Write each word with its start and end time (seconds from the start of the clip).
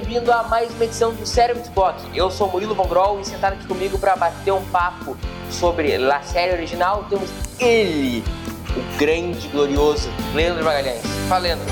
Bem-vindo 0.00 0.32
a 0.32 0.44
mais 0.44 0.74
uma 0.74 0.84
edição 0.84 1.12
do 1.12 1.26
Cérebro 1.26 1.62
Xbox. 1.62 2.02
Eu 2.14 2.30
sou 2.30 2.50
Murilo 2.50 2.74
Von 2.74 2.86
Grol 2.86 3.20
e 3.20 3.24
sentado 3.24 3.52
aqui 3.52 3.66
comigo 3.66 3.98
para 3.98 4.16
bater 4.16 4.50
um 4.50 4.64
papo 4.70 5.14
sobre 5.50 5.94
a 5.94 6.22
série 6.22 6.54
original 6.54 7.04
temos 7.04 7.28
ele, 7.58 8.24
o 8.70 8.98
grande, 8.98 9.46
glorioso 9.48 10.08
Leandro 10.34 10.64
Magalhães. 10.64 11.02
Fala, 11.28 11.42
Leandro. 11.42 11.66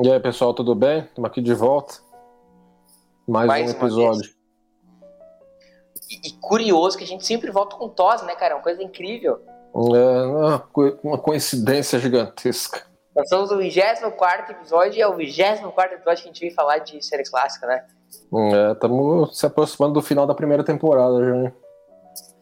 E 0.00 0.12
aí, 0.12 0.20
pessoal, 0.20 0.54
tudo 0.54 0.76
bem? 0.76 1.00
Estamos 1.00 1.28
aqui 1.28 1.42
de 1.42 1.54
volta. 1.54 1.94
Mais, 3.26 3.48
Mais 3.48 3.66
um 3.66 3.70
episódio. 3.72 4.39
E, 6.10 6.28
e 6.28 6.32
curioso 6.40 6.98
que 6.98 7.04
a 7.04 7.06
gente 7.06 7.24
sempre 7.24 7.50
volta 7.50 7.76
com 7.76 7.88
tosse, 7.88 8.24
né, 8.24 8.34
cara? 8.34 8.56
Uma 8.56 8.62
coisa 8.62 8.82
incrível. 8.82 9.40
É 9.74 10.26
uma 10.26 10.58
co- 10.58 10.98
uma 11.04 11.18
coincidência 11.18 11.98
gigantesca. 11.98 12.82
Nós 13.14 13.28
somos 13.28 13.50
o 13.50 13.58
24 13.58 14.52
episódio 14.52 14.98
e 14.98 15.02
é 15.02 15.06
o 15.06 15.14
24 15.14 15.94
episódio 15.96 16.22
que 16.22 16.28
a 16.28 16.32
gente 16.32 16.40
vem 16.40 16.50
falar 16.50 16.78
de 16.78 17.04
série 17.04 17.22
clássica, 17.24 17.66
né? 17.66 17.84
Estamos 18.72 19.38
se 19.38 19.46
aproximando 19.46 19.94
do 19.94 20.02
final 20.02 20.26
da 20.26 20.34
primeira 20.34 20.64
temporada 20.64 21.18
já. 21.24 21.32
né? 21.34 21.52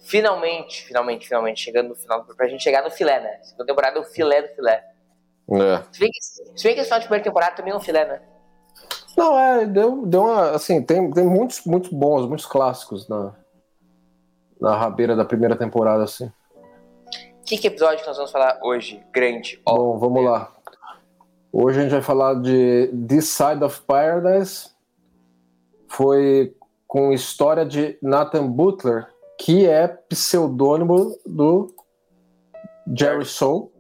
Finalmente, 0.01 0.87
finalmente, 0.87 1.29
finalmente, 1.29 1.61
chegando 1.61 1.91
no 1.91 1.95
final, 1.95 2.25
pra 2.25 2.49
gente 2.49 2.63
chegar 2.63 2.83
no 2.83 2.91
filé, 2.91 3.21
né? 3.21 3.39
Segunda 3.43 3.67
temporada 3.67 3.99
é 3.99 4.01
o 4.01 4.05
filé 4.05 4.41
do 4.43 4.49
filé. 4.55 4.83
É. 5.51 5.83
Se 5.93 6.01
bem 6.01 6.11
que, 6.11 6.23
se 6.59 6.65
bem 6.65 6.75
que 6.75 6.81
esse 6.81 6.85
final 6.89 7.01
de 7.01 7.07
primeira 7.07 7.25
temporada 7.25 7.55
também 7.57 7.73
é 7.73 7.77
um 7.77 7.81
filé, 7.81 8.07
né? 8.07 8.23
Não, 9.17 9.39
é, 9.39 9.67
deu, 9.67 10.07
deu 10.07 10.23
uma. 10.23 10.51
Assim, 10.53 10.83
tem, 10.83 11.11
tem 11.11 11.27
muitos, 11.27 11.65
muitos 11.65 11.91
bons, 11.91 12.27
muitos 12.27 12.47
clássicos 12.47 13.07
na, 13.09 13.35
na 14.61 14.77
rabeira 14.77 15.15
da 15.15 15.25
primeira 15.25 15.57
temporada, 15.57 16.05
assim. 16.05 16.31
Que, 17.45 17.57
que 17.57 17.67
episódio 17.67 18.01
que 18.01 18.07
nós 18.07 18.17
vamos 18.17 18.31
falar 18.31 18.59
hoje? 18.63 19.03
Grande. 19.13 19.61
Bom, 19.65 19.99
vamos 19.99 20.25
lá. 20.25 20.53
Hoje 21.51 21.79
a 21.79 21.83
gente 21.83 21.93
vai 21.93 22.03
falar 22.03 22.35
de 22.35 22.91
This 23.09 23.29
Side 23.29 23.65
of 23.65 23.81
Paradise. 23.83 24.71
Foi 25.89 26.55
com 26.87 27.13
história 27.13 27.65
de 27.65 27.97
Nathan 28.03 28.47
Butler, 28.47 29.07
que 29.39 29.67
é 29.67 29.89
pseudônimo 29.89 31.17
do 31.25 31.75
Jerry 32.95 33.25
Soule. 33.25 33.71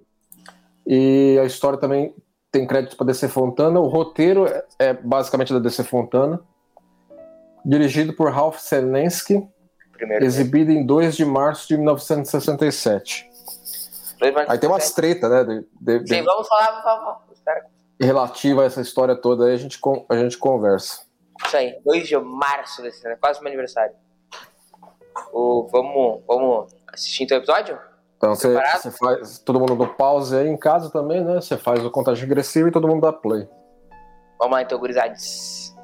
E 0.86 1.38
a 1.38 1.44
história 1.44 1.78
também 1.78 2.14
tem 2.50 2.66
crédito 2.66 2.96
para 2.96 3.06
DC 3.08 3.28
Fontana. 3.28 3.78
O 3.78 3.88
roteiro 3.88 4.46
é- 4.78 4.94
basicamente 4.94 5.52
da 5.52 5.58
DC 5.58 5.84
Fontana. 5.84 6.40
Dirigido 7.64 8.14
por 8.14 8.32
Ralph 8.32 8.58
Senensky, 8.58 9.46
primeiro. 9.98 10.24
exibido 10.24 10.70
em 10.72 10.84
2 10.86 11.16
de 11.16 11.24
março 11.24 11.68
de 11.68 11.76
1967. 11.76 13.28
Dois 14.18 14.34
mais 14.34 14.48
Aí 14.50 14.58
tem 14.58 14.68
umas 14.68 14.92
treta, 14.92 15.28
né? 15.28 15.44
de- 15.44 15.66
de- 15.80 15.98
de- 16.04 16.14
Sim, 16.16 16.22
vamos 16.22 16.48
falar, 16.48 16.66
vamos 16.70 16.82
falar. 16.82 17.04
vamos- 17.04 17.22
Espera. 17.32 17.66
relativa 18.00 18.62
a 18.62 18.64
essa 18.64 18.80
história 18.80 19.14
toda 19.16 19.46
aí, 19.46 19.52
a 19.54 19.56
gente, 19.56 19.78
a 20.08 20.16
gente 20.16 20.38
conversa. 20.38 21.02
Isso 21.46 21.56
aí, 21.56 21.78
2 21.84 22.08
de 22.08 22.16
março 22.18 22.82
desse 22.82 23.06
ano, 23.06 23.16
quase 23.20 23.40
meu 23.40 23.48
aniversário. 23.48 23.94
O, 25.32 25.68
vamos, 25.70 26.22
vamos 26.26 26.72
assistir 26.92 27.24
então 27.24 27.36
o 27.38 27.40
episódio? 27.40 27.78
Então 28.16 28.34
você, 28.34 28.52
você 28.54 28.90
faz. 28.90 29.38
Todo 29.38 29.60
mundo 29.60 29.76
dá 29.76 29.86
pause 29.86 30.36
aí 30.36 30.48
em 30.48 30.56
casa 30.56 30.90
também, 30.90 31.22
né? 31.24 31.36
Você 31.36 31.56
faz 31.56 31.84
o 31.84 31.90
contagem 31.90 32.24
regressivo 32.26 32.68
e 32.68 32.72
todo 32.72 32.88
mundo 32.88 33.00
dá 33.02 33.12
play. 33.12 33.48
Vamos 34.38 34.54
lá 34.54 34.62
então, 34.62 34.78
gurizades. 34.78 35.74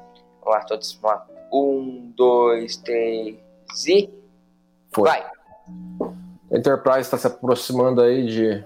Vamos 0.43 0.59
lá, 0.59 0.65
todos. 0.65 0.93
Vamos 1.01 1.17
lá. 1.17 1.27
Um, 1.53 2.13
dois, 2.15 2.75
três 2.77 3.37
e. 3.85 4.09
Foi. 4.93 5.09
Vai. 5.09 5.25
Enterprise 6.51 7.01
está 7.01 7.17
se 7.17 7.27
aproximando 7.27 8.01
aí 8.01 8.25
de 8.25 8.63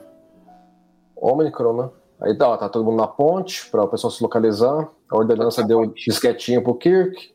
Omicron, 1.16 1.74
né? 1.74 1.90
Aí 2.22 2.38
tá, 2.38 2.50
ó, 2.50 2.58
tá 2.58 2.68
todo 2.68 2.84
mundo 2.84 2.98
na 2.98 3.08
ponte 3.08 3.70
para 3.70 3.84
o 3.84 3.88
pessoal 3.88 4.12
se 4.12 4.22
localizar. 4.22 4.90
A 5.10 5.18
ordenança 5.18 5.64
deu 5.64 5.80
um 5.80 5.88
disquetinho 5.88 6.62
pro 6.62 6.76
Kirk. 6.76 7.34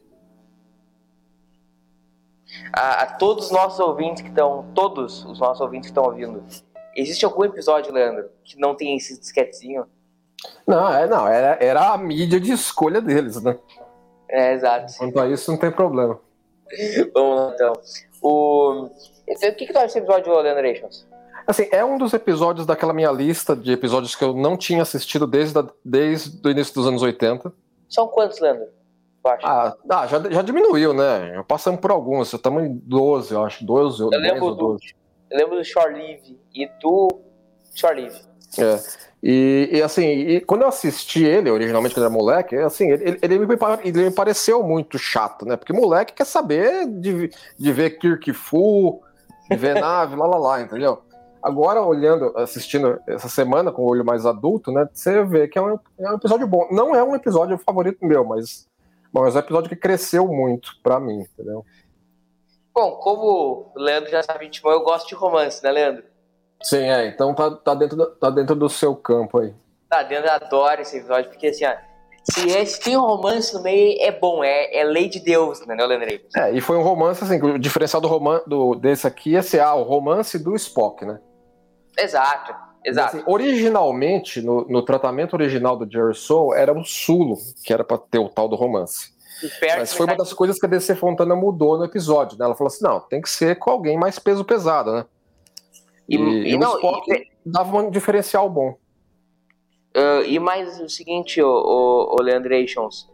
A, 2.73 3.03
a 3.03 3.07
todos 3.17 3.47
os 3.47 3.51
nossos 3.51 3.81
ouvintes 3.81 4.23
que 4.23 4.29
estão. 4.29 4.67
Todos 4.75 5.25
os 5.25 5.41
nossos 5.41 5.61
ouvintes 5.61 5.91
que 5.91 5.99
estão 5.99 6.05
ouvindo. 6.05 6.45
Existe 6.95 7.25
algum 7.25 7.45
episódio, 7.45 7.93
Leandro, 7.93 8.31
que 8.45 8.59
não 8.59 8.75
tem 8.75 8.97
esse 8.97 9.19
disquetezinho? 9.19 9.87
Não, 10.67 10.93
é, 10.93 11.07
não 11.09 11.27
era, 11.27 11.59
era 11.65 11.93
a 11.93 11.99
mídia 11.99 12.39
de 12.39 12.53
escolha 12.53 13.01
deles, 13.01 13.43
né? 13.43 13.59
É, 14.29 14.53
exato. 14.53 14.93
Quanto 14.99 15.19
a 15.19 15.29
isso, 15.29 15.51
não 15.51 15.59
tem 15.59 15.71
problema. 15.73 16.21
Vamos 17.15 17.37
lá 17.37 17.53
então. 17.55 17.73
O. 18.23 18.85
O 18.87 18.91
que, 19.57 19.67
que 19.67 19.73
tu 19.73 19.77
acha 19.77 19.87
desse 19.87 19.99
episódio, 19.99 20.39
Leandro 20.41 20.63
Nations? 20.63 21.07
Assim, 21.47 21.67
é 21.73 21.85
um 21.85 21.99
dos 21.99 22.13
episódios 22.15 22.67
daquela 22.67 22.93
minha 22.93 23.11
lista 23.11 23.55
de 23.55 23.73
episódios 23.73 24.15
que 24.15 24.25
eu 24.25 24.35
não 24.35 24.57
tinha 24.57 24.83
assistido 24.83 25.27
desde, 25.27 25.59
a- 25.59 25.67
desde 25.85 26.47
o 26.47 26.51
início 26.51 26.75
dos 26.75 26.87
anos 26.87 27.03
80. 27.03 27.53
São 27.89 28.09
quantos, 28.09 28.39
Leandro? 28.41 28.67
Ah, 29.43 29.75
ah, 29.91 30.07
já, 30.07 30.21
já 30.31 30.43
diminuiu, 30.43 30.93
né? 30.93 31.33
Já 31.35 31.45
passamos 31.45 31.81
por 31.81 31.91
alguns. 31.91 32.33
Estamos 32.33 32.63
em 32.65 32.75
12, 32.85 33.33
eu 33.35 33.43
acho. 33.45 33.65
12 33.65 34.03
ou 34.03 34.13
Eu 34.13 34.21
10 34.21 34.33
lembro 34.35 34.45
ou 34.49 34.55
do- 34.55 34.67
12. 34.73 34.95
Eu 35.31 35.39
lembro 35.39 35.57
do 35.57 35.65
Shore 35.65 35.93
Live 35.95 36.39
e 36.55 36.67
do 36.81 37.09
Shore 37.75 38.03
Live. 38.03 38.21
É. 38.63 39.05
E, 39.27 39.71
e, 39.73 39.83
assim, 39.83 40.05
e 40.07 40.41
quando 40.43 40.63
eu 40.63 40.69
assisti 40.69 41.25
ele, 41.25 41.51
originalmente 41.51 41.95
quando 41.95 42.05
era 42.05 42.13
moleque, 42.13 42.57
assim, 42.57 42.91
ele, 42.91 43.19
ele, 43.23 43.39
me, 43.39 43.57
ele 43.83 44.05
me 44.05 44.11
pareceu 44.11 44.63
muito 44.63 44.99
chato, 44.99 45.47
né? 45.47 45.57
Porque 45.57 45.73
moleque 45.73 46.13
quer 46.13 46.27
saber 46.27 46.87
de, 46.87 47.31
de 47.59 47.73
ver 47.73 47.99
Kirk 47.99 48.31
Full, 48.35 49.03
de 49.51 49.57
ver 49.57 49.77
nave, 49.81 50.15
lá 50.15 50.27
lá 50.27 50.37
lá, 50.37 50.61
entendeu? 50.61 51.03
Agora, 51.43 51.81
olhando, 51.81 52.37
assistindo 52.37 53.01
essa 53.07 53.29
semana 53.31 53.73
com 53.73 53.81
o 53.81 53.89
olho 53.89 54.05
mais 54.05 54.27
adulto, 54.27 54.71
né? 54.71 54.87
Você 54.93 55.25
vê 55.25 55.49
que 55.49 55.59
é 55.59 55.63
um, 55.63 55.79
é 55.99 56.11
um 56.11 56.17
episódio 56.17 56.47
bom. 56.47 56.69
Não 56.71 56.95
é 56.95 57.03
um 57.03 57.15
episódio 57.15 57.57
favorito 57.57 58.05
meu, 58.05 58.27
mas, 58.27 58.69
mas 59.11 59.35
é 59.35 59.39
um 59.39 59.41
episódio 59.41 59.71
que 59.71 59.77
cresceu 59.77 60.29
muito 60.29 60.73
pra 60.83 61.01
mim, 61.01 61.21
entendeu? 61.21 61.65
Bom, 62.75 62.93
como 62.97 63.73
o 63.75 63.79
Leandro 63.79 64.11
já 64.11 64.23
sabe, 64.23 64.51
eu 64.65 64.83
gosto 64.83 65.09
de 65.09 65.15
romance, 65.15 65.63
né, 65.63 65.71
Leandro? 65.71 66.05
Sim, 66.65 66.89
é. 66.89 67.07
Então 67.07 67.35
tá, 67.35 67.51
tá, 67.51 67.75
dentro, 67.75 67.97
do, 67.97 68.07
tá 68.07 68.31
dentro 68.31 68.57
do 68.57 68.69
seu 68.69 68.97
campo 68.97 69.39
aí. 69.39 69.55
Tá, 69.89 70.01
Leandro 70.01 70.31
adora 70.31 70.83
esse 70.83 70.97
episódio, 70.97 71.31
porque 71.31 71.49
assim, 71.49 71.65
ó, 71.67 71.75
se, 72.25 72.57
é, 72.57 72.65
se 72.65 72.81
tem 72.81 72.97
um 72.97 73.03
romance 73.03 73.53
no 73.55 73.63
meio, 73.63 74.01
é 74.01 74.11
bom, 74.11 74.43
é, 74.43 74.75
é 74.75 74.83
lei 74.83 75.09
de 75.09 75.21
Deus, 75.21 75.65
né, 75.67 75.75
né, 75.75 75.85
Leandro? 75.85 76.09
É, 76.37 76.53
e 76.53 76.61
foi 76.61 76.77
um 76.77 76.83
romance, 76.83 77.23
assim, 77.23 77.41
o 77.41 77.59
diferencial 77.59 78.01
do 78.01 78.09
romance 78.09 78.49
do, 78.49 78.75
desse 78.75 79.07
aqui 79.07 79.37
é 79.37 79.43
ser 79.43 79.61
ah, 79.61 79.75
o 79.75 79.83
romance 79.83 80.39
do 80.39 80.55
Spock, 80.57 81.05
né? 81.05 81.21
Exato, 81.99 82.55
exato. 82.85 83.19
Assim, 83.19 83.25
originalmente, 83.27 84.41
no, 84.41 84.67
no 84.67 84.83
tratamento 84.83 85.35
original 85.35 85.77
do 85.77 85.91
Jerry 85.91 86.15
Soul, 86.15 86.55
era 86.55 86.73
o 86.73 86.83
Sulo, 86.83 87.37
que 87.63 87.73
era 87.73 87.85
pra 87.85 87.99
ter 87.99 88.19
o 88.19 88.29
tal 88.29 88.49
do 88.49 88.57
romance. 88.57 89.13
Mas 89.77 89.93
foi 89.93 90.07
uma 90.07 90.17
das 90.17 90.33
coisas 90.33 90.59
que 90.59 90.65
a 90.65 90.69
DC 90.69 90.95
Fontana 90.95 91.37
mudou 91.37 91.77
no 91.77 91.85
episódio, 91.85 92.39
né? 92.39 92.47
Ela 92.47 92.55
falou 92.55 92.69
assim, 92.69 92.85
não, 92.85 93.01
tem 93.01 93.21
que 93.21 93.29
ser 93.29 93.59
com 93.59 93.71
alguém 93.71 93.99
mais 93.99 94.19
peso 94.19 94.45
pesado, 94.45 94.93
né? 94.93 95.05
E- 96.09 96.17
E, 96.17 96.53
e 96.53 96.59
não, 96.59 96.79
e- 97.09 97.29
dava 97.45 97.77
um 97.79 97.91
diferencial 97.91 98.49
bom. 98.49 98.77
Ah, 99.97 100.23
e 100.27 100.39
mais 100.39 100.81
o 100.81 100.89
seguinte, 100.89 101.41
o, 101.41 101.47
o, 101.49 102.17
o 102.19 102.23
Leandrations, 102.23 103.09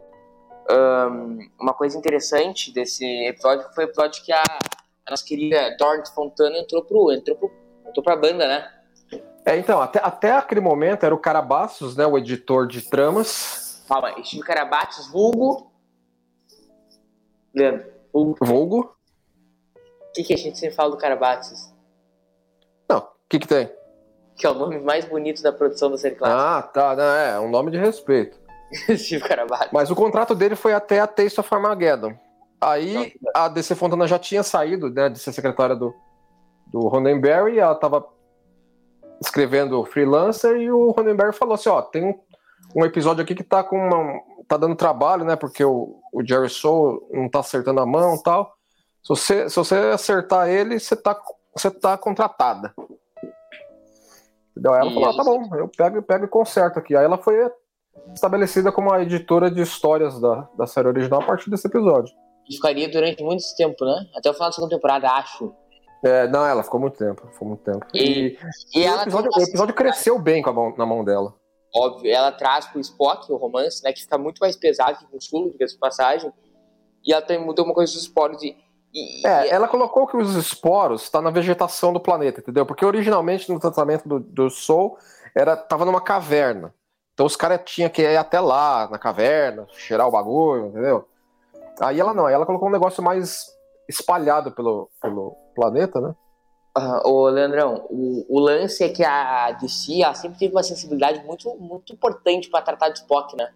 Ahn, 0.69 1.39
uma 1.59 1.73
coisa 1.73 1.97
interessante 1.97 2.73
desse 2.73 3.05
episódio 3.27 3.65
foi 3.73 3.85
o 3.85 3.87
episódio 3.87 4.23
que 4.23 4.31
a, 4.31 4.41
a 4.41 5.11
nossa 5.11 5.25
querida 5.25 5.75
Dorothy 5.77 6.13
Fontana 6.13 6.57
entrou 6.57 6.83
pro, 6.83 7.11
entrou 7.11 7.37
pro, 7.37 7.51
entrou 7.87 8.03
pra 8.03 8.15
banda, 8.15 8.47
né? 8.47 8.71
É, 9.45 9.57
então, 9.57 9.81
até, 9.81 9.99
até 10.03 10.31
aquele 10.33 10.61
momento 10.61 11.03
era 11.05 11.13
o 11.15 11.17
Carabaços, 11.17 11.95
né? 11.95 12.05
O 12.05 12.17
editor 12.17 12.67
de 12.67 12.81
tramas, 12.83 13.83
Calma, 13.87 14.13
Steve 14.23 14.43
Carabates, 14.43 15.07
vulgo. 15.11 15.71
Leandro, 17.53 17.85
vulgo. 18.13 18.37
vulgo. 18.45 18.95
O 19.75 20.13
que, 20.13 20.23
que 20.23 20.33
a 20.33 20.37
gente 20.37 20.57
sempre 20.57 20.75
fala 20.75 20.91
do 20.91 20.97
Carabates? 20.97 21.70
Que 23.31 23.39
que 23.39 23.47
tem? 23.47 23.71
que 24.41 24.47
é 24.47 24.49
o 24.49 24.55
nome 24.55 24.79
mais 24.79 25.05
bonito 25.05 25.43
da 25.43 25.53
produção 25.53 25.91
da 25.91 25.97
série 25.99 26.15
clássica. 26.15 26.57
Ah, 26.57 26.61
tá, 26.63 26.95
não, 26.95 27.03
é, 27.03 27.39
um 27.39 27.47
nome 27.47 27.69
de 27.69 27.77
respeito. 27.77 28.39
Steve 28.97 29.23
Caravaggio. 29.23 29.69
Mas 29.71 29.91
o 29.91 29.95
contrato 29.95 30.33
dele 30.33 30.55
foi 30.55 30.73
até 30.73 30.99
a 30.99 31.05
Taste 31.05 31.39
of 31.39 31.53
Armageddon. 31.53 32.13
Aí 32.59 33.13
a 33.35 33.47
DC 33.47 33.75
Fontana 33.75 34.07
já 34.07 34.17
tinha 34.17 34.41
saído 34.41 34.89
né, 34.89 35.09
de 35.09 35.19
ser 35.19 35.31
secretária 35.31 35.75
do, 35.75 35.93
do 36.67 36.87
Roddenberry, 36.87 37.59
ela 37.59 37.73
estava 37.73 38.03
escrevendo 39.21 39.85
freelancer 39.85 40.57
e 40.57 40.71
o 40.71 40.89
Roddenberry 40.89 41.33
falou 41.33 41.53
assim, 41.53 41.69
ó, 41.69 41.81
tem 41.81 42.03
um, 42.03 42.19
um 42.75 42.83
episódio 42.83 43.23
aqui 43.23 43.35
que 43.35 43.43
tá 43.43 43.63
com 43.63 43.77
uma, 43.77 44.19
tá 44.47 44.57
dando 44.57 44.75
trabalho, 44.75 45.23
né, 45.23 45.35
porque 45.35 45.63
o, 45.63 45.99
o 46.11 46.25
Jerry 46.25 46.49
Soul 46.49 47.07
não 47.11 47.29
tá 47.29 47.41
acertando 47.41 47.79
a 47.79 47.85
mão 47.85 48.15
e 48.15 48.23
tal. 48.23 48.55
Se 49.03 49.09
você, 49.09 49.49
se 49.49 49.55
você 49.55 49.75
acertar 49.75 50.49
ele, 50.49 50.79
você 50.79 50.95
tá, 50.95 51.15
você 51.55 51.69
tá 51.69 51.95
contratada. 51.95 52.73
Entendeu? 54.51 54.73
Aí 54.73 54.81
ela 54.81 54.91
falou, 54.91 55.09
ah, 55.09 55.15
tá 55.15 55.23
bom, 55.23 55.55
eu 55.55 55.67
pego, 55.69 56.01
pego 56.01 56.25
e 56.25 56.27
conserto 56.27 56.77
aqui. 56.77 56.95
Aí 56.95 57.03
ela 57.05 57.17
foi 57.17 57.49
estabelecida 58.13 58.71
como 58.71 58.91
a 58.93 59.01
editora 59.01 59.49
de 59.49 59.61
histórias 59.61 60.19
da, 60.19 60.47
da 60.57 60.67
série 60.67 60.87
original 60.87 61.21
a 61.21 61.25
partir 61.25 61.49
desse 61.49 61.67
episódio. 61.67 62.13
E 62.49 62.55
ficaria 62.55 62.89
durante 62.89 63.23
muito 63.23 63.43
tempo, 63.57 63.85
né? 63.85 64.05
Até 64.15 64.29
o 64.29 64.33
final 64.33 64.49
da 64.49 64.53
segunda 64.53 64.75
temporada, 64.75 65.09
acho. 65.09 65.53
É, 66.03 66.27
não, 66.27 66.45
ela 66.45 66.63
ficou 66.63 66.79
muito 66.79 66.97
tempo, 66.97 67.27
ficou 67.31 67.47
muito 67.47 67.63
tempo. 67.63 67.85
E- 67.93 68.37
E, 68.75 68.83
E 68.83 68.89
o, 68.89 69.01
episódio, 69.01 69.29
o 69.37 69.41
episódio 69.41 69.75
cresceu 69.75 70.17
bem 70.19 70.41
com 70.41 70.49
a 70.49 70.53
mão, 70.53 70.73
na 70.77 70.85
mão 70.85 71.03
dela. 71.03 71.33
óbvio, 71.75 72.11
ela 72.11 72.31
traz 72.31 72.65
pro 72.65 72.79
Spock 72.81 73.31
o 73.31 73.37
romance, 73.37 73.83
né? 73.83 73.93
Que 73.93 74.01
fica 74.01 74.17
muito 74.17 74.39
mais 74.39 74.55
pesado 74.57 74.97
que 74.97 75.15
o 75.15 75.21
Sulu, 75.21 75.51
diga-se 75.51 75.75
de 75.75 75.79
passagem. 75.79 76.31
E 77.05 77.13
ela 77.13 77.21
também 77.21 77.45
mudou 77.45 77.63
uma 77.65 77.73
coisa 77.73 77.93
dos 77.93 78.01
esporos 78.03 78.41
e. 78.43 78.55
e- 78.93 79.25
É, 79.27 79.47
e- 79.47 79.49
ela 79.49 79.67
colocou 79.67 80.07
que 80.07 80.17
os 80.17 80.35
esporos 80.35 81.03
estão 81.03 81.21
na 81.21 81.29
vegetação 81.29 81.91
do 81.93 81.99
planeta, 81.99 82.39
entendeu? 82.41 82.65
Porque 82.65 82.85
originalmente 82.85 83.51
no 83.51 83.59
tratamento 83.59 84.07
do, 84.07 84.19
do 84.19 84.49
Sol 84.49 84.97
era 85.35 85.55
tava 85.55 85.85
numa 85.85 86.01
caverna. 86.01 86.73
Então 87.13 87.25
os 87.25 87.35
caras 87.35 87.61
tinham 87.65 87.89
que 87.89 88.01
ir 88.01 88.17
até 88.17 88.39
lá, 88.39 88.87
na 88.89 88.97
caverna, 88.97 89.67
cheirar 89.73 90.07
o 90.07 90.11
bagulho, 90.11 90.67
entendeu? 90.67 91.07
Aí 91.79 91.99
ela 91.99 92.13
não, 92.13 92.25
aí 92.25 92.33
ela 92.33 92.45
colocou 92.45 92.67
um 92.67 92.71
negócio 92.71 93.03
mais 93.03 93.47
espalhado 93.87 94.51
pelo, 94.51 94.89
pelo 95.01 95.35
planeta, 95.55 95.99
né? 95.99 96.15
Ah, 96.73 97.01
ô, 97.05 97.27
Leandrão, 97.27 97.85
o, 97.89 98.25
o 98.29 98.39
lance 98.39 98.81
é 98.83 98.89
que 98.89 99.03
a 99.03 99.51
DC 99.51 100.01
sempre 100.15 100.39
teve 100.39 100.55
uma 100.55 100.63
sensibilidade 100.63 101.21
muito, 101.25 101.53
muito 101.57 101.91
importante 101.91 102.49
pra 102.49 102.61
tratar 102.61 102.89
de 102.89 102.99
Spock, 102.99 103.35
né? 103.35 103.49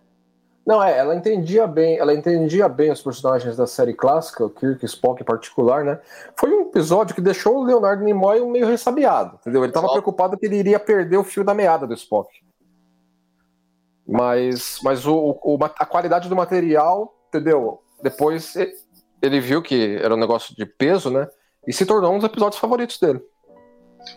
Não, 0.66 0.84
é, 0.84 0.98
ela 0.98 1.16
entendia 1.16 1.68
bem, 1.68 1.98
ela 2.00 2.12
entendia 2.14 2.68
bem 2.68 2.92
os 2.92 3.02
personagens 3.02 3.56
da 3.56 3.68
série 3.68 3.94
clássica, 3.94 4.44
o 4.46 4.50
Kirk 4.50 4.84
Spock 4.86 5.22
em 5.22 5.26
particular, 5.26 5.84
né? 5.86 6.00
Foi 6.36 6.50
um 6.52 6.64
episódio 6.64 7.14
que 7.14 7.22
deixou 7.22 7.58
o 7.58 7.64
Leonardo 7.64 8.04
Nimoy 8.04 8.44
meio 8.48 8.66
ressabiado, 8.66 9.38
entendeu? 9.40 9.62
Ele 9.62 9.70
estava 9.70 9.90
preocupado 9.92 10.36
que 10.38 10.46
ele 10.46 10.56
iria 10.58 10.80
perder 10.80 11.18
o 11.18 11.24
fio 11.24 11.44
da 11.44 11.54
meada 11.54 11.86
do 11.86 11.94
Spock. 11.94 12.30
Mas, 14.08 14.80
mas 14.84 15.06
o, 15.06 15.40
o- 15.44 15.58
a 15.64 15.86
qualidade 15.86 16.30
do 16.30 16.36
material, 16.36 17.16
entendeu? 17.28 17.82
Depois 18.02 18.56
ele 19.22 19.40
viu 19.40 19.62
que 19.62 19.98
era 20.02 20.14
um 20.14 20.20
negócio 20.20 20.56
de 20.56 20.66
peso, 20.66 21.10
né? 21.12 21.28
E 21.68 21.74
se 21.74 21.86
tornou 21.86 22.12
um 22.12 22.18
dos 22.18 22.26
episódios 22.28 22.60
favoritos 22.60 23.00
dele. 23.00 23.20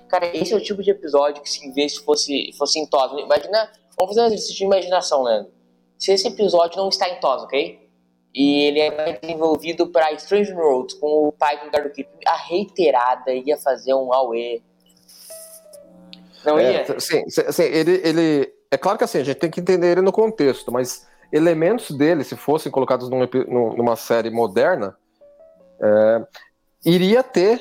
Cara, 0.09 0.27
esse 0.37 0.53
é 0.53 0.56
o 0.56 0.62
tipo 0.62 0.83
de 0.83 0.91
episódio 0.91 1.43
que 1.43 1.49
se 1.49 1.67
em 1.67 1.73
vez 1.73 1.97
fosse, 1.97 2.53
fosse 2.59 2.79
em 2.79 2.87
TOS. 2.87 3.12
Imagina, 3.23 3.71
vamos 3.99 4.15
fazer 4.15 4.21
um 4.23 4.27
exercício 4.27 4.56
de 4.56 4.65
imaginação, 4.65 5.23
Leandro. 5.23 5.57
Se 5.99 6.12
esse 6.12 6.29
episódio 6.29 6.77
não 6.79 6.89
está 6.89 7.09
em 7.09 7.19
TOS, 7.21 7.43
ok? 7.43 7.89
E 8.35 8.62
ele 8.65 8.81
é 8.81 9.19
desenvolvido 9.21 9.89
para 9.89 10.12
Strange 10.12 10.53
Worlds 10.53 10.95
com 10.99 11.29
o 11.29 11.33
pai 11.33 11.59
do 11.59 11.65
lugar 11.67 11.83
do 11.89 11.93
a 12.27 12.37
reiterada 12.37 13.33
ia 13.33 13.56
fazer 13.56 13.95
um 13.95 14.12
AUE. 14.12 14.62
Não 16.45 16.59
É, 16.59 16.73
ia? 16.73 16.85
t- 16.85 17.00
sim, 17.00 17.29
sim, 17.29 17.62
ele, 17.62 18.00
ele. 18.05 18.53
É 18.71 18.77
claro 18.77 18.97
que 18.99 19.05
assim, 19.05 19.19
a 19.19 19.25
gente 19.25 19.39
tem 19.39 19.50
que 19.50 19.61
entender 19.61 19.93
ele 19.93 20.03
no 20.03 20.12
contexto, 20.12 20.71
mas 20.71 21.06
elementos 21.33 21.91
dele, 21.91 22.23
se 22.23 22.37
fossem 22.37 22.71
colocados 22.71 23.09
num- 23.09 23.27
numa 23.77 23.97
série 23.97 24.31
moderna, 24.31 24.97
é, 25.81 26.27
iria 26.85 27.23
ter 27.25 27.61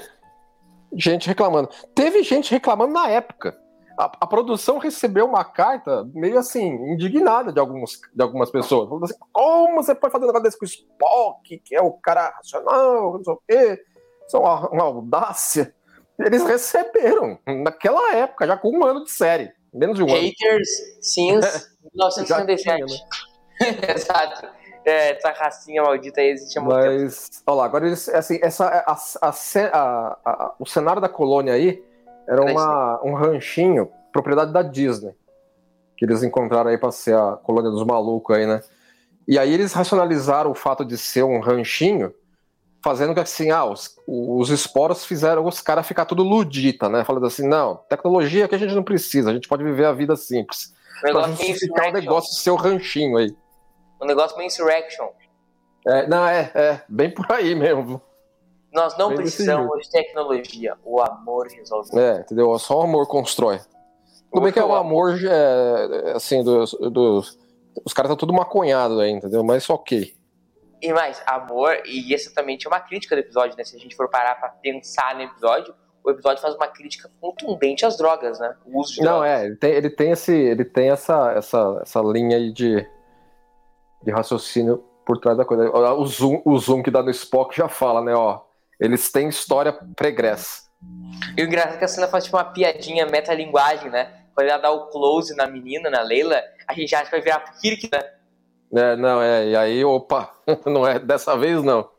gente 0.94 1.28
reclamando. 1.28 1.70
Teve 1.96 2.22
gente 2.24 2.52
reclamando 2.52 2.94
na 2.94 3.10
época. 3.10 3.58
A, 3.98 4.06
a 4.22 4.28
produção 4.28 4.78
recebeu 4.78 5.26
uma 5.26 5.44
carta 5.44 6.08
meio 6.14 6.38
assim, 6.38 6.68
indignada 6.94 7.52
de, 7.52 7.60
alguns, 7.60 8.00
de 8.14 8.22
algumas 8.22 8.52
pessoas. 8.52 8.88
Falando 8.88 9.06
assim, 9.06 9.16
como 9.34 9.82
você 9.82 9.96
pode 9.96 10.12
fazer 10.12 10.26
um 10.26 10.28
negócio 10.28 10.44
desse 10.44 10.58
com 10.60 10.66
o 10.66 10.68
Spock, 10.68 11.58
que 11.66 11.76
é 11.76 11.82
o 11.82 11.92
cara 11.94 12.30
racional, 12.30 13.14
não 13.14 13.24
sei 13.24 13.34
o 13.34 13.42
quê, 13.48 13.84
isso 14.28 14.38
é 14.38 14.40
uma, 14.40 14.70
uma 14.70 14.84
audácia. 14.84 15.74
Eles 16.20 16.44
receberam, 16.44 17.40
naquela 17.64 18.14
época, 18.16 18.46
já 18.48 18.56
com 18.58 18.70
um 18.70 18.84
ano 18.86 19.04
de 19.04 19.12
série. 19.12 19.52
Menos 19.74 19.96
de 19.98 20.04
um 20.04 20.08
ano. 20.10 20.16
Haters 20.22 20.70
Já 21.04 21.12
tinha, 21.14 21.40
1977. 21.94 23.06
Exato. 23.96 24.48
É, 24.86 25.18
essa 25.18 25.32
racinha 25.32 25.84
maldita 25.84 26.22
aí 26.22 26.30
existe 26.30 26.58
há 26.58 26.62
muito 26.62 26.80
tempo. 26.80 27.02
Mas, 27.04 27.30
olha 27.46 27.58
lá, 27.58 27.66
agora 27.66 27.88
eles, 27.88 28.08
assim, 28.10 28.40
essa, 28.42 28.66
a, 28.68 28.94
a- 28.94 30.18
a- 30.26 30.56
o 30.58 30.66
cenário 30.66 31.02
da 31.02 31.10
colônia 31.10 31.54
aí 31.54 31.84
era 32.28 32.42
uma, 32.42 33.02
um 33.04 33.14
ranchinho, 33.14 33.90
propriedade 34.12 34.52
da 34.52 34.62
Disney, 34.62 35.14
que 35.96 36.06
eles 36.06 36.24
encontraram 36.24 36.70
aí 36.70 36.78
pra 36.78 36.92
ser 36.92 37.16
a 37.16 37.34
colônia 37.34 37.72
dos 37.72 37.86
malucos 37.86 38.36
aí, 38.36 38.46
né? 38.46 38.62
E 39.28 39.38
aí 39.40 39.54
eles 39.54 39.74
racionalizaram 39.74 40.52
o 40.52 40.56
fato 40.56 40.86
de 40.86 40.98
ser 40.98 41.24
um 41.24 41.40
ranchinho, 41.40 42.14
fazendo 42.84 43.14
que 43.14 43.20
assim, 43.20 43.52
ah, 43.52 43.66
os, 43.66 43.96
os 44.08 44.50
esporos 44.50 45.06
fizeram 45.06 45.46
os 45.46 45.62
caras 45.62 45.88
ficar 45.88 46.06
tudo 46.06 46.24
ludita, 46.24 46.90
né? 46.90 47.04
Falando 47.04 47.26
assim, 47.26 47.48
não, 47.48 47.78
tecnologia 47.90 48.48
que 48.48 48.56
a 48.56 48.58
gente 48.58 48.74
não 48.74 48.84
precisa, 48.84 49.30
a 49.30 49.34
gente 49.34 49.48
pode 49.48 49.64
viver 49.64 49.86
a 49.86 49.94
vida 49.94 50.16
simples. 50.16 50.74
Um 51.06 51.12
Pra 51.12 51.28
justificar 51.28 51.90
o 51.90 51.94
negócio 51.94 52.34
seu 52.36 52.56
ranchinho 52.56 53.18
aí. 53.18 53.36
Um 54.02 54.06
negócio 54.06 54.38
meio 54.38 54.48
insurrection. 54.48 55.08
É, 55.88 56.08
não, 56.08 56.28
é, 56.28 56.52
é, 56.54 56.82
bem 56.88 57.10
por 57.10 57.26
aí 57.32 57.56
mesmo. 57.56 58.02
Nós 58.74 58.98
não 58.98 59.10
Bem 59.10 59.18
precisamos 59.18 59.82
de 59.82 59.90
tecnologia. 59.90 60.76
O 60.84 61.02
amor 61.02 61.48
resolve. 61.48 61.98
É, 61.98 62.20
entendeu? 62.20 62.58
Só 62.60 62.80
o 62.80 62.82
amor 62.84 63.08
constrói. 63.08 63.60
Tudo 64.32 64.44
bem 64.44 64.52
que 64.52 64.60
é 64.60 64.66
um 64.66 64.76
amor, 64.76 65.18
é, 65.24 66.12
assim, 66.14 66.44
dos. 66.44 66.72
dos 66.92 67.40
os 67.86 67.94
caras 67.94 68.10
estão 68.10 68.18
tudo 68.18 68.34
maconhado 68.34 69.00
aí, 69.00 69.12
entendeu? 69.12 69.44
Mas 69.44 69.70
ok. 69.70 70.16
E 70.82 70.94
mais, 70.94 71.22
amor, 71.26 71.82
e 71.86 72.14
essa 72.14 72.34
também 72.34 72.58
tinha 72.58 72.70
uma 72.70 72.80
crítica 72.80 73.16
do 73.16 73.20
episódio, 73.20 73.56
né? 73.58 73.64
Se 73.64 73.76
a 73.76 73.80
gente 73.80 73.96
for 73.96 74.10
parar 74.10 74.36
pra 74.36 74.50
pensar 74.50 75.16
no 75.16 75.22
episódio, 75.22 75.74
o 76.04 76.12
episódio 76.12 76.42
faz 76.42 76.56
uma 76.56 76.68
crítica 76.68 77.10
contundente 77.20 77.86
às 77.86 77.98
drogas, 77.98 78.40
né? 78.40 78.56
O 78.66 78.80
uso 78.80 78.94
de 78.94 79.02
Não, 79.02 79.20
drogas. 79.20 79.30
é, 79.30 79.46
ele 79.46 79.56
tem, 79.56 79.72
ele 79.74 79.90
tem, 79.90 80.12
esse, 80.12 80.34
ele 80.34 80.66
tem 80.66 80.90
essa, 80.90 81.32
essa, 81.34 81.80
essa 81.82 82.00
linha 82.02 82.38
aí 82.38 82.52
de, 82.52 82.88
de 84.04 84.12
raciocínio 84.12 84.84
por 85.06 85.20
trás 85.20 85.38
da 85.38 85.46
coisa. 85.46 85.70
O 85.72 86.06
zoom, 86.06 86.42
o 86.46 86.58
zoom 86.58 86.84
que 86.84 86.92
dá 86.92 87.02
no 87.02 87.10
Spock 87.12 87.56
já 87.56 87.68
fala, 87.68 88.02
né? 88.02 88.14
Ó, 88.16 88.42
eles 88.80 89.12
têm 89.12 89.30
história 89.30 89.74
pregressa. 89.96 90.68
E 91.36 91.42
o 91.42 91.46
engraçado 91.46 91.76
é 91.76 91.78
que 91.78 91.86
a 91.86 91.88
cena 91.88 92.08
faz 92.08 92.26
tipo 92.26 92.38
uma 92.38 92.46
piadinha 92.46 93.06
metalinguagem, 93.06 93.90
né? 93.90 94.12
Quando 94.36 94.48
ela 94.50 94.62
dá 94.62 94.72
o 94.72 94.88
close 94.88 95.36
na 95.36 95.48
menina, 95.48 95.90
na 95.90 96.02
Leila, 96.02 96.42
a 96.68 96.74
gente 96.74 96.94
acha 96.94 97.06
que 97.06 97.12
vai 97.12 97.22
virar 97.22 97.40
Kirk, 97.60 97.90
né? 97.92 98.12
É, 98.76 98.96
não, 98.96 99.22
é, 99.22 99.48
e 99.48 99.56
aí, 99.56 99.84
opa, 99.84 100.32
não 100.66 100.86
é 100.88 101.00
dessa 101.00 101.36
vez 101.38 101.64
não. 101.64 101.90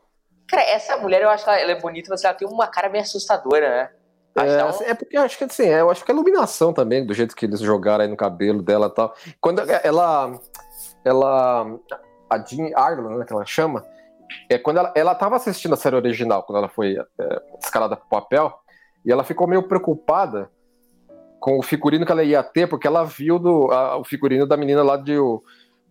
Cara, 0.49 0.63
essa 0.63 0.97
mulher 0.99 1.23
eu 1.23 1.31
acho 1.31 1.45
que 1.45 1.51
ela, 1.51 1.59
ela 1.61 1.73
é 1.73 1.81
bonita, 1.81 2.09
mas 2.11 2.25
ela 2.25 2.35
tem 2.35 2.47
uma 2.47 2.67
cara 2.69 2.89
meio 2.89 3.03
assustadora, 3.03 3.69
né? 3.69 3.91
É, 4.37 4.57
dá 4.57 4.67
um- 4.67 4.69
assim, 4.69 4.85
é 4.85 4.95
porque 4.95 5.19
eu 5.19 5.23
acho 5.23 5.37
que 5.37 5.45
assim, 5.45 5.67
é, 5.67 5.81
eu 5.81 5.91
acho 5.91 6.05
que 6.05 6.11
a 6.13 6.15
iluminação 6.15 6.73
também, 6.73 7.05
do 7.05 7.13
jeito 7.13 7.35
que 7.35 7.45
eles 7.45 7.59
jogaram 7.61 8.05
aí 8.05 8.09
no 8.11 8.17
cabelo 8.17 8.63
dela 8.63 8.87
e 8.87 8.95
tal. 8.95 9.15
Quando 9.41 9.61
ela. 9.83 10.39
Ela. 11.05 11.67
A 12.31 12.39
Jean 12.45 12.71
Arlen, 12.77 13.19
né, 13.19 13.25
que 13.25 13.33
ela 13.33 13.45
chama, 13.47 13.85
é 14.49 14.59
quando 14.59 14.79
ela, 14.79 14.93
ela 14.95 15.15
tava 15.15 15.37
assistindo 15.37 15.75
a 15.75 15.77
série 15.77 15.97
original, 15.97 16.43
quando 16.43 16.59
ela 16.59 16.69
foi 16.69 16.97
é, 16.97 17.43
escalada 17.63 17.97
pro 17.97 18.09
papel, 18.09 18.53
e 19.05 19.13
ela 19.13 19.25
ficou 19.25 19.47
meio 19.47 19.63
preocupada 19.63 20.51
com 21.41 21.59
o 21.59 21.63
figurino 21.63 22.05
que 22.05 22.13
ela 22.13 22.25
ia 22.25 22.43
ter, 22.43 22.67
porque 22.67 22.87
ela 22.87 23.05
viu 23.05 23.39
do, 23.39 23.71
a- 23.71 23.97
o 23.97 24.05
figurino 24.05 24.47
da 24.47 24.57
menina 24.57 24.83
lá 24.83 24.97
de 24.97 25.17
o, 25.19 25.43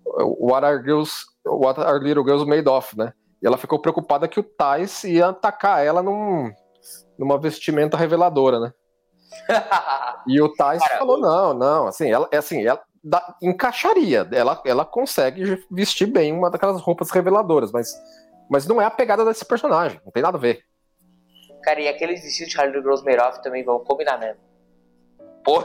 o 0.06 0.52
What 0.52 0.66
Are 0.66 0.84
Girls, 0.84 1.12
What 1.46 1.80
Are 1.80 2.00
Little 2.04 2.24
Girls 2.24 2.46
Made 2.46 2.68
Of, 2.68 2.98
né? 2.98 3.14
E 3.42 3.48
ela 3.48 3.58
ficou 3.58 3.80
preocupada 3.80 4.28
que 4.28 4.40
o 4.40 4.44
Tais 4.44 5.04
ia 5.04 5.28
atacar 5.30 5.86
ela 5.86 6.02
num, 6.04 6.52
numa 7.18 7.38
vestimenta 7.40 7.96
reveladora, 7.98 8.60
né? 8.60 8.74
E 10.28 10.42
o 10.42 10.54
Tais 10.54 10.82
Cara, 10.84 10.98
falou: 11.00 11.18
não, 11.20 11.54
não, 11.54 11.88
assim, 11.88 12.12
ela, 12.12 12.28
é 12.32 12.38
assim, 12.38 12.66
ela 12.66 12.82
dá- 13.02 13.36
encaixaria, 13.42 14.28
ela, 14.32 14.62
ela 14.66 14.84
consegue 14.84 15.64
vestir 15.72 16.08
bem 16.08 16.34
uma 16.34 16.50
daquelas 16.50 16.82
roupas 16.82 17.10
reveladoras, 17.12 17.72
mas, 17.72 17.94
mas 18.50 18.68
não 18.68 18.82
é 18.82 18.86
a 18.86 18.92
pegada 18.92 19.24
desse 19.26 19.46
personagem, 19.46 20.00
não 20.06 20.12
tem 20.12 20.24
nada 20.24 20.38
a 20.38 20.42
ver. 20.42 20.64
Cara, 21.64 21.82
e 21.82 21.88
aqueles 21.88 22.22
vestidos 22.22 22.52
de 22.54 22.60
Harley 22.60 22.82
Girls 22.82 23.04
Made 23.04 23.20
Off 23.20 23.42
também 23.44 23.64
vão 23.64 23.80
combinar 23.80 24.18
mesmo. 24.18 24.40
Pô, 25.44 25.64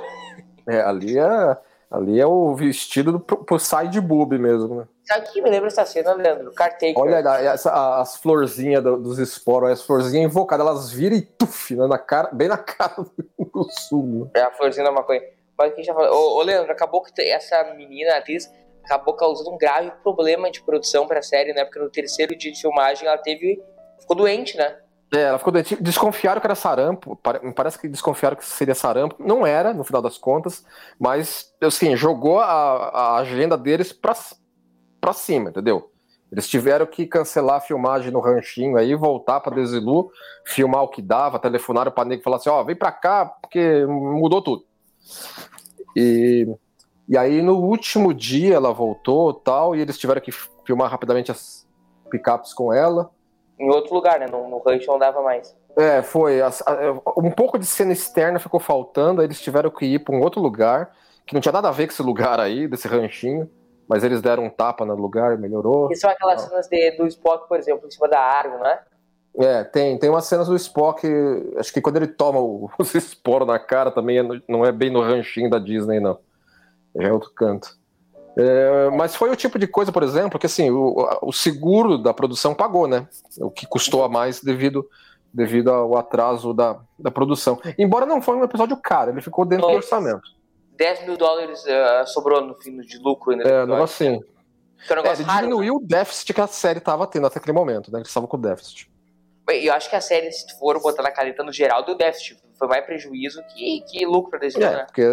É, 0.69 0.81
ali 0.81 1.19
é, 1.19 1.57
ali 1.91 2.21
é 2.21 2.27
o 2.27 2.55
vestido 2.55 3.13
do, 3.13 3.21
pro, 3.21 3.45
pro 3.45 3.59
side 3.59 4.01
boob 4.01 4.39
mesmo, 4.39 4.77
né? 4.77 4.89
sabe 5.05 5.27
o 5.29 5.33
que 5.33 5.43
me 5.43 5.51
lembra 5.51 5.67
essa 5.67 5.85
cena, 5.85 6.15
Leandro? 6.15 6.53
Cartaker. 6.55 6.97
Olha 6.97 7.17
essa- 7.53 8.01
as 8.01 8.17
florzinhas 8.17 8.83
do- 8.83 8.97
dos 8.97 9.19
esporos, 9.19 9.71
as 9.71 9.83
florzinhas 9.83 10.31
invocadas, 10.31 10.65
elas 10.67 10.93
viram 10.93 11.17
e 11.17 11.21
tuf, 11.23 11.75
né, 11.77 11.87
na 11.87 11.99
cara, 11.99 12.31
bem 12.33 12.49
na 12.49 12.57
cara 12.59 12.95
do 12.97 13.13
né? 14.25 14.31
É 14.35 14.43
a 14.43 14.51
florzinha 14.53 14.85
da 14.85 14.93
maconha. 14.93 15.21
Mas 15.59 15.75
que 15.75 15.81
a 15.81 15.83
gente 15.85 15.87
tá 15.89 15.95
falando. 15.95 16.13
Ô, 16.15 16.39
ô, 16.39 16.43
Leandro, 16.43 16.73
acabou 16.73 17.03
que 17.03 17.21
essa 17.21 17.75
menina, 17.75 18.15
a 18.15 18.19
atriz, 18.19 18.51
acabou 18.85 19.15
causando 19.15 19.51
um 19.51 19.59
grave 19.59 19.91
problema 20.03 20.51
de 20.51 20.63
produção 20.63 21.07
pra 21.07 21.23
série, 21.23 21.53
né? 21.53 21.65
Porque 21.65 21.79
no 21.79 21.91
terceiro 21.91 22.37
dia 22.37 22.53
de 22.53 22.61
filmagem 22.61 23.07
ela 23.07 23.19
teve. 23.19 23.63
ficou 23.99 24.17
doente, 24.17 24.57
né? 24.57 24.77
É, 25.15 25.23
ela 25.23 25.39
ficou 25.39 25.53
doente. 25.53 25.77
Desconfiaram 25.77 26.41
que 26.41 26.47
era 26.47 26.55
sarampo. 26.55 27.19
Parece 27.55 27.79
que 27.79 27.89
desconfiaram 27.89 28.37
que 28.37 28.45
seria 28.45 28.75
sarampo. 28.75 29.17
Não 29.19 29.47
era, 29.47 29.75
no 29.75 29.85
final 29.85 30.01
das 30.01 30.17
contas, 30.17 30.65
mas, 30.99 31.53
assim, 31.61 31.95
jogou 31.97 32.41
a, 32.41 32.47
a 32.49 33.17
agenda 33.19 33.57
deles 33.57 33.93
pra, 33.93 34.15
pra 35.01 35.13
cima, 35.13 35.51
entendeu? 35.51 35.91
Eles 36.33 36.49
tiveram 36.49 36.87
que 36.87 37.07
cancelar 37.07 37.57
a 37.57 37.61
filmagem 37.61 38.11
no 38.11 38.19
ranchinho 38.19 38.79
aí, 38.79 38.95
voltar 38.95 39.39
para 39.41 39.55
Desilu, 39.55 40.11
filmar 40.47 40.83
o 40.83 40.89
que 40.89 41.03
dava, 41.03 41.39
telefonaram 41.39 41.93
para 41.93 42.09
nego 42.09 42.23
e 42.23 42.25
falar 42.25 42.39
assim: 42.39 42.49
ó, 42.49 42.63
oh, 42.63 42.65
vem 42.65 42.75
para 42.75 42.91
cá, 42.91 43.27
porque 43.27 43.85
mudou 43.85 44.41
tudo. 44.41 44.65
E, 45.95 46.49
e 47.09 47.17
aí 47.17 47.43
no 47.43 47.57
último 47.59 48.13
dia 48.15 48.55
ela 48.55 48.73
voltou 48.73 49.33
tal, 49.35 49.75
e 49.75 49.81
eles 49.81 49.99
tiveram 49.99 50.21
que 50.21 50.33
filmar 50.65 50.91
rapidamente 50.91 51.31
as 51.31 51.67
picapes 52.11 52.53
com 52.53 52.73
ela. 52.73 53.11
Em 53.59 53.71
outro 53.71 53.95
lugar, 53.95 54.19
né? 54.19 54.27
No, 54.31 54.49
no 54.49 54.59
rancho 54.59 54.87
não 54.87 54.99
dava 54.99 55.23
mais. 55.23 55.57
É, 55.77 56.03
foi. 56.03 56.41
um 57.17 57.31
pouco 57.31 57.59
de 57.59 57.65
cena 57.65 57.93
externa 57.93 58.39
ficou 58.39 58.61
faltando, 58.61 59.21
aí 59.21 59.27
eles 59.27 59.41
tiveram 59.41 59.71
que 59.71 59.87
ir 59.87 59.99
para 60.01 60.15
um 60.15 60.21
outro 60.21 60.41
lugar, 60.41 60.93
que 61.27 61.35
não 61.35 61.41
tinha 61.41 61.53
nada 61.53 61.69
a 61.69 61.73
ver 61.73 61.87
com 61.87 61.93
esse 61.93 62.03
lugar 62.03 62.39
aí, 62.41 62.69
desse 62.69 62.87
ranchinho 62.87 63.49
mas 63.93 64.05
eles 64.05 64.23
deram 64.23 64.45
um 64.45 64.51
tapa 64.51 64.87
no 64.87 64.95
lugar, 64.95 65.37
melhorou. 65.37 65.93
E 65.93 65.97
são 65.97 66.09
aquelas 66.09 66.41
cenas 66.41 66.67
de, 66.67 66.93
do 66.93 67.07
Spock, 67.07 67.47
por 67.47 67.59
exemplo, 67.59 67.87
em 67.87 67.91
cima 67.91 68.09
da 68.09 68.19
árvore, 68.19 68.63
né? 68.63 68.79
É, 69.39 69.65
tem, 69.65 69.99
tem 69.99 70.09
umas 70.09 70.25
cenas 70.25 70.49
do 70.49 70.57
Spock, 70.57 71.07
acho 71.59 71.71
que 71.73 71.81
quando 71.81 71.97
ele 71.97 72.07
toma 72.07 72.41
os 72.79 72.95
esporos 72.95 73.47
na 73.47 73.59
cara 73.59 73.91
também 73.91 74.19
é 74.19 74.23
não 74.49 74.65
é 74.65 74.73
bem 74.73 74.91
no 74.91 75.03
ranchinho 75.03 75.51
da 75.51 75.59
Disney, 75.59 76.01
não. 76.01 76.19
É 76.95 77.13
outro 77.13 77.31
canto. 77.35 77.77
É, 78.37 78.91
mas 78.91 79.15
foi 79.15 79.31
o 79.31 79.37
tipo 79.37 79.59
de 79.59 79.67
coisa, 79.67 79.93
por 79.93 80.03
exemplo, 80.03 80.39
que 80.39 80.47
assim, 80.47 80.71
o, 80.71 81.07
o, 81.21 81.33
seguro 81.33 81.99
da 81.99 82.15
produção 82.15 82.55
pagou, 82.55 82.87
né? 82.87 83.07
O 83.39 83.51
que 83.51 83.67
custou 83.67 84.05
a 84.05 84.09
mais 84.09 84.41
devido, 84.41 84.89
devido 85.33 85.71
ao 85.71 85.97
atraso 85.97 86.55
da, 86.55 86.81
da 86.99 87.11
produção. 87.11 87.61
Embora 87.79 88.07
não 88.07 88.23
foi 88.23 88.37
um 88.37 88.45
episódio 88.45 88.77
caro, 88.79 89.11
ele 89.11 89.21
ficou 89.21 89.45
dentro 89.45 89.67
do 89.67 89.75
orçamento. 89.75 90.23
10 90.77 91.07
mil 91.07 91.17
dólares 91.17 91.63
uh, 91.65 92.07
sobrou 92.07 92.41
no 92.41 92.55
fim 92.55 92.79
de 92.79 92.99
lucro. 92.99 93.33
É, 93.41 93.83
assim. 93.83 94.19
É, 94.89 94.95
um 94.95 95.05
é, 95.05 95.13
ele 95.13 95.23
raro, 95.23 95.47
diminuiu 95.47 95.75
né? 95.75 95.81
o 95.81 95.87
déficit 95.87 96.33
que 96.33 96.41
a 96.41 96.47
série 96.47 96.79
estava 96.79 97.07
tendo 97.07 97.27
até 97.27 97.39
aquele 97.39 97.53
momento, 97.53 97.93
né? 97.93 97.99
Eles 97.99 98.09
estavam 98.09 98.29
com 98.29 98.39
déficit. 98.39 98.91
Eu 99.49 99.75
acho 99.75 99.91
que 99.91 99.97
a 99.97 100.01
série, 100.01 100.31
se 100.33 100.59
for 100.59 100.81
botar 100.81 101.03
na 101.03 101.11
caneta 101.11 101.43
no 101.43 101.53
geral, 101.53 101.85
deu 101.85 101.97
déficit. 101.97 102.41
Foi 102.63 102.69
mais 102.69 102.87
prejuízo 102.87 103.43
que, 103.53 103.81
que 103.89 104.07
lucro 104.07 104.39
desse 104.39 104.63
É, 104.63 104.71
né? 104.71 104.85
porque 104.85 105.05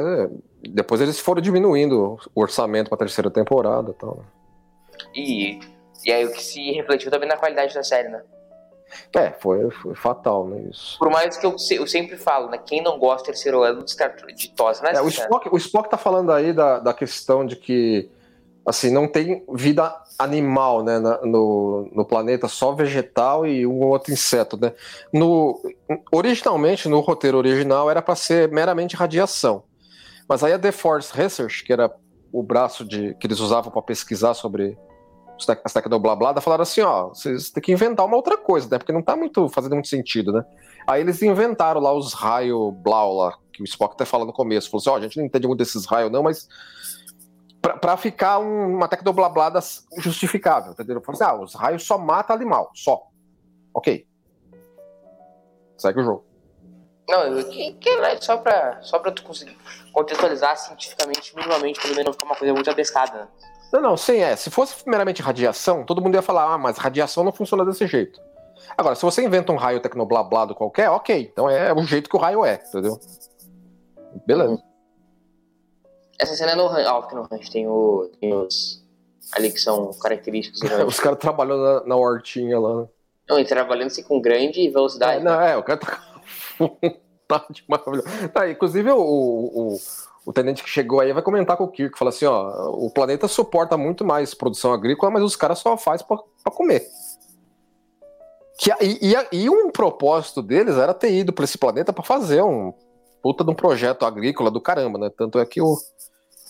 depois 0.70 1.02
eles 1.02 1.20
foram 1.20 1.42
diminuindo 1.42 2.16
o 2.36 2.42
orçamento 2.42 2.90
para 2.90 2.96
a 2.98 3.00
terceira 3.00 3.32
temporada 3.32 3.90
e 3.90 3.94
tal. 3.96 4.18
Né? 4.18 4.24
E, 5.16 5.60
e 6.06 6.12
aí 6.12 6.26
o 6.26 6.32
que 6.32 6.44
se 6.44 6.72
refletiu 6.74 7.10
também 7.10 7.28
na 7.28 7.38
qualidade 7.38 7.74
da 7.74 7.82
série, 7.82 8.08
né? 8.08 8.22
É, 9.16 9.32
foi, 9.32 9.68
foi 9.72 9.96
fatal, 9.96 10.48
né? 10.48 10.62
Isso. 10.70 11.00
Por 11.00 11.10
mais 11.10 11.38
que 11.38 11.46
eu, 11.48 11.56
eu 11.72 11.88
sempre 11.88 12.18
falo, 12.18 12.52
né? 12.52 12.60
Quem 12.60 12.84
não 12.84 13.00
gosta 13.00 13.24
do 13.24 13.26
terceiro 13.26 13.64
ano 13.64 13.84
de, 13.84 13.90
Star, 13.94 14.16
de 14.16 14.50
TOS, 14.52 14.82
né? 14.82 14.92
É, 14.94 15.02
o, 15.02 15.08
Spock, 15.08 15.50
o 15.52 15.58
Spock 15.58 15.90
tá 15.90 15.98
falando 15.98 16.32
aí 16.32 16.54
da, 16.54 16.78
da 16.78 16.94
questão 16.94 17.44
de 17.44 17.56
que 17.56 18.12
assim, 18.64 18.92
não 18.92 19.08
tem 19.08 19.44
vida 19.52 19.92
animal 20.20 20.84
né, 20.84 21.00
no, 21.00 21.90
no 21.94 22.06
planeta, 22.06 22.50
só 22.50 22.74
vegetal 22.74 23.48
e 23.48 23.66
um 23.66 23.82
outro 23.86 24.12
inseto. 24.12 24.60
Né? 24.60 24.74
No, 25.14 25.58
originalmente, 26.12 26.90
no 26.90 27.00
roteiro 27.00 27.38
original, 27.38 27.90
era 27.90 28.02
para 28.02 28.16
ser 28.16 28.52
meramente 28.52 28.98
radiação. 28.98 29.64
Mas 30.28 30.44
aí 30.44 30.52
a 30.52 30.60
The 30.60 30.74
Force 30.74 31.16
Research, 31.16 31.64
que 31.64 31.72
era 31.72 31.90
o 32.32 32.44
braço 32.44 32.84
de, 32.84 33.16
que 33.16 33.26
eles 33.26 33.40
usavam 33.40 33.72
para 33.72 33.82
pesquisar 33.82 34.34
sobre 34.34 34.78
as 35.40 36.02
blá, 36.02 36.42
falaram 36.42 36.64
assim, 36.64 36.82
ó, 36.82 37.08
vocês 37.08 37.50
têm 37.50 37.64
que 37.64 37.72
inventar 37.72 38.06
uma 38.06 38.18
outra 38.18 38.38
coisa, 38.38 38.68
né? 38.70 38.78
Porque 38.78 38.92
não 38.92 39.02
tá 39.02 39.16
muito 39.16 39.48
fazendo 39.48 39.74
muito 39.74 39.88
sentido, 39.88 40.34
né? 40.34 40.44
Aí 40.86 41.00
eles 41.02 41.22
inventaram 41.22 41.80
lá 41.80 41.94
os 41.94 42.14
raios 42.14 42.74
blau 42.76 43.16
lá, 43.16 43.38
que 43.54 43.62
o 43.62 43.66
Spock 43.66 43.94
até 43.94 44.04
fala 44.04 44.26
no 44.26 44.34
começo. 44.34 44.70
Falou 44.70 44.82
assim, 44.82 44.90
ó, 44.90 44.98
a 44.98 45.02
gente 45.02 45.18
não 45.18 45.26
entende 45.26 45.48
muito 45.48 45.60
desses 45.60 45.86
raios 45.86 46.12
não, 46.12 46.24
mas 46.24 46.48
para 47.62 47.98
ficar 47.98 48.40
um, 48.40 48.76
uma 48.76 49.30
blá 49.30 49.54
justificável, 49.98 50.72
entendeu? 50.72 51.02
Falou 51.02 51.22
assim, 51.22 51.24
ah, 51.24 51.44
os 51.44 51.54
raios 51.56 51.86
só 51.86 51.98
matam 51.98 52.36
animal, 52.36 52.72
só. 52.74 53.08
Ok. 53.74 54.08
Segue 55.78 56.00
o 56.00 56.04
jogo. 56.04 56.26
Não, 57.10 57.44
que, 57.44 57.74
que 57.74 57.90
é 57.90 58.22
só 58.22 58.38
pra, 58.38 58.82
só 58.82 59.00
pra 59.00 59.12
tu 59.12 59.24
conseguir 59.24 59.58
contextualizar 59.92 60.56
cientificamente, 60.58 61.36
minimamente, 61.36 61.82
pelo 61.82 61.96
menos 61.96 62.06
não 62.06 62.14
ficar 62.14 62.26
uma 62.26 62.36
coisa 62.36 62.54
muito 62.54 62.70
abestada, 62.70 63.22
né? 63.22 63.28
Não, 63.74 63.82
não, 63.82 63.98
sim, 63.98 64.18
é. 64.18 64.36
Se 64.36 64.50
fosse 64.50 64.88
meramente 64.88 65.22
radiação, 65.22 65.84
todo 65.84 66.02
mundo 66.02 66.16
ia 66.16 66.22
falar, 66.22 66.54
ah, 66.54 66.58
mas 66.58 66.78
radiação 66.78 67.24
não 67.24 67.32
funciona 67.32 67.66
desse 67.66 67.88
jeito. 67.88 68.20
Agora, 68.78 68.96
se 68.96 69.04
você 69.04 69.24
inventa 69.24 69.52
um 69.52 69.56
raio 69.56 69.80
tecnoblablado 69.80 70.56
qualquer, 70.56 70.90
ok. 70.90 71.30
Então 71.32 71.50
é 71.50 71.74
o 71.74 71.84
jeito 71.84 72.10
que 72.10 72.16
o 72.16 72.20
raio 72.20 72.46
é, 72.46 72.56
entendeu? 72.56 73.00
Beleza. 74.26 74.62
Essa 76.20 76.36
cena 76.36 76.52
é 76.52 76.56
no 76.56 76.68
ranch. 76.68 76.88
Óbvio 76.88 77.10
que 77.10 77.16
no 77.16 77.22
ranch 77.24 77.50
tem, 77.50 77.68
o, 77.68 78.12
tem 78.20 78.34
os. 78.34 78.84
Ali 79.32 79.52
que 79.52 79.60
são 79.60 79.92
característicos. 79.94 80.62
os 80.86 81.00
caras 81.00 81.20
trabalhando 81.20 81.64
na, 81.64 81.86
na 81.86 81.96
hortinha 81.96 82.60
lá. 82.60 82.88
Não, 83.30 83.40
e 83.40 83.46
trabalhando 83.46 83.88
assim 83.88 84.04
com 84.04 84.20
grande 84.20 84.68
velocidade. 84.70 85.22
É, 85.22 85.24
não, 85.24 85.40
é, 85.40 85.56
o 85.56 85.64
cara 85.64 85.80
tá. 85.80 86.04
tá 87.28 87.46
de 87.50 87.64
maravilha. 87.68 88.04
Tá, 88.34 88.50
inclusive 88.50 88.92
o, 88.92 89.00
o, 89.00 89.78
o 90.26 90.34
tenente 90.34 90.64
que 90.64 90.70
chegou 90.70 91.00
aí 91.00 91.14
vai 91.14 91.22
comentar 91.22 91.56
com 91.56 91.64
o 91.64 91.72
Kirk, 91.72 91.98
fala 91.98 92.10
assim, 92.10 92.26
ó, 92.26 92.72
o 92.72 92.90
planeta 92.90 93.28
suporta 93.28 93.78
muito 93.78 94.04
mais 94.04 94.34
produção 94.34 94.74
agrícola, 94.74 95.12
mas 95.12 95.24
os 95.24 95.36
caras 95.36 95.60
só 95.60 95.78
faz 95.78 96.02
para 96.02 96.18
comer. 96.52 96.88
Que, 98.58 98.72
e, 98.82 99.14
e, 99.14 99.44
e, 99.44 99.50
um 99.50 99.72
propósito 99.72 100.42
deles 100.42 100.76
era 100.76 100.94
ter 100.94 101.14
ido 101.14 101.32
para 101.32 101.46
esse 101.46 101.58
planeta 101.58 101.94
para 101.94 102.04
fazer 102.04 102.42
um 102.42 102.74
puta 103.22 103.44
de 103.44 103.52
um 103.52 103.56
projeto 103.56 104.06
agrícola 104.06 104.52
do 104.52 104.60
caramba, 104.60 104.98
né? 105.00 105.10
Tanto 105.16 105.40
é 105.40 105.46
que, 105.46 105.62
o, 105.62 105.78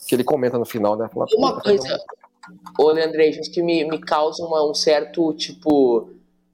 que 0.09 0.15
ele 0.15 0.23
comenta 0.23 0.57
no 0.57 0.65
final, 0.65 0.97
né? 0.97 1.07
Fala, 1.13 1.27
uma 1.37 1.61
coisa, 1.61 2.03
ô 2.79 2.91
Leandrei, 2.91 3.29
acho 3.39 3.51
que 3.51 3.61
me, 3.61 3.87
me 3.87 3.99
causa 3.99 4.43
uma, 4.43 4.67
um 4.67 4.73
certo, 4.73 5.31
tipo, 5.35 6.09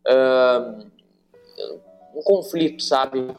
uh, 0.06 0.86
um 2.14 2.22
conflito, 2.22 2.84
sabe? 2.84 3.34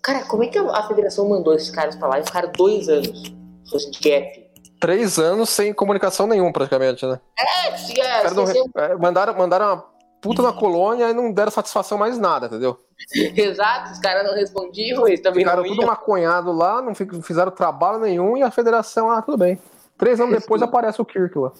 Cara, 0.00 0.24
como 0.26 0.44
é 0.44 0.46
que 0.46 0.56
a 0.56 0.86
federação 0.86 1.28
mandou 1.28 1.54
esses 1.54 1.70
caras 1.70 1.96
pra 1.96 2.06
lá 2.06 2.20
e 2.20 2.24
ficaram 2.24 2.52
dois 2.52 2.88
anos? 2.88 3.34
Fosse 3.68 3.90
de 3.90 3.98
gap. 3.98 4.48
Três 4.78 5.18
anos 5.18 5.50
sem 5.50 5.72
comunicação 5.72 6.28
nenhuma, 6.28 6.52
praticamente, 6.52 7.04
né? 7.04 7.20
É, 7.36 8.26
é, 8.26 8.30
não, 8.30 8.44
é, 8.76 8.94
mandaram, 8.94 9.36
mandaram 9.36 9.66
uma 9.66 9.84
puta 10.20 10.42
na 10.42 10.52
colônia 10.52 11.10
e 11.10 11.14
não 11.14 11.32
deram 11.32 11.50
satisfação 11.50 11.98
mais 11.98 12.18
nada, 12.18 12.46
entendeu? 12.46 12.80
Exato, 13.14 13.92
os 13.92 13.98
caras 13.98 14.24
não 14.26 14.34
respondiam, 14.34 15.06
eles 15.06 15.20
também 15.20 15.44
Ficaram 15.44 15.62
não 15.62 15.70
tudo 15.70 15.86
maconhado 15.86 16.52
lá, 16.52 16.82
não 16.82 16.94
fizeram 16.94 17.50
trabalho 17.50 18.00
nenhum 18.00 18.36
e 18.36 18.42
a 18.42 18.50
federação, 18.50 19.10
ah, 19.10 19.22
tudo 19.22 19.38
bem. 19.38 19.58
Três 19.96 20.20
anos 20.20 20.40
depois 20.40 20.60
aparece 20.62 21.00
o 21.00 21.04
Kirk 21.04 21.38
lá. 21.38 21.52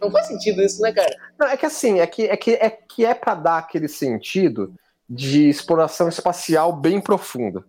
Não 0.00 0.10
faz 0.10 0.26
sentido 0.26 0.62
isso, 0.62 0.80
né, 0.80 0.92
cara? 0.92 1.14
Não, 1.38 1.48
é 1.48 1.56
que 1.56 1.66
assim, 1.66 1.98
é 2.00 2.06
que 2.06 2.26
é, 2.26 2.36
que 2.36 2.54
é, 2.54 2.70
que 2.70 3.04
é 3.04 3.14
pra 3.14 3.34
dar 3.34 3.58
aquele 3.58 3.88
sentido 3.88 4.72
de 5.08 5.48
exploração 5.48 6.08
espacial 6.08 6.72
bem 6.72 7.00
profunda. 7.00 7.64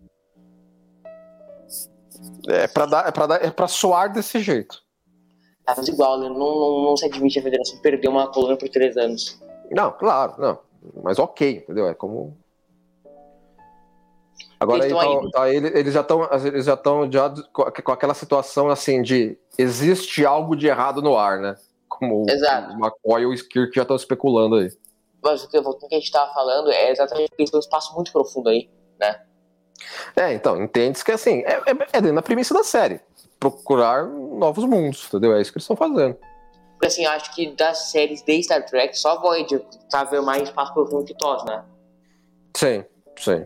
É 2.48 2.66
para 2.66 2.86
dar, 2.86 3.08
é 3.08 3.10
para 3.10 3.26
dar, 3.26 3.44
é 3.44 3.50
para 3.50 3.68
soar 3.68 4.12
desse 4.12 4.40
jeito. 4.40 4.82
Ah, 5.66 5.74
mas 5.76 5.86
igual, 5.88 6.18
né? 6.18 6.28
não, 6.28 6.38
não, 6.38 6.84
não 6.84 6.96
se 6.96 7.04
admite 7.04 7.38
a 7.38 7.42
federação 7.42 7.78
perder 7.80 8.08
uma 8.08 8.26
coluna 8.28 8.56
por 8.56 8.68
três 8.68 8.96
anos. 8.96 9.38
Não, 9.70 9.92
claro, 9.92 10.34
não. 10.38 10.58
Mas 11.02 11.18
ok, 11.18 11.58
entendeu? 11.58 11.88
É 11.88 11.94
como. 11.94 12.36
Agora 14.60 14.84
eles, 14.84 14.96
aí, 14.96 15.30
tá, 15.30 15.30
tá, 15.30 15.50
eles 15.50 15.94
já 15.94 16.00
estão 16.00 16.28
eles 16.32 16.64
já 16.64 16.74
estão 16.74 17.10
já 17.10 17.32
com 17.52 17.92
aquela 17.92 18.14
situação 18.14 18.68
assim 18.68 19.02
de 19.02 19.38
existe 19.56 20.26
algo 20.26 20.56
de 20.56 20.66
errado 20.66 21.00
no 21.00 21.16
ar, 21.16 21.38
né? 21.38 21.54
Como 21.88 22.24
Exato. 22.28 22.72
o 22.74 22.78
McCoy 22.78 23.22
e 23.22 23.26
o 23.26 23.32
Skirk 23.32 23.74
já 23.74 23.82
estão 23.82 23.96
especulando 23.96 24.56
aí. 24.56 24.70
Mas 25.22 25.44
o 25.44 25.48
que, 25.48 25.56
a 25.56 25.62
gente 25.94 26.04
estava 26.04 26.32
falando 26.32 26.70
é 26.70 26.90
exatamente 26.90 27.28
porque 27.28 27.42
eles 27.42 27.50
têm 27.50 27.58
um 27.58 27.60
espaço 27.60 27.94
muito 27.94 28.12
profundo 28.12 28.48
aí, 28.48 28.68
né? 28.98 29.20
É, 30.16 30.32
então, 30.32 30.60
entende 30.62 31.04
que 31.04 31.12
assim, 31.12 31.40
é, 31.40 31.54
é, 31.54 31.70
é 31.92 32.00
dentro 32.00 32.14
da 32.14 32.22
premissa 32.22 32.54
da 32.54 32.64
série. 32.64 33.00
Procurar 33.38 34.06
novos 34.06 34.64
mundos, 34.64 35.06
entendeu? 35.06 35.34
É 35.34 35.40
isso 35.40 35.52
que 35.52 35.58
eles 35.58 35.64
estão 35.64 35.76
fazendo. 35.76 36.16
Porque 36.78 36.86
assim, 36.86 37.04
eu 37.04 37.10
acho 37.10 37.34
que 37.34 37.50
das 37.56 37.90
séries 37.90 38.22
de 38.22 38.40
Star 38.40 38.64
Trek, 38.64 38.96
só 38.96 39.20
Voyager 39.20 39.60
tava 39.90 40.22
mais 40.22 40.44
espaço 40.44 40.72
profundo 40.72 41.04
que 41.04 41.12
TOS, 41.12 41.44
né? 41.44 41.64
Sim, 42.56 42.84
sim. 43.18 43.44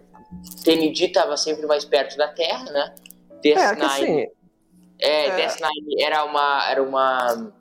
TND 0.62 1.09
tava 1.09 1.35
sempre 1.39 1.67
mais 1.67 1.83
perto 1.83 2.15
da 2.19 2.29
Terra, 2.29 2.65
né? 2.71 2.95
DS9, 3.43 3.57
é, 3.57 3.75
que 3.75 3.83
assim, 3.83 4.27
é, 5.01 5.27
é... 5.29 5.49
DS9 5.49 5.69
era 5.99 6.25
uma, 6.25 6.71
era 6.71 6.83
uma, 6.83 7.53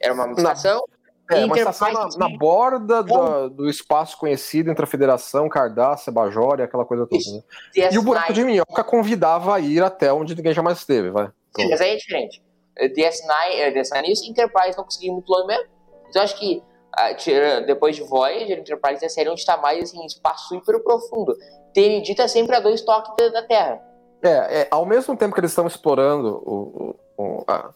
era 0.00 0.14
uma 0.14 0.32
estação. 0.32 0.84
É, 1.30 1.44
uma 1.44 1.56
estação 1.56 1.92
na, 1.92 2.08
na 2.28 2.36
borda 2.36 3.00
do, 3.04 3.50
do, 3.50 3.70
espaço 3.70 4.18
conhecido 4.18 4.68
entre 4.68 4.82
a 4.82 4.86
Federação, 4.86 5.48
Cardácia, 5.48 6.10
Bajor 6.10 6.58
e 6.58 6.62
aquela 6.62 6.84
coisa 6.84 7.06
toda. 7.06 7.22
Né? 7.22 7.88
E 7.92 7.96
o 7.96 8.02
buraco 8.02 8.32
de 8.32 8.42
minhoca 8.42 8.82
convidava 8.82 9.54
a 9.54 9.60
ir 9.60 9.80
até 9.80 10.12
onde 10.12 10.34
ninguém 10.34 10.52
jamais 10.52 10.78
esteve, 10.78 11.10
vai. 11.10 11.28
Sim, 11.54 11.70
mas 11.70 11.80
aí 11.80 11.90
é 11.90 11.96
diferente. 11.96 12.42
DS9, 12.78 13.72
DS9 13.74 14.04
e 14.04 14.30
Enterprise 14.30 14.76
não 14.76 14.84
conseguiram 14.84 15.14
muito 15.14 15.30
longe 15.30 15.46
mesmo. 15.46 15.64
Então 16.08 16.22
acho 16.22 16.38
que 16.38 16.62
uh, 16.98 17.66
depois 17.66 17.96
de 17.96 18.02
Voyager, 18.02 18.58
Enterprise 18.58 19.02
é 19.02 19.06
a 19.06 19.10
série 19.10 19.28
onde 19.28 19.40
está 19.40 19.56
mais 19.56 19.84
assim, 19.84 20.04
espaço 20.04 20.48
super 20.48 20.82
profundo. 20.82 21.36
TND 21.72 22.14
tá 22.14 22.26
sempre 22.26 22.56
a 22.56 22.60
dois 22.60 22.80
toques 22.82 23.12
da, 23.16 23.40
da 23.40 23.46
Terra. 23.46 23.80
É, 24.22 24.60
é, 24.60 24.68
ao 24.70 24.84
mesmo 24.84 25.16
tempo 25.16 25.34
que 25.34 25.40
eles 25.40 25.50
estão 25.50 25.66
explorando, 25.66 26.42
o, 26.44 26.96
o, 27.16 27.44
a, 27.46 27.70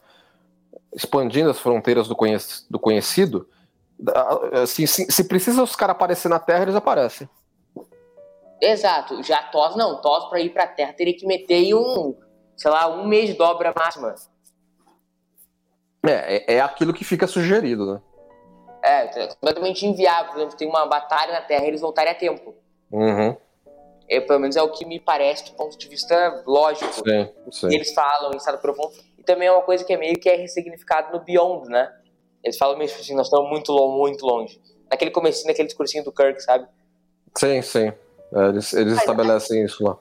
expandindo 0.94 1.50
as 1.50 1.58
fronteiras 1.58 2.06
do, 2.06 2.14
conhec, 2.14 2.44
do 2.68 2.78
conhecido, 2.78 3.48
assim, 4.52 4.86
se, 4.86 5.10
se 5.10 5.24
precisa 5.24 5.62
os 5.62 5.74
caras 5.74 5.96
aparecer 5.96 6.28
na 6.28 6.38
Terra, 6.38 6.62
eles 6.62 6.74
aparecem. 6.74 7.28
Exato. 8.60 9.22
Já 9.22 9.42
TOS 9.44 9.76
não. 9.76 10.00
TOS 10.00 10.28
pra 10.28 10.40
ir 10.40 10.50
pra 10.50 10.66
Terra 10.66 10.92
teria 10.92 11.16
que 11.16 11.26
meter 11.26 11.54
aí 11.54 11.74
um, 11.74 12.14
sei 12.56 12.70
lá, 12.70 12.88
um 12.88 13.06
mês 13.06 13.28
de 13.28 13.34
dobra 13.34 13.72
máxima. 13.76 14.14
É, 16.06 16.37
é, 16.37 16.56
é 16.56 16.61
aquilo 16.61 16.92
que 16.92 17.04
fica 17.04 17.26
sugerido, 17.26 17.94
né? 17.94 18.00
É, 18.82 19.23
é 19.23 19.26
completamente 19.28 19.87
inviável. 19.87 20.32
Por 20.32 20.38
exemplo, 20.38 20.56
tem 20.56 20.68
uma 20.68 20.87
batalha 20.87 21.32
na 21.32 21.40
Terra 21.40 21.64
e 21.64 21.68
eles 21.68 21.80
voltarem 21.80 22.12
a 22.12 22.14
tempo. 22.14 22.54
Uhum. 22.92 23.37
É, 24.08 24.20
pelo 24.20 24.38
menos 24.38 24.56
é 24.56 24.62
o 24.62 24.70
que 24.70 24.84
me 24.84 25.00
parece 25.00 25.46
do 25.46 25.52
ponto 25.52 25.78
de 25.78 25.88
vista 25.88 26.42
lógico. 26.46 26.92
Sim, 26.92 27.30
sim. 27.50 27.75
Eles 27.75 27.94
falam 27.94 28.32
em 28.32 28.37
estado 28.37 28.58
profundo. 28.58 28.92
E 29.18 29.23
também 29.23 29.49
é 29.49 29.52
uma 29.52 29.62
coisa 29.62 29.82
que 29.82 29.92
é 29.92 29.96
meio 29.96 30.18
que 30.18 30.28
é 30.28 30.37
ressignificado 30.37 31.16
no 31.16 31.25
Beyond, 31.25 31.70
né? 31.70 31.90
Eles 32.42 32.58
falam 32.58 32.76
mesmo 32.76 33.00
assim, 33.00 33.14
nós 33.14 33.26
estamos 33.26 33.49
muito 33.49 33.73
longe, 33.73 33.99
muito 33.99 34.26
longe. 34.26 34.61
Naquele 34.90 35.11
comecinho, 35.11 35.46
naquele 35.46 35.66
discursinho 35.66 36.04
do 36.04 36.12
Kirk, 36.12 36.42
sabe? 36.42 36.68
Sim, 37.37 37.62
sim. 37.62 37.92
É, 38.34 38.49
eles, 38.49 38.73
eles 38.75 38.99
estabelecem 38.99 39.64
isso 39.64 39.82
lá. 39.82 39.96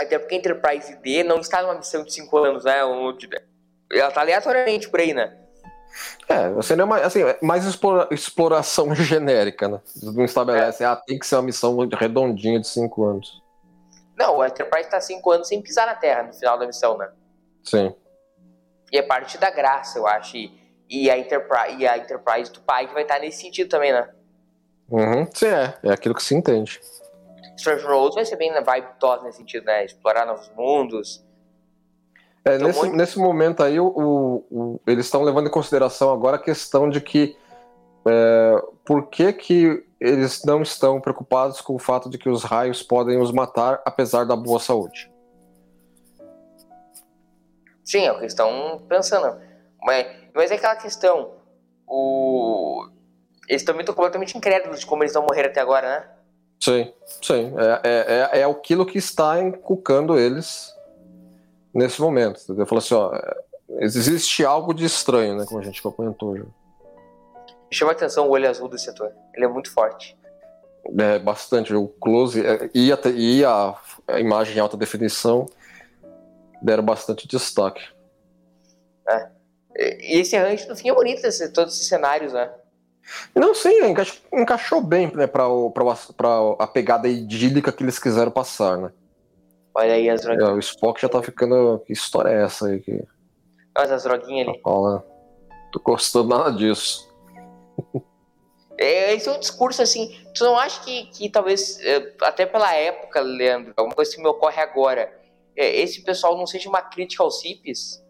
Até 0.00 0.18
porque 0.18 0.36
a 0.36 0.38
Enterprise 0.38 0.96
D 1.02 1.24
não 1.24 1.38
está 1.38 1.62
numa 1.62 1.74
missão 1.74 2.04
de 2.04 2.12
5 2.12 2.38
anos, 2.38 2.64
né? 2.64 2.84
Ela 3.92 4.08
está 4.08 4.20
aleatoriamente 4.22 4.88
por 4.88 5.00
aí, 5.00 5.12
né? 5.12 5.36
É, 6.28 6.48
você 6.50 6.74
não 6.74 6.84
é 6.84 6.88
mais, 6.88 7.04
assim, 7.04 7.22
é 7.22 7.38
mais 7.42 7.66
explora, 7.66 8.08
exploração 8.10 8.94
genérica, 8.96 9.68
né? 9.68 9.80
Não 10.02 10.24
estabelece, 10.24 10.82
é. 10.82 10.86
ah, 10.86 10.96
tem 10.96 11.18
que 11.18 11.26
ser 11.26 11.36
uma 11.36 11.42
missão 11.42 11.76
redondinha 11.88 12.58
de 12.58 12.66
5 12.66 13.04
anos. 13.04 13.42
Não, 14.16 14.38
o 14.38 14.44
Enterprise 14.44 14.86
está 14.86 15.00
5 15.00 15.30
anos 15.30 15.48
sem 15.48 15.60
pisar 15.60 15.86
na 15.86 15.94
Terra 15.94 16.22
no 16.22 16.32
final 16.32 16.58
da 16.58 16.66
missão, 16.66 16.96
né? 16.96 17.10
Sim. 17.62 17.94
E 18.90 18.98
é 18.98 19.02
parte 19.02 19.36
da 19.38 19.50
graça, 19.50 19.98
eu 19.98 20.06
acho. 20.06 20.36
E, 20.36 20.52
e, 20.88 21.10
a, 21.10 21.18
Enterprise, 21.18 21.76
e 21.78 21.86
a 21.86 21.98
Enterprise 21.98 22.52
do 22.52 22.60
pai 22.60 22.86
que 22.86 22.94
vai 22.94 23.02
estar 23.02 23.16
tá 23.16 23.20
nesse 23.20 23.42
sentido 23.42 23.68
também, 23.68 23.92
né? 23.92 24.08
Uhum, 24.90 25.26
sim, 25.32 25.46
é. 25.46 25.74
É 25.82 25.92
aquilo 25.92 26.14
que 26.14 26.22
se 26.22 26.34
entende. 26.34 26.80
Strange 27.56 27.84
Roads 27.84 28.14
vai 28.14 28.24
ser 28.24 28.36
bem 28.36 28.50
na 28.50 28.60
vibe 28.60 28.88
nesse 29.22 29.38
sentido, 29.38 29.64
né? 29.64 29.84
Explorar 29.84 30.26
novos 30.26 30.50
mundos. 30.56 31.24
É, 32.44 32.56
então, 32.56 32.66
nesse, 32.66 32.80
muito... 32.80 32.96
nesse 32.96 33.18
momento 33.18 33.62
aí, 33.62 33.78
o, 33.78 34.44
o 34.50 34.80
eles 34.86 35.06
estão 35.06 35.22
levando 35.22 35.46
em 35.46 35.50
consideração 35.50 36.12
agora 36.12 36.36
a 36.36 36.42
questão 36.42 36.90
de 36.90 37.00
que 37.00 37.36
é, 38.06 38.62
por 38.84 39.08
que, 39.08 39.32
que 39.32 39.84
eles 40.00 40.42
não 40.44 40.62
estão 40.62 41.00
preocupados 41.00 41.60
com 41.60 41.74
o 41.74 41.78
fato 41.78 42.10
de 42.10 42.18
que 42.18 42.28
os 42.28 42.42
raios 42.42 42.82
podem 42.82 43.20
os 43.20 43.30
matar 43.30 43.80
apesar 43.84 44.24
da 44.24 44.34
boa 44.34 44.58
saúde. 44.58 45.10
Sim, 47.84 48.06
é 48.06 48.12
o 48.12 48.18
que 48.18 48.26
estão 48.26 48.82
pensando. 48.88 49.40
Mas, 49.80 50.06
mas 50.34 50.50
é 50.50 50.54
aquela 50.54 50.76
questão. 50.76 51.32
O... 51.86 52.88
Eles 53.48 53.62
também 53.64 53.80
estão 53.80 53.94
completamente 53.94 54.36
incrédulos 54.36 54.80
de 54.80 54.86
como 54.86 55.04
eles 55.04 55.12
vão 55.12 55.22
morrer 55.22 55.46
até 55.46 55.60
agora, 55.60 55.88
né? 55.88 56.08
Sim, 56.60 56.92
sim. 57.20 57.52
É, 57.56 57.88
é, 57.88 58.38
é, 58.38 58.40
é 58.40 58.44
aquilo 58.44 58.86
que 58.86 58.98
está 58.98 59.40
encucando 59.40 60.18
eles 60.18 60.72
nesse 61.74 62.00
momento. 62.00 62.40
Entendeu? 62.42 62.66
Falou 62.66 62.82
assim, 62.82 62.94
ó, 62.94 63.12
existe 63.80 64.44
algo 64.44 64.72
de 64.74 64.84
estranho, 64.84 65.36
né? 65.36 65.44
Como 65.46 65.60
a 65.60 65.64
gente 65.64 65.82
comentou 65.82 66.36
já. 66.36 66.44
Chama 67.70 67.92
a 67.92 67.94
atenção 67.94 68.28
o 68.28 68.30
olho 68.30 68.48
azul 68.48 68.68
desse 68.68 68.90
ator. 68.90 69.10
Ele 69.34 69.46
é 69.46 69.48
muito 69.48 69.72
forte. 69.72 70.16
É, 70.98 71.18
bastante. 71.18 71.74
O 71.74 71.88
close 71.88 72.44
é, 72.44 72.70
e, 72.74 72.92
a, 72.92 72.98
e 73.14 73.44
a, 73.44 73.74
a 74.08 74.20
imagem 74.20 74.56
em 74.56 74.60
alta 74.60 74.76
definição 74.76 75.46
deram 76.60 76.84
bastante 76.84 77.26
destaque. 77.26 77.82
É. 79.08 79.28
E 79.76 80.20
esse 80.20 80.36
rancho 80.36 80.68
no 80.68 80.76
fim 80.76 80.90
é 80.90 80.94
bonito, 80.94 81.24
esse, 81.24 81.48
todos 81.50 81.74
esses 81.74 81.88
cenários, 81.88 82.32
né? 82.32 82.50
Não, 83.34 83.54
sim, 83.54 83.84
encaixou, 83.84 84.20
encaixou 84.32 84.80
bem 84.80 85.10
né, 85.14 85.26
pra 85.26 85.44
a 86.58 86.66
pegada 86.66 87.08
idílica 87.08 87.72
que 87.72 87.82
eles 87.82 87.98
quiseram 87.98 88.30
passar, 88.30 88.76
né? 88.76 88.92
Olha 89.74 89.94
aí 89.94 90.08
as 90.08 90.22
droguinhas. 90.22 90.50
É, 90.50 90.52
o 90.52 90.58
Spock 90.58 91.00
já 91.00 91.08
tá 91.08 91.22
ficando. 91.22 91.82
Que 91.86 91.92
história 91.92 92.30
é 92.30 92.44
essa 92.44 92.66
aí? 92.68 92.80
Que... 92.80 93.04
Olha 93.76 93.94
as 93.94 94.02
droguinhas 94.04 94.48
ali. 94.48 94.60
Olha, 94.64 95.02
tô 95.72 95.80
gostando 95.80 96.28
nada 96.28 96.52
disso. 96.52 97.10
É, 98.78 99.14
esse 99.14 99.28
é 99.28 99.32
um 99.32 99.38
discurso 99.38 99.82
assim. 99.82 100.18
Tu 100.34 100.44
não 100.44 100.58
acha 100.58 100.82
que, 100.82 101.06
que 101.06 101.28
talvez, 101.30 101.78
é, 101.80 102.14
até 102.22 102.44
pela 102.44 102.74
época, 102.74 103.20
Leandro, 103.20 103.72
alguma 103.76 103.94
coisa 103.94 104.14
que 104.14 104.20
me 104.20 104.28
ocorre 104.28 104.60
agora, 104.60 105.12
é, 105.56 105.80
esse 105.80 106.02
pessoal 106.02 106.36
não 106.36 106.46
seja 106.46 106.68
uma 106.68 106.82
crítica 106.82 107.22
aos 107.22 107.42
hippies? 107.42 108.02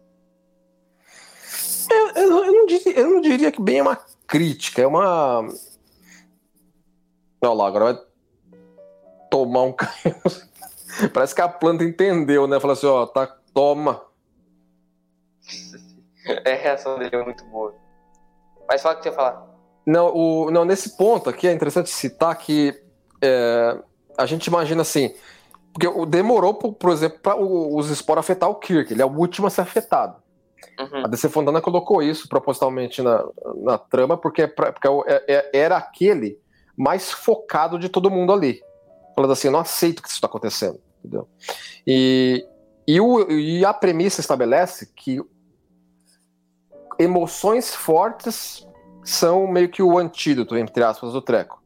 Eu, 1.89 2.09
eu, 2.09 2.45
eu, 2.45 2.53
não 2.53 2.65
diria, 2.65 2.99
eu 2.99 3.09
não 3.09 3.21
diria 3.21 3.51
que 3.51 3.61
bem 3.61 3.79
é 3.79 3.81
uma 3.81 3.97
crítica, 4.25 4.81
é 4.81 4.87
uma. 4.87 5.41
Olha 7.41 7.53
lá, 7.53 7.67
agora 7.67 7.93
vai 7.93 8.01
tomar 9.29 9.63
um 9.63 9.75
Parece 11.13 11.33
que 11.33 11.41
a 11.41 11.47
planta 11.47 11.83
entendeu, 11.83 12.47
né? 12.47 12.59
Falou 12.59 12.73
assim, 12.73 12.87
ó, 12.87 13.05
tá, 13.05 13.27
toma. 13.53 14.01
É, 16.45 16.53
a 16.53 16.55
reação 16.55 16.97
dele 16.97 17.15
é 17.15 17.23
muito 17.23 17.43
boa. 17.45 17.73
Mas 18.67 18.81
fala 18.81 18.95
o 18.95 18.97
que 18.97 19.03
você 19.03 19.09
ia 19.09 19.15
falar. 19.15 19.45
Não, 19.85 20.15
o, 20.15 20.51
não, 20.51 20.63
nesse 20.63 20.95
ponto 20.95 21.29
aqui 21.29 21.47
é 21.47 21.51
interessante 21.51 21.89
citar 21.89 22.37
que 22.37 22.73
é, 23.21 23.77
a 24.17 24.25
gente 24.25 24.47
imagina 24.47 24.81
assim, 24.81 25.13
porque 25.73 25.87
demorou, 26.05 26.53
por, 26.53 26.73
por 26.73 26.91
exemplo, 26.91 27.19
para 27.19 27.35
os 27.35 27.89
esporos 27.89 28.23
afetar 28.23 28.49
o 28.49 28.55
Kirk, 28.55 28.93
ele 28.93 29.01
é 29.01 29.05
o 29.05 29.11
último 29.17 29.47
a 29.47 29.49
ser 29.49 29.61
afetado. 29.61 30.21
Uhum. 30.79 31.05
A 31.05 31.07
DC 31.07 31.29
Fontana 31.29 31.61
colocou 31.61 32.01
isso 32.01 32.29
propositalmente 32.29 33.01
na, 33.01 33.23
na 33.57 33.77
trama, 33.77 34.15
porque, 34.15 34.47
porque 34.47 34.87
é, 35.07 35.23
é, 35.27 35.49
era 35.53 35.77
aquele 35.77 36.39
mais 36.77 37.11
focado 37.11 37.77
de 37.77 37.89
todo 37.89 38.09
mundo 38.09 38.31
ali. 38.31 38.61
Falando 39.15 39.31
assim, 39.31 39.47
eu 39.47 39.51
não 39.51 39.59
aceito 39.59 40.01
que 40.01 40.07
isso 40.07 40.17
está 40.17 40.27
acontecendo. 40.27 40.79
Entendeu? 40.99 41.27
E, 41.85 42.45
e, 42.87 42.99
o, 42.99 43.29
e 43.31 43.65
a 43.65 43.73
premissa 43.73 44.21
estabelece 44.21 44.91
que 44.95 45.21
emoções 46.97 47.73
fortes 47.73 48.67
são 49.03 49.47
meio 49.47 49.69
que 49.69 49.83
o 49.83 49.97
antídoto, 49.97 50.57
entre 50.57 50.83
aspas, 50.83 51.13
do 51.13 51.21
treco. 51.21 51.61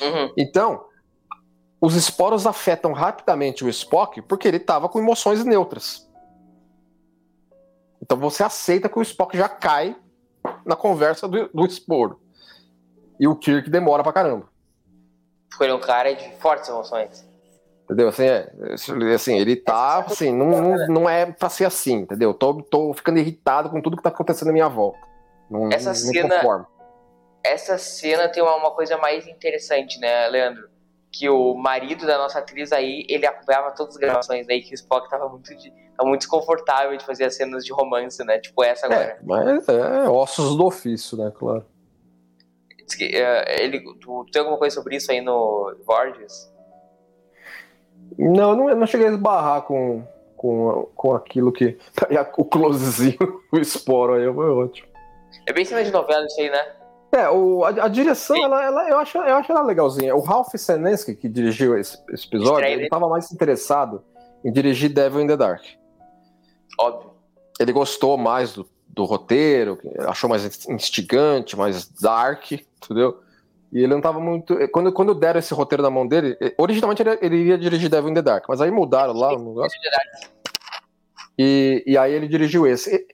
Uhum. 0.00 0.32
Então, 0.36 0.84
os 1.80 1.94
esporos 1.94 2.46
afetam 2.46 2.92
rapidamente 2.92 3.64
o 3.64 3.68
Spock 3.68 4.22
porque 4.22 4.48
ele 4.48 4.56
estava 4.56 4.88
com 4.88 4.98
emoções 4.98 5.44
neutras. 5.44 6.08
Então 8.00 8.16
você 8.18 8.42
aceita 8.42 8.88
que 8.88 8.98
o 8.98 9.02
Spock 9.02 9.36
já 9.36 9.48
cai 9.48 9.96
na 10.64 10.76
conversa 10.76 11.26
do, 11.26 11.48
do 11.48 11.66
esporo. 11.66 12.20
E 13.18 13.26
o 13.26 13.34
Kirk 13.34 13.68
demora 13.70 14.02
pra 14.02 14.12
caramba. 14.12 14.48
É 15.60 15.74
um 15.74 15.80
cara 15.80 16.14
de 16.14 16.30
fortes 16.36 16.68
emoções. 16.68 17.26
Entendeu? 17.84 18.08
Assim, 18.08 18.24
é, 18.24 18.52
assim 19.14 19.38
ele 19.38 19.54
tá, 19.54 20.00
assim, 20.00 20.32
não, 20.32 20.50
não, 20.50 20.86
não 20.88 21.08
é 21.08 21.26
pra 21.26 21.48
ser 21.48 21.64
assim, 21.64 21.98
entendeu? 21.98 22.34
Tô, 22.34 22.60
tô 22.62 22.92
ficando 22.92 23.18
irritado 23.20 23.70
com 23.70 23.80
tudo 23.80 23.96
que 23.96 24.02
tá 24.02 24.08
acontecendo 24.08 24.48
à 24.48 24.52
minha 24.52 24.68
volta. 24.68 24.98
Não, 25.48 25.70
essa 25.70 25.90
não 25.90 25.94
cena, 25.94 26.34
conformo. 26.36 26.66
Essa 27.44 27.78
cena 27.78 28.28
tem 28.28 28.42
uma, 28.42 28.56
uma, 28.56 28.72
coisa 28.72 28.96
mais 28.98 29.28
interessante, 29.28 30.00
né, 30.00 30.26
Leandro? 30.26 30.68
Que 31.12 31.28
o 31.28 31.54
marido 31.54 32.04
da 32.04 32.18
nossa 32.18 32.40
atriz 32.40 32.72
aí, 32.72 33.06
ele 33.08 33.24
acompanhava 33.24 33.70
todas 33.70 33.94
as 33.94 34.00
gravações 34.00 34.48
daí 34.48 34.60
que 34.62 34.72
o 34.72 34.74
Spock 34.74 35.08
tava 35.08 35.28
muito, 35.28 35.54
de, 35.54 35.70
tava 35.96 36.08
muito 36.08 36.22
desconfortável 36.22 36.96
de 36.96 37.04
fazer 37.04 37.26
as 37.26 37.36
cenas 37.36 37.64
de 37.64 37.72
romance, 37.72 38.22
né? 38.24 38.38
Tipo 38.38 38.64
essa 38.64 38.86
agora. 38.86 39.00
É, 39.02 39.18
mas 39.22 39.68
é 39.68 40.08
ossos 40.08 40.56
do 40.56 40.66
ofício, 40.66 41.16
né, 41.16 41.32
claro. 41.32 41.64
É, 43.00 43.64
ele, 43.64 43.80
tu, 44.00 44.24
tu 44.24 44.30
tem 44.32 44.40
alguma 44.40 44.58
coisa 44.58 44.74
sobre 44.74 44.96
isso 44.96 45.10
aí 45.10 45.20
no 45.20 45.74
Borges? 45.84 46.52
Não, 48.18 48.54
não, 48.54 48.74
não 48.74 48.86
cheguei 48.86 49.08
a 49.08 49.10
esbarrar 49.10 49.62
com, 49.62 50.04
com, 50.36 50.88
com 50.94 51.14
aquilo 51.14 51.52
que. 51.52 51.76
O 52.36 52.44
closezinho, 52.44 53.18
o 53.52 53.58
esporo 53.58 54.14
aí 54.14 54.32
foi 54.32 54.50
ótimo. 54.50 54.88
É 55.46 55.52
bem 55.52 55.64
cima 55.64 55.82
de 55.82 55.90
novela 55.90 56.24
isso 56.26 56.40
aí, 56.40 56.50
né? 56.50 56.72
É, 57.12 57.30
o, 57.30 57.64
a, 57.64 57.68
a 57.68 57.88
direção, 57.88 58.36
ela, 58.36 58.64
ela, 58.64 58.88
eu, 58.88 58.98
acho, 58.98 59.18
eu 59.18 59.36
acho 59.36 59.50
ela 59.50 59.62
legalzinha. 59.62 60.14
O 60.14 60.20
Ralph 60.20 60.54
Senensky, 60.54 61.14
que 61.14 61.28
dirigiu 61.28 61.78
esse, 61.78 61.98
esse 62.12 62.26
episódio, 62.26 62.66
ele 62.66 62.84
estava 62.84 63.08
mais 63.08 63.30
interessado 63.32 64.04
em 64.44 64.52
dirigir 64.52 64.92
Devil 64.92 65.22
in 65.22 65.26
the 65.26 65.36
Dark. 65.36 65.62
Óbvio. 66.78 67.10
Ele 67.58 67.72
gostou 67.72 68.18
mais 68.18 68.52
do, 68.52 68.68
do 68.96 69.04
roteiro, 69.04 69.78
achou 70.08 70.28
mais 70.28 70.66
instigante, 70.66 71.54
mais 71.54 71.86
dark, 71.86 72.52
entendeu? 72.52 73.20
E 73.70 73.80
ele 73.80 73.88
não 73.88 74.00
tava 74.00 74.18
muito. 74.18 74.56
Quando, 74.70 74.90
quando 74.90 75.14
deram 75.14 75.38
esse 75.38 75.52
roteiro 75.52 75.82
na 75.82 75.90
mão 75.90 76.06
dele, 76.06 76.34
originalmente 76.56 77.02
ele, 77.02 77.18
ele 77.20 77.58
dirigir 77.58 77.90
Devil 77.90 78.10
in 78.10 78.14
the 78.14 78.22
Dark, 78.22 78.46
mas 78.48 78.60
aí 78.60 78.70
mudaram 78.70 79.12
lá 79.12 79.34
o 79.34 79.38
negócio. 79.38 79.78
E, 81.38 81.84
e 81.86 81.98
aí 81.98 82.14
ele 82.14 82.26
dirigiu 82.26 82.66
esse. 82.66 82.94
E, 82.94 83.06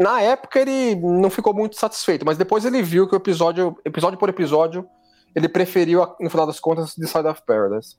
na 0.00 0.20
época 0.20 0.60
ele 0.60 0.94
não 0.94 1.28
ficou 1.30 1.52
muito 1.52 1.76
satisfeito, 1.76 2.24
mas 2.24 2.38
depois 2.38 2.64
ele 2.64 2.80
viu 2.80 3.08
que 3.08 3.14
o 3.14 3.16
episódio, 3.16 3.76
episódio 3.84 4.18
por 4.18 4.28
episódio, 4.28 4.86
ele 5.34 5.48
preferiu, 5.48 6.06
no 6.20 6.30
final 6.30 6.46
das 6.46 6.60
contas, 6.60 6.94
The 6.94 7.06
Side 7.06 7.26
of 7.26 7.42
Paradise. 7.44 7.96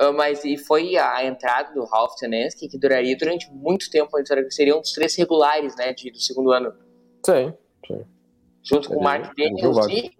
Uh, 0.00 0.12
mas 0.12 0.44
e 0.44 0.56
foi 0.56 0.96
a 0.96 1.24
entrada 1.24 1.74
do 1.74 1.84
Ralph 1.84 2.14
Tanesky 2.18 2.68
que 2.68 2.78
duraria 2.78 3.16
durante 3.16 3.50
muito 3.52 3.90
tempo, 3.90 4.10
seria 4.50 4.76
um 4.76 4.80
dos 4.80 4.92
três 4.92 5.16
regulares, 5.16 5.74
né, 5.76 5.92
de, 5.92 6.10
do 6.10 6.20
segundo 6.20 6.52
ano. 6.52 6.72
Sim, 7.24 7.52
sim. 7.86 8.04
Junto 8.62 8.88
com 8.88 8.96
o 8.96 9.02
Mark 9.02 9.34
Daniels 9.36 9.86
e... 9.88 10.10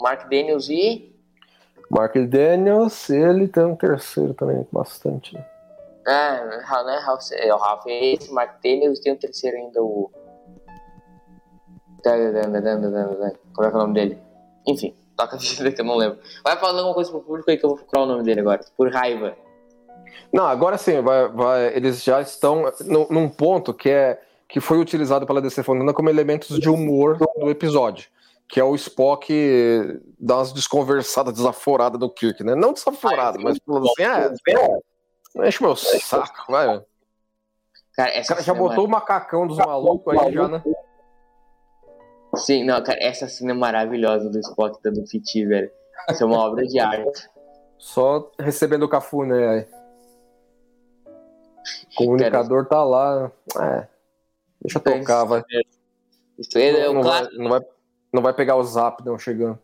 Mark 0.00 0.28
Daniels 0.28 0.68
e... 0.68 1.14
Mark 1.90 2.14
Daniels, 2.16 3.10
ele 3.10 3.46
tem 3.46 3.64
um 3.64 3.76
terceiro 3.76 4.34
também, 4.34 4.66
bastante. 4.72 5.36
Ah, 6.06 6.44
né, 6.84 6.98
Ralph, 6.98 7.22
é, 7.32 7.54
o 7.54 7.56
Ralph 7.56 7.86
é 7.86 8.12
esse, 8.12 8.32
Mark 8.32 8.60
Daniels, 8.62 9.00
tem 9.00 9.12
um 9.12 9.16
terceiro 9.16 9.56
ainda, 9.56 9.82
o... 9.82 10.10
Como 12.02 12.14
é 12.14 13.40
que 13.56 13.64
é 13.64 13.68
o 13.68 13.78
nome 13.78 13.94
dele? 13.94 14.18
Enfim, 14.66 14.94
toca 15.16 15.36
a 15.36 15.38
vida 15.38 15.72
que 15.72 15.80
eu 15.80 15.84
não 15.84 15.96
lembro. 15.96 16.18
Vai 16.42 16.56
falando 16.56 16.78
alguma 16.78 16.94
coisa 16.94 17.10
pro 17.10 17.20
público 17.20 17.50
aí 17.50 17.56
que 17.56 17.64
eu 17.64 17.70
vou 17.70 17.78
procurar 17.78 18.02
o 18.02 18.06
nome 18.06 18.22
dele 18.22 18.40
agora, 18.40 18.60
por 18.76 18.92
raiva. 18.92 19.36
Não, 20.32 20.46
agora 20.46 20.76
sim, 20.76 21.00
vai, 21.00 21.28
vai, 21.28 21.76
eles 21.76 22.02
já 22.02 22.20
estão 22.20 22.72
no, 22.84 23.06
num 23.08 23.28
ponto 23.28 23.72
que 23.72 23.90
é 23.90 24.20
que 24.48 24.60
foi 24.60 24.78
utilizado 24.78 25.26
pela 25.26 25.40
DC 25.40 25.62
Fonana 25.62 25.92
como 25.92 26.10
elementos 26.10 26.58
de 26.60 26.68
humor 26.68 27.18
do 27.18 27.50
episódio, 27.50 28.08
que 28.48 28.60
é 28.60 28.64
o 28.64 28.74
Spock 28.74 29.32
dar 30.18 30.36
umas 30.36 30.52
desconversadas, 30.52 31.34
desaforadas 31.34 31.98
do 31.98 32.10
Kirk, 32.10 32.44
né? 32.44 32.54
Não 32.54 32.72
desaforado, 32.72 33.40
mas 33.42 33.58
falando 33.64 33.86
assim, 33.88 34.02
é, 34.02 35.48
enche 35.48 35.62
meu 35.62 35.74
saco, 35.74 36.52
vai. 36.52 36.82
Cara, 37.96 38.20
o 38.20 38.26
cara 38.26 38.42
já 38.42 38.54
botou 38.54 38.84
o 38.84 38.88
macacão 38.88 39.46
dos 39.46 39.58
malucos 39.58 40.16
aí 40.16 40.32
já, 40.32 40.48
né? 40.48 40.62
Sim, 42.36 42.64
não, 42.64 42.82
cara, 42.82 42.98
essa 43.00 43.28
cena 43.28 43.52
é 43.52 43.54
maravilhosa 43.54 44.30
do 44.30 44.38
Spock 44.38 44.78
dando 44.82 45.04
piti, 45.04 45.44
velho. 45.44 45.70
Isso 46.10 46.22
é 46.22 46.26
uma 46.26 46.38
obra 46.38 46.66
de 46.66 46.78
arte. 46.78 47.28
Só 47.78 48.32
recebendo 48.38 48.84
o 48.84 48.88
cafuné. 48.88 49.66
O 51.92 51.94
comunicador 51.96 52.66
tá 52.66 52.82
lá. 52.82 53.30
É. 53.60 53.88
Deixa 54.60 54.78
eu 54.78 54.82
tocar, 54.82 55.24
vai. 55.24 55.42
Isso 56.38 56.58
é, 56.58 56.68
é 56.68 56.92
não, 56.92 57.02
vai, 57.02 57.28
não, 57.32 57.50
vai, 57.50 57.60
não 58.12 58.22
vai 58.22 58.32
pegar 58.34 58.56
o 58.56 58.64
zap, 58.64 59.04
não, 59.04 59.18
chegando. 59.18 59.58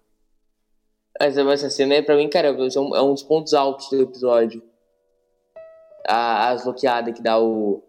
Mas 1.18 1.36
essa 1.36 1.68
cena 1.68 1.94
aí, 1.94 2.02
pra 2.02 2.16
mim, 2.16 2.28
cara, 2.28 2.48
é 2.48 2.52
um, 2.52 2.96
é 2.96 3.02
um 3.02 3.12
dos 3.12 3.22
pontos 3.22 3.52
altos 3.52 3.90
do 3.90 4.00
episódio. 4.00 4.62
A, 6.06 6.50
as 6.50 6.64
bloqueadas 6.64 7.14
que 7.14 7.22
dá 7.22 7.38
o, 7.38 7.82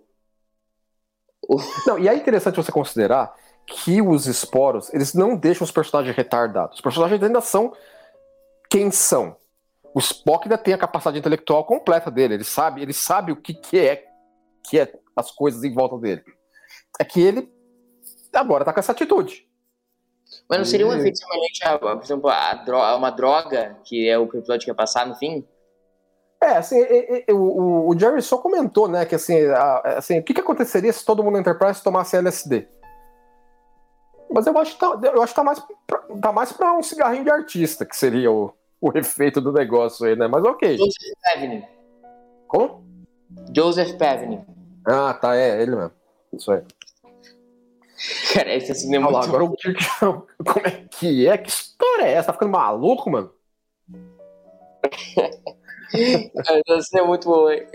o. 1.47 1.55
Não, 1.87 1.97
e 1.97 2.07
é 2.07 2.15
interessante 2.15 2.57
você 2.57 2.71
considerar 2.71 3.33
que 3.71 4.01
os 4.01 4.27
esporos, 4.27 4.93
eles 4.93 5.13
não 5.13 5.35
deixam 5.35 5.63
os 5.65 5.71
personagens 5.71 6.15
retardados. 6.15 6.75
Os 6.75 6.81
personagens 6.81 7.21
ainda 7.23 7.41
são 7.41 7.73
quem 8.69 8.91
são. 8.91 9.35
O 9.93 9.99
Spock 9.99 10.45
ainda 10.45 10.57
tem 10.57 10.73
a 10.73 10.77
capacidade 10.77 11.19
intelectual 11.19 11.63
completa 11.65 12.11
dele. 12.11 12.35
Ele 12.35 12.43
sabe, 12.43 12.81
ele 12.81 12.93
sabe 12.93 13.31
o 13.31 13.35
que, 13.35 13.53
que 13.53 13.79
é 13.79 14.05
que 14.63 14.79
é 14.79 14.91
as 15.15 15.31
coisas 15.31 15.63
em 15.63 15.73
volta 15.73 15.97
dele 15.97 16.23
é 16.99 17.03
que 17.03 17.19
ele 17.19 17.51
agora 18.33 18.63
tá 18.63 18.71
com 18.71 18.79
essa 18.79 18.91
atitude. 18.91 19.47
Mas 20.47 20.59
não 20.59 20.65
seria 20.65 20.87
um 20.87 20.93
efeito 20.93 21.17
semelhante 21.17 21.65
a, 21.65 21.77
por 21.77 22.03
exemplo, 22.03 22.29
a, 22.29 22.53
droga, 22.53 22.95
uma 22.95 23.09
droga, 23.09 23.77
que 23.83 24.07
é 24.07 24.17
o 24.17 24.27
que 24.27 24.37
o 24.37 24.39
episódio 24.39 24.65
quer 24.65 24.73
passar 24.73 25.05
no 25.05 25.15
fim? 25.15 25.45
É, 26.41 26.57
assim, 26.57 26.79
e, 26.79 27.25
e, 27.27 27.33
o, 27.33 27.89
o, 27.89 27.99
Jerry 27.99 28.21
só 28.21 28.37
comentou, 28.37 28.87
né, 28.87 29.05
que 29.05 29.13
assim, 29.13 29.45
a, 29.45 29.97
assim, 29.97 30.19
o 30.19 30.23
que, 30.23 30.33
que 30.33 30.39
aconteceria 30.39 30.91
se 30.91 31.05
todo 31.05 31.23
mundo 31.23 31.33
na 31.33 31.41
Enterprise 31.41 31.83
tomasse 31.83 32.15
LSD? 32.15 32.67
Mas 34.33 34.47
eu 34.47 34.57
acho 34.57 34.73
que 34.73 34.79
tá, 34.79 34.99
eu 35.03 35.21
acho 35.21 35.33
que 35.33 35.35
tá 35.35 35.43
mais, 35.43 35.61
pra, 35.85 35.99
tá 36.21 36.31
mais 36.31 36.51
pra 36.51 36.73
um 36.73 36.83
cigarrinho 36.83 37.23
de 37.23 37.31
artista, 37.31 37.85
que 37.85 37.95
seria 37.95 38.31
o, 38.31 38.53
o 38.79 38.97
efeito 38.97 39.41
do 39.41 39.51
negócio 39.51 40.05
aí, 40.05 40.15
né? 40.15 40.27
Mas 40.27 40.43
ok. 40.43 40.77
Joseph 40.77 41.17
Pevney. 41.23 41.63
Como? 42.47 42.83
Joseph 43.55 43.93
Pevney. 43.97 44.39
Ah, 44.85 45.13
tá, 45.13 45.35
é, 45.35 45.61
ele 45.61 45.75
mesmo. 45.75 45.91
Isso 46.33 46.51
aí. 46.51 46.61
Cara, 48.33 48.55
esse 48.55 48.71
assim 48.71 48.95
é 48.95 48.99
muito... 48.99 49.13
Lá, 49.13 49.23
agora 49.23 49.43
o 49.43 49.55
que, 49.55 49.73
como 50.01 50.65
é 50.65 50.85
que 50.89 51.27
é? 51.27 51.37
Que 51.37 51.49
história 51.49 52.05
é 52.05 52.13
essa? 52.13 52.27
Tá 52.27 52.33
ficando 52.33 52.51
maluco, 52.51 53.09
mano? 53.09 53.31
Essa 56.67 56.99
é 56.99 57.03
muito 57.03 57.25
boa, 57.27 57.53
hein? 57.53 57.67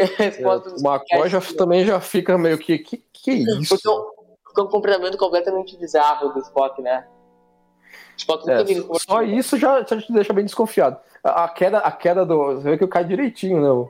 O 0.79 0.89
McCoy 0.89 1.29
já, 1.29 1.41
também 1.57 1.85
já 1.85 2.01
fica 2.01 2.37
meio 2.39 2.59
que. 2.59 2.79
Que, 2.79 2.97
que 3.13 3.33
isso? 3.33 3.77
Ficou 3.77 4.16
um 4.65 4.69
comportamento 4.69 5.17
completamente 5.17 5.77
bizarro 5.77 6.33
do 6.33 6.41
Spock, 6.41 6.81
né? 6.81 7.07
Spock 8.17 8.49
é, 8.51 8.65
só 8.99 9.23
isso 9.23 9.59
já, 9.59 9.83
já 9.83 10.01
te 10.01 10.13
deixa 10.13 10.33
bem 10.33 10.45
desconfiado. 10.45 10.99
A, 11.23 11.45
a, 11.45 11.49
queda, 11.49 11.79
a 11.79 11.93
queda 11.93 12.25
do. 12.25 12.55
Você 12.55 12.71
vê 12.71 12.79
que 12.79 12.87
cai 12.87 13.05
direitinho, 13.05 13.61
né? 13.61 13.69
O, 13.69 13.89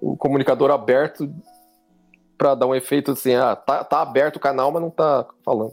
o 0.00 0.16
comunicador 0.16 0.70
aberto 0.70 1.32
pra 2.36 2.54
dar 2.54 2.66
um 2.66 2.74
efeito 2.74 3.10
assim, 3.10 3.34
ah, 3.34 3.56
tá, 3.56 3.82
tá 3.82 4.00
aberto 4.00 4.36
o 4.36 4.40
canal, 4.40 4.70
mas 4.70 4.82
não 4.82 4.90
tá 4.90 5.26
falando. 5.44 5.72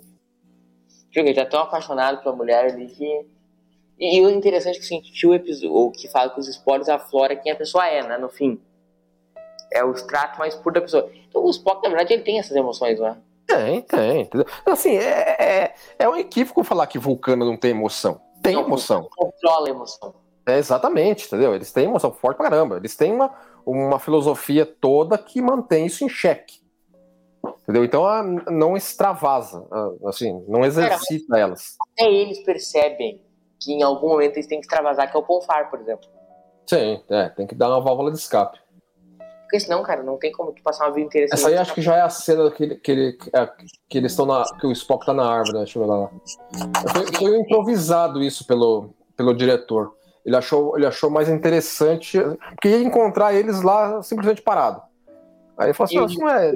Ele 1.14 1.34
tá 1.34 1.46
tão 1.46 1.62
apaixonado 1.62 2.22
pela 2.22 2.36
mulher 2.36 2.72
ali 2.72 2.88
que. 2.88 3.26
E, 3.98 4.18
e 4.18 4.22
o 4.22 4.30
interessante 4.30 4.78
é 4.78 4.80
que 4.80 4.86
sentiu 4.86 5.30
o 5.30 5.36
episódio, 5.36 5.92
que 5.92 6.10
fala 6.10 6.32
que 6.32 6.40
os 6.40 6.48
spoilers 6.48 6.90
aflora 6.90 7.36
quem 7.36 7.52
a 7.52 7.56
pessoa 7.56 7.88
é, 7.88 8.06
né? 8.06 8.18
No 8.18 8.30
fim. 8.30 8.60
É 9.72 9.84
o 9.84 9.92
extrato 9.92 10.40
mais 10.40 10.56
puro 10.56 10.76
da 10.76 10.82
pessoa. 10.82 11.10
Então 11.28 11.44
o 11.44 11.50
Spock, 11.50 11.84
na 11.84 11.90
verdade, 11.90 12.14
ele 12.14 12.24
tem 12.24 12.40
essas 12.40 12.56
emoções, 12.56 13.00
né? 13.00 13.18
Tem, 13.46 13.82
tem. 13.82 14.22
Entendeu? 14.22 14.48
Assim, 14.66 14.96
é, 14.98 15.36
é, 15.40 15.76
é 16.00 16.10
um 16.10 16.16
equívoco 16.16 16.64
falar 16.64 16.88
que 16.88 17.00
Vulcano 17.00 17.46
não 17.46 17.58
tem 17.58 17.72
emoção. 17.72 18.22
Tem 18.42 18.60
emoção. 18.60 19.08
Controla 19.16 19.68
a 19.68 19.70
emoção. 19.70 20.14
É, 20.48 20.58
exatamente, 20.58 21.26
entendeu? 21.26 21.56
Eles 21.56 21.72
têm 21.72 21.86
emoção 21.86 22.12
forte 22.12 22.38
pra 22.38 22.50
caramba. 22.50 22.78
Eles 22.78 22.96
têm 22.96 23.12
uma, 23.12 23.34
uma 23.66 24.00
filosofia 24.00 24.66
toda 24.66 25.18
que 25.18 25.42
mantém 25.42 25.88
isso 25.88 26.04
em 26.04 26.10
xeque. 26.10 26.60
Entendeu? 27.64 27.84
Então 27.84 28.06
a, 28.06 28.24
não 28.24 28.78
extravasa, 28.78 29.66
assim, 30.06 30.44
não 30.48 30.64
exercita 30.64 31.30
Cara, 31.30 31.42
elas. 31.42 31.76
Até 31.94 32.12
eles 32.12 32.44
percebem 32.44 33.22
que 33.60 33.74
em 33.74 33.82
algum 33.82 34.10
momento 34.10 34.36
eles 34.36 34.48
têm 34.48 34.60
que 34.60 34.66
extravasar, 34.66 35.10
que 35.10 35.18
é 35.18 35.20
o 35.20 35.24
Ponfar, 35.24 35.70
por 35.70 35.80
exemplo. 35.80 36.08
Sim, 36.68 37.02
é, 37.10 37.30
tem 37.30 37.48
que 37.48 37.56
dar 37.56 37.70
uma 37.70 37.82
válvula 37.82 38.12
de 38.12 38.18
escape. 38.18 38.60
Porque 39.56 39.62
senão, 39.62 39.84
cara, 39.84 40.04
não 40.04 40.18
tem 40.18 40.34
como 40.34 40.52
tu 40.52 40.62
passar 40.62 40.86
uma 40.86 40.94
vida 40.94 41.08
inteira 41.08 41.28
Essa 41.32 41.48
aí 41.48 41.56
acho 41.56 41.74
que 41.74 41.82
já 41.82 41.96
é 41.96 42.02
a 42.02 42.10
cena 42.10 42.52
que, 42.52 42.62
ele, 42.62 42.76
que, 42.76 42.92
ele, 42.92 43.18
é, 43.34 43.50
que 43.88 43.98
eles 43.98 44.12
estão 44.12 44.26
na. 44.26 44.44
que 44.60 44.68
o 44.68 44.72
Spock 44.74 45.06
tá 45.06 45.14
na 45.14 45.26
árvore, 45.26 45.54
né? 45.54 45.60
Deixa 45.60 45.80
eu 45.80 45.84
ver 45.84 45.90
lá. 45.90 46.12
Foi, 46.92 47.06
foi 47.18 47.40
improvisado 47.40 48.22
isso 48.22 48.46
pelo, 48.46 48.90
pelo 49.16 49.34
diretor. 49.34 49.94
Ele 50.26 50.36
achou, 50.36 50.76
ele 50.76 50.86
achou 50.86 51.10
mais 51.10 51.30
interessante, 51.30 52.20
porque 52.50 52.68
ia 52.68 52.82
encontrar 52.82 53.34
eles 53.34 53.62
lá 53.62 54.04
simplesmente 54.04 54.42
parado. 54.42 54.82
Aí 55.58 55.68
ele 55.68 55.74
falou 55.74 55.86
assim: 55.86 56.06
isso 56.06 56.20
não 56.20 56.30
é 56.30 56.52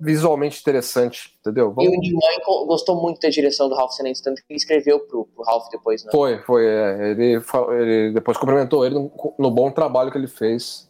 visualmente 0.00 0.58
interessante, 0.60 1.36
entendeu? 1.38 1.72
Vamos... 1.72 1.84
E 1.84 2.12
o 2.12 2.16
Michael 2.16 2.66
gostou 2.66 3.00
muito 3.00 3.20
da 3.20 3.28
direção 3.28 3.68
do 3.68 3.76
Ralph 3.76 3.92
Senenz, 3.92 4.20
tanto 4.20 4.42
que 4.42 4.46
ele 4.50 4.56
escreveu 4.56 4.98
pro, 5.00 5.26
pro 5.26 5.44
Ralph 5.44 5.68
depois, 5.70 6.02
né? 6.04 6.10
Foi, 6.10 6.38
foi. 6.38 6.66
É, 6.66 7.10
ele, 7.12 7.40
ele 7.78 8.12
depois 8.12 8.36
cumprimentou 8.36 8.84
ele 8.84 8.96
no, 8.96 9.12
no, 9.38 9.50
bom 9.52 9.70
trabalho 9.70 10.10
que 10.10 10.18
ele 10.18 10.26
fez 10.26 10.89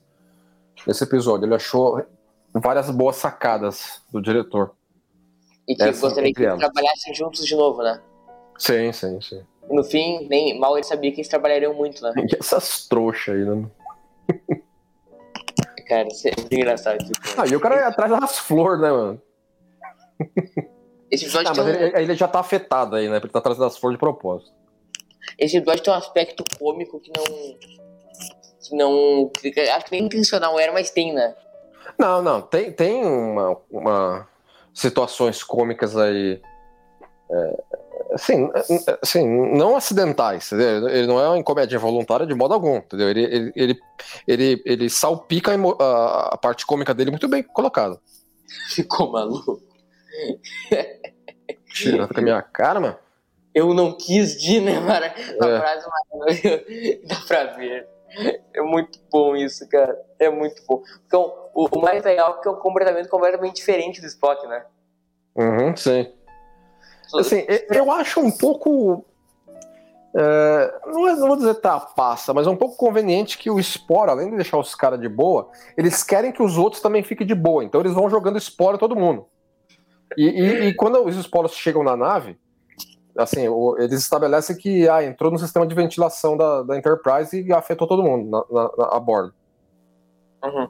nesse 0.86 1.04
episódio. 1.04 1.46
Ele 1.46 1.54
achou 1.54 2.04
várias 2.54 2.90
boas 2.90 3.16
sacadas 3.16 4.02
do 4.10 4.20
diretor. 4.20 4.74
E 5.68 5.74
que 5.74 5.82
Essa, 5.82 6.00
gostaria 6.00 6.32
que 6.32 6.42
eles 6.42 6.58
trabalhassem 6.58 7.14
juntos 7.14 7.44
de 7.44 7.54
novo, 7.54 7.82
né? 7.82 8.00
Sim, 8.58 8.92
sim, 8.92 9.20
sim 9.20 9.42
no 9.70 9.84
fim, 9.84 10.26
nem 10.28 10.58
mal 10.58 10.76
ele 10.76 10.84
sabia 10.84 11.10
que 11.12 11.18
eles 11.18 11.28
trabalhariam 11.28 11.72
muito, 11.72 12.02
né? 12.02 12.12
E 12.16 12.36
essas 12.38 12.86
trouxas 12.86 13.34
aí, 13.34 13.44
né? 13.44 13.70
Cara, 15.86 16.08
isso 16.08 16.28
é 16.28 16.32
muito 16.36 16.54
engraçado. 16.54 16.98
Tipo, 16.98 17.18
ah, 17.36 17.46
e 17.46 17.56
o 17.56 17.60
cara 17.60 17.76
é 17.76 17.84
atrás 17.84 18.10
das 18.10 18.38
flores, 18.38 18.80
né, 18.80 18.90
mano? 18.90 19.22
Esse 21.10 21.24
episódio 21.24 21.48
ah, 21.48 21.54
mas 21.56 21.66
um... 21.66 21.68
ele, 21.68 21.98
ele, 21.98 22.14
já 22.14 22.28
tá 22.28 22.40
afetado 22.40 22.96
aí, 22.96 23.08
né? 23.08 23.18
Porque 23.18 23.26
ele 23.26 23.32
tá 23.32 23.38
atrás 23.40 23.58
das 23.58 23.76
flores 23.76 23.96
de 23.96 24.00
propósito. 24.00 24.52
Esse 25.38 25.56
episódio 25.56 25.82
tem 25.82 25.92
um 25.92 25.96
aspecto 25.96 26.44
cômico 26.58 27.00
que 27.00 27.10
não. 27.16 27.24
Que 28.70 28.76
não. 28.76 29.30
Acho 29.74 29.84
que 29.86 29.92
nem 29.92 30.04
intencional 30.04 30.58
era, 30.58 30.72
mas 30.72 30.90
tem, 30.90 31.12
né? 31.12 31.34
Não, 31.98 32.22
não. 32.22 32.40
Tem, 32.40 32.70
tem 32.70 33.04
uma, 33.04 33.56
uma 33.68 34.28
situações 34.72 35.42
cômicas 35.42 35.96
aí. 35.96 36.40
É, 37.30 37.62
assim, 38.12 38.48
assim, 39.02 39.26
não 39.56 39.76
acidentais, 39.76 40.52
entendeu? 40.52 40.88
Ele 40.88 41.06
não 41.06 41.20
é 41.20 41.28
uma 41.28 41.42
comédia 41.42 41.78
voluntária 41.78 42.26
de 42.26 42.34
modo 42.34 42.54
algum, 42.54 42.76
entendeu? 42.76 43.08
Ele, 43.08 43.24
ele, 43.24 43.52
ele, 43.56 43.80
ele, 44.26 44.62
ele 44.64 44.88
salpica 44.90 45.52
a, 45.52 46.34
a, 46.34 46.38
parte 46.38 46.64
cômica 46.64 46.94
dele 46.94 47.10
muito 47.10 47.28
bem 47.28 47.42
colocada. 47.42 47.98
Ficou 48.70 49.10
maluco? 49.10 49.60
Tirando 51.74 52.14
com 52.14 52.20
a 52.20 52.22
minha 52.22 52.42
cara, 52.42 52.80
mano. 52.80 52.96
Eu 53.52 53.74
não 53.74 53.96
quis 53.96 54.40
de, 54.40 54.60
né, 54.60 54.78
mano? 54.78 55.06
É. 55.06 55.12
frase 55.36 57.00
dá 57.04 57.16
pra 57.26 57.44
ver. 57.56 57.88
É 58.52 58.60
muito 58.60 58.98
bom 59.10 59.36
isso, 59.36 59.68
cara. 59.68 59.96
É 60.18 60.28
muito 60.28 60.62
bom. 60.66 60.82
Então, 61.06 61.32
o, 61.54 61.66
o 61.70 61.80
mais 61.80 62.04
legal 62.04 62.36
é 62.36 62.42
que 62.42 62.48
é 62.48 62.50
um 62.50 62.56
comportamento 62.56 63.08
completamente 63.08 63.56
diferente 63.56 64.00
do 64.00 64.06
Spock, 64.08 64.46
né? 64.46 64.64
Uhum, 65.36 65.74
sim. 65.76 66.12
Assim, 67.14 67.44
eu 67.72 67.90
acho 67.90 68.20
um 68.20 68.30
pouco. 68.30 69.04
É, 70.14 70.80
não, 70.86 71.08
é, 71.08 71.14
não, 71.14 71.28
vou 71.28 71.36
dizer 71.36 71.60
passa, 71.96 72.34
mas 72.34 72.46
é 72.46 72.50
um 72.50 72.56
pouco 72.56 72.76
conveniente 72.76 73.38
que 73.38 73.48
o 73.48 73.62
Spore, 73.62 74.10
além 74.10 74.30
de 74.30 74.36
deixar 74.36 74.58
os 74.58 74.74
caras 74.74 75.00
de 75.00 75.08
boa, 75.08 75.48
eles 75.76 76.02
querem 76.02 76.32
que 76.32 76.42
os 76.42 76.58
outros 76.58 76.82
também 76.82 77.04
fiquem 77.04 77.26
de 77.26 77.34
boa. 77.34 77.64
Então 77.64 77.80
eles 77.80 77.94
vão 77.94 78.10
jogando 78.10 78.40
Spore 78.40 78.78
todo 78.78 78.96
mundo. 78.96 79.26
E, 80.16 80.24
e, 80.24 80.68
e 80.68 80.74
quando 80.74 81.04
os 81.04 81.16
esporos 81.16 81.52
chegam 81.52 81.84
na 81.84 81.96
nave, 81.96 82.36
assim, 83.16 83.46
eles 83.78 84.00
estabelecem 84.00 84.56
que 84.56 84.88
ah, 84.88 85.04
entrou 85.04 85.30
no 85.30 85.38
sistema 85.38 85.66
de 85.66 85.74
ventilação 85.74 86.36
da, 86.36 86.62
da 86.62 86.76
Enterprise 86.76 87.40
e 87.40 87.52
afetou 87.52 87.86
todo 87.86 88.02
mundo 88.02 88.30
na, 88.30 88.62
na, 88.62 88.70
na 88.76 88.96
a 88.96 89.00
bordo. 89.00 89.34
Uhum. 90.44 90.68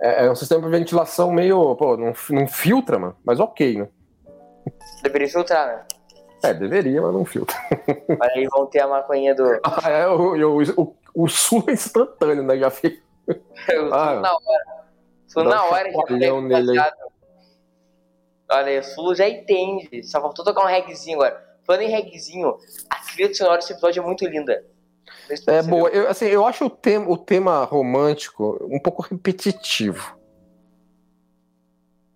É, 0.00 0.26
é, 0.26 0.30
um 0.30 0.34
sistema 0.34 0.62
de 0.62 0.68
ventilação 0.68 1.32
meio. 1.32 1.76
Pô, 1.76 1.96
não, 1.96 2.12
não 2.30 2.46
filtra, 2.46 2.98
mano, 2.98 3.16
mas 3.24 3.38
ok, 3.40 3.78
né? 3.78 3.88
Deveria 5.02 5.28
filtrar, 5.28 5.66
né? 5.66 5.84
É, 6.44 6.52
deveria, 6.52 7.00
mas 7.00 7.12
não 7.12 7.24
filtra. 7.24 7.56
Mas 8.18 8.32
aí 8.32 8.48
vão 8.48 8.66
ter 8.66 8.80
a 8.80 8.88
maconha 8.88 9.32
do. 9.32 9.60
Ah, 9.62 9.88
é, 9.88 10.08
o, 10.08 10.34
o, 10.34 10.62
o, 10.76 10.96
o 11.14 11.28
sul 11.28 11.62
é 11.68 11.72
instantâneo, 11.72 12.42
né? 12.42 12.58
Já 12.58 12.68
fica. 12.68 13.00
ah, 13.92 14.14
na 14.16 14.32
hora. 14.32 14.82
Sul 15.28 15.44
na 15.44 15.64
hora 15.64 15.92
já 15.92 16.40
nele 16.40 16.80
Olha 18.50 18.66
aí, 18.66 18.78
o 18.80 18.82
Sul 18.82 19.14
já 19.14 19.28
entende. 19.28 20.02
Só 20.02 20.20
faltou 20.20 20.44
tocar 20.44 20.62
um 20.62 20.66
regzinho 20.66 21.16
agora. 21.22 21.51
Falando 21.66 21.82
em 21.82 21.90
regzinho, 21.90 22.56
a 22.90 22.96
trilha 23.00 23.34
sonora 23.34 23.58
desse 23.58 23.72
episódio 23.72 24.02
é 24.02 24.06
muito 24.06 24.26
linda. 24.26 24.64
É 25.46 25.62
boa. 25.62 25.88
Eu, 25.90 26.08
assim, 26.08 26.26
eu 26.26 26.44
acho 26.44 26.66
o 26.66 26.70
tema, 26.70 27.08
o 27.08 27.16
tema 27.16 27.64
romântico 27.64 28.58
um 28.70 28.80
pouco 28.80 29.02
repetitivo. 29.02 30.16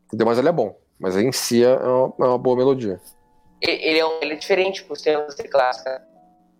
Entendeu? 0.06 0.26
Mas 0.26 0.38
ele 0.38 0.48
é 0.48 0.52
bom. 0.52 0.78
Mas 0.98 1.16
em 1.16 1.30
si 1.32 1.64
é 1.64 1.76
uma, 1.76 2.14
é 2.18 2.24
uma 2.24 2.38
boa 2.38 2.56
melodia. 2.56 3.00
Ele, 3.60 3.98
é, 3.98 4.06
um, 4.06 4.18
ele 4.20 4.34
é 4.34 4.36
diferente 4.36 4.84
por 4.84 4.96
temas 4.98 5.34
de 5.34 5.44
clássica. 5.44 6.02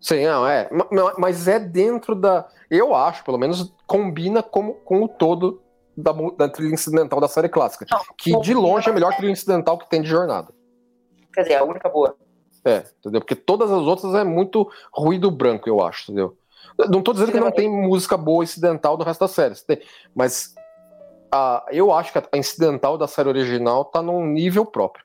Sim, 0.01 0.25
não, 0.27 0.47
é. 0.47 0.69
Mas 1.19 1.49
é 1.49 1.59
dentro 1.59 2.15
da. 2.15 2.49
Eu 2.71 2.95
acho, 2.95 3.25
pelo 3.25 3.39
menos, 3.39 3.75
combina 3.87 4.43
com, 4.43 4.73
com 4.73 5.05
o 5.05 5.09
todo 5.09 5.63
da, 5.97 6.13
da 6.37 6.49
trilha 6.49 6.75
incidental 6.75 7.21
da 7.21 7.29
série 7.29 7.49
clássica. 7.49 7.87
Não, 7.91 8.01
que 8.17 8.39
de 8.41 8.55
longe 8.55 8.89
é 8.89 8.91
a 8.91 8.95
melhor 8.95 9.15
trilha 9.17 9.33
incidental 9.33 9.79
que 9.79 9.89
tem 9.89 10.03
de 10.03 10.09
jornada. 10.09 10.53
Quer 11.33 11.43
dizer, 11.43 11.55
a 11.57 11.65
única 11.65 11.89
boa. 11.89 12.17
É, 12.67 12.83
entendeu? 12.99 13.21
Porque 13.21 13.37
todas 13.37 13.71
as 13.71 13.83
outras 13.83 14.13
é 14.17 14.25
muito 14.25 14.69
ruído 14.93 15.31
branco, 15.31 15.69
eu 15.69 15.81
acho, 15.81 16.11
entendeu? 16.11 16.37
Não 16.91 17.01
tô 17.01 17.13
dizendo 17.13 17.31
que 17.31 17.39
não 17.39 17.53
tem 17.53 17.71
música 17.71 18.17
boa 18.17 18.43
incidental 18.43 18.97
do 18.97 19.05
resto 19.05 19.21
da 19.21 19.29
série, 19.29 19.55
mas 20.13 20.53
a, 21.33 21.65
eu 21.71 21.93
acho 21.93 22.13
que 22.13 22.19
a 22.19 22.37
incidental 22.37 22.99
da 22.99 23.07
série 23.07 23.29
original 23.29 23.85
tá 23.85 24.03
num 24.03 24.27
nível 24.27 24.67
próprio. 24.67 25.05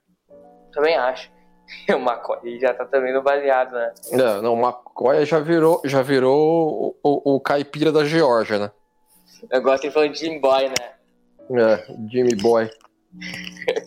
Também 0.73 0.95
acho. 0.95 1.29
O 1.87 1.93
McCoy 1.93 2.59
já 2.59 2.73
tá 2.73 2.83
também 2.83 3.13
no 3.13 3.21
baseado, 3.21 3.71
né? 3.71 3.93
É, 4.11 4.41
não, 4.41 4.55
o 4.55 4.61
McCoy 4.61 5.23
já 5.25 5.39
virou, 5.39 5.81
já 5.85 6.01
virou 6.01 6.97
o, 7.01 7.09
o, 7.09 7.35
o 7.35 7.39
caipira 7.39 7.93
da 7.93 8.03
Geórgia, 8.03 8.59
né? 8.59 8.71
Eu 9.49 9.61
gosto 9.61 9.83
de 9.83 9.91
falar 9.91 10.07
de 10.07 10.19
Jimmy 10.19 10.39
Boy, 10.39 10.67
né? 10.67 10.75
É, 11.63 11.85
Jimmy 12.09 12.35
Boy. 12.35 12.69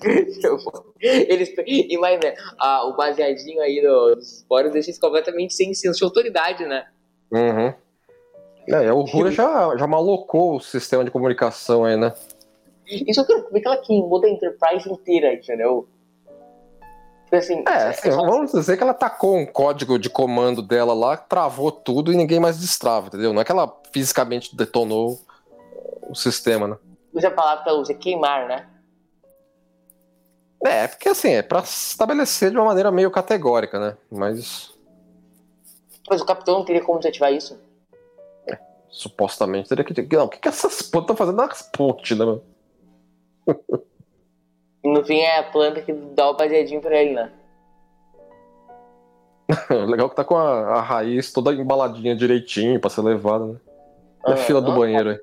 Eles, 1.00 1.52
e 1.66 1.96
mais, 1.98 2.20
né, 2.20 2.34
a, 2.58 2.86
o 2.86 2.96
baseadinho 2.96 3.60
aí 3.60 3.80
dos 3.82 4.38
esporos 4.38 4.72
deixa 4.72 4.90
isso 4.90 5.00
completamente 5.00 5.54
sem 5.54 5.72
senso 5.74 5.98
de 5.98 6.04
autoridade, 6.04 6.64
né? 6.66 6.86
Uhum. 7.30 7.74
É, 8.68 8.92
o 8.92 9.02
Rura 9.04 9.30
já, 9.30 9.76
já 9.76 9.86
malocou 9.86 10.56
o 10.56 10.60
sistema 10.60 11.04
de 11.04 11.10
comunicação 11.10 11.84
aí, 11.84 11.96
né? 11.96 12.12
Isso 12.86 13.20
eu 13.20 13.26
quero 13.26 13.48
ver 13.50 13.60
que 13.60 13.66
ela 13.66 13.78
queimou 13.78 14.20
da 14.20 14.28
Enterprise 14.28 14.90
inteira, 14.90 15.32
entendeu? 15.32 15.88
Assim, 17.32 17.64
é, 17.66 17.88
assim, 17.88 18.10
vamos 18.10 18.52
dizer 18.52 18.76
que 18.76 18.82
ela 18.82 18.94
tacou 18.94 19.36
um 19.36 19.46
código 19.46 19.98
de 19.98 20.08
comando 20.08 20.62
dela 20.62 20.94
lá, 20.94 21.16
travou 21.16 21.72
tudo 21.72 22.12
e 22.12 22.16
ninguém 22.16 22.38
mais 22.38 22.58
destrava, 22.58 23.08
entendeu? 23.08 23.32
Não 23.32 23.40
é 23.40 23.44
que 23.44 23.50
ela 23.50 23.74
fisicamente 23.92 24.54
detonou 24.54 25.18
o 26.08 26.14
sistema, 26.14 26.68
né? 26.68 26.76
Usa 27.12 27.28
a 27.28 27.30
palavra 27.30 27.64
pra 27.64 27.72
usar 27.74 27.94
queimar, 27.94 28.46
né? 28.46 28.68
É, 30.64 30.88
porque 30.88 31.10
assim, 31.10 31.32
é 31.32 31.42
pra 31.42 31.60
estabelecer 31.60 32.50
de 32.50 32.56
uma 32.56 32.64
maneira 32.64 32.90
meio 32.90 33.10
categórica, 33.10 33.78
né? 33.78 33.96
Mas. 34.10 34.72
Mas 36.08 36.22
o 36.22 36.24
capitão 36.24 36.58
não 36.58 36.64
teria 36.64 36.82
como 36.82 36.98
desativar 36.98 37.32
isso? 37.32 37.60
É, 38.48 38.58
supostamente 38.88 39.68
teria 39.68 39.84
que. 39.84 40.16
Não, 40.16 40.24
o 40.24 40.28
que, 40.28 40.38
que 40.38 40.48
essas 40.48 40.80
plantas 40.80 41.10
estão 41.10 41.16
fazendo 41.16 41.36
nas 41.36 41.62
pontes, 41.70 42.16
né, 42.16 42.24
mano? 42.24 42.42
no 44.82 45.04
fim 45.04 45.18
é 45.18 45.38
a 45.38 45.42
planta 45.42 45.82
que 45.82 45.92
dá 45.92 46.30
o 46.30 46.36
baseadinho 46.36 46.80
pra 46.80 46.96
ele, 46.96 47.14
né? 47.14 47.30
Legal 49.86 50.08
que 50.08 50.16
tá 50.16 50.24
com 50.24 50.36
a, 50.36 50.78
a, 50.78 50.80
raiz 50.80 51.30
toda 51.30 51.52
embaladinha 51.52 52.16
direitinho 52.16 52.80
pra 52.80 52.88
ser 52.88 53.02
levada, 53.02 53.46
né? 53.46 53.60
E 54.26 54.32
a 54.32 54.36
fila 54.38 54.62
do 54.62 54.72
banheiro 54.72 55.10
aí. 55.10 55.20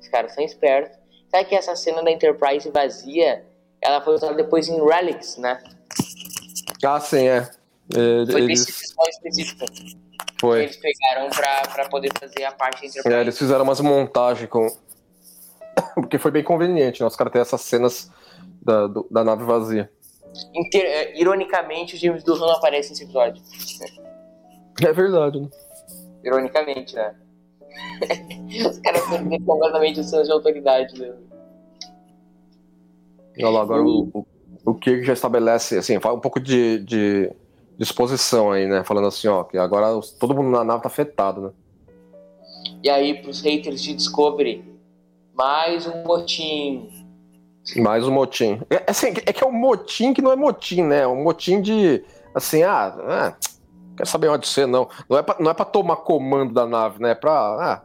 Os 0.00 0.08
caras 0.08 0.34
são 0.34 0.42
espertos. 0.42 0.98
Sabe 1.28 1.44
que 1.44 1.54
essa 1.54 1.76
cena 1.76 2.02
da 2.02 2.10
Enterprise 2.10 2.68
vazia, 2.70 3.44
ela 3.84 4.00
foi 4.00 4.14
usada 4.14 4.34
depois 4.34 4.68
em 4.68 4.82
Relics, 4.82 5.36
né? 5.36 5.62
Ah, 6.82 6.98
sim, 6.98 7.28
é. 7.28 7.36
é 7.36 8.32
foi 8.32 8.40
eles... 8.40 8.62
episódio 8.62 9.10
específico. 9.10 9.66
Foi. 10.40 10.64
Eles 10.64 10.76
pegaram 10.76 11.30
pra, 11.30 11.62
pra 11.68 11.88
poder 11.88 12.10
fazer 12.18 12.44
a 12.44 12.52
parte 12.52 12.86
Enterprise. 12.86 13.14
É, 13.14 13.20
eles 13.20 13.38
fizeram 13.38 13.62
umas 13.62 13.80
montagens 13.80 14.48
com... 14.48 14.66
Porque 15.94 16.18
foi 16.18 16.30
bem 16.30 16.42
conveniente, 16.42 17.00
né? 17.00 17.06
Os 17.06 17.14
caras 17.14 17.32
têm 17.32 17.42
essas 17.42 17.60
cenas 17.60 18.10
da, 18.62 18.86
do, 18.86 19.06
da 19.10 19.22
nave 19.22 19.44
vazia. 19.44 19.90
Inter... 20.54 20.82
É, 20.82 21.20
ironicamente, 21.20 21.94
o 21.94 21.98
James 21.98 22.24
Doohan 22.24 22.46
não 22.46 22.54
aparece 22.54 22.90
nesse 22.90 23.04
episódio. 23.04 23.42
É 24.82 24.92
verdade, 24.92 25.40
né? 25.40 25.48
Ironicamente, 26.24 26.94
né? 26.94 27.14
Os 28.68 28.78
caras 28.78 29.08
perderam 29.08 29.44
completamente 29.44 30.00
o 30.00 30.04
senso 30.04 30.24
de 30.24 30.32
autoridade. 30.32 30.98
Né? 30.98 31.14
Lá, 33.38 33.62
agora 33.62 33.82
o, 33.82 34.10
o, 34.12 34.26
o 34.64 34.74
Kirk 34.74 35.04
já 35.04 35.12
estabelece, 35.12 35.76
assim, 35.76 35.98
fala 36.00 36.16
um 36.16 36.20
pouco 36.20 36.38
de, 36.38 36.78
de 36.80 37.30
disposição 37.76 38.52
aí, 38.52 38.66
né? 38.66 38.84
Falando 38.84 39.08
assim, 39.08 39.28
ó, 39.28 39.44
que 39.44 39.58
agora 39.58 39.88
todo 40.18 40.34
mundo 40.34 40.50
na 40.50 40.64
nave 40.64 40.82
tá 40.82 40.88
afetado, 40.88 41.40
né? 41.40 41.50
E 42.82 42.90
aí, 42.90 43.14
pros 43.22 43.40
haters 43.40 43.82
de 43.82 43.94
Discovery, 43.94 44.64
mais 45.34 45.86
um 45.86 46.04
motim. 46.04 46.88
Mais 47.76 48.06
um 48.06 48.12
motim. 48.12 48.60
É, 48.70 48.84
assim, 48.90 49.08
é 49.08 49.32
que 49.32 49.42
é 49.42 49.46
um 49.46 49.52
motim 49.52 50.12
que 50.12 50.22
não 50.22 50.30
é 50.30 50.36
motim, 50.36 50.82
né? 50.82 51.00
É 51.00 51.08
um 51.08 51.22
motim 51.22 51.60
de, 51.60 52.04
assim, 52.34 52.62
ah, 52.62 52.94
ah 53.08 53.36
quer 53.96 54.06
saber 54.06 54.28
onde 54.28 54.46
ser, 54.46 54.66
não. 54.66 54.88
Não 55.08 55.18
é 55.18 55.22
pra, 55.22 55.36
não 55.40 55.50
é 55.50 55.54
pra 55.54 55.64
tomar 55.64 55.96
comando 55.96 56.52
da 56.52 56.66
nave, 56.66 57.00
né? 57.00 57.10
É 57.10 57.14
pra. 57.14 57.32
Ah, 57.32 57.82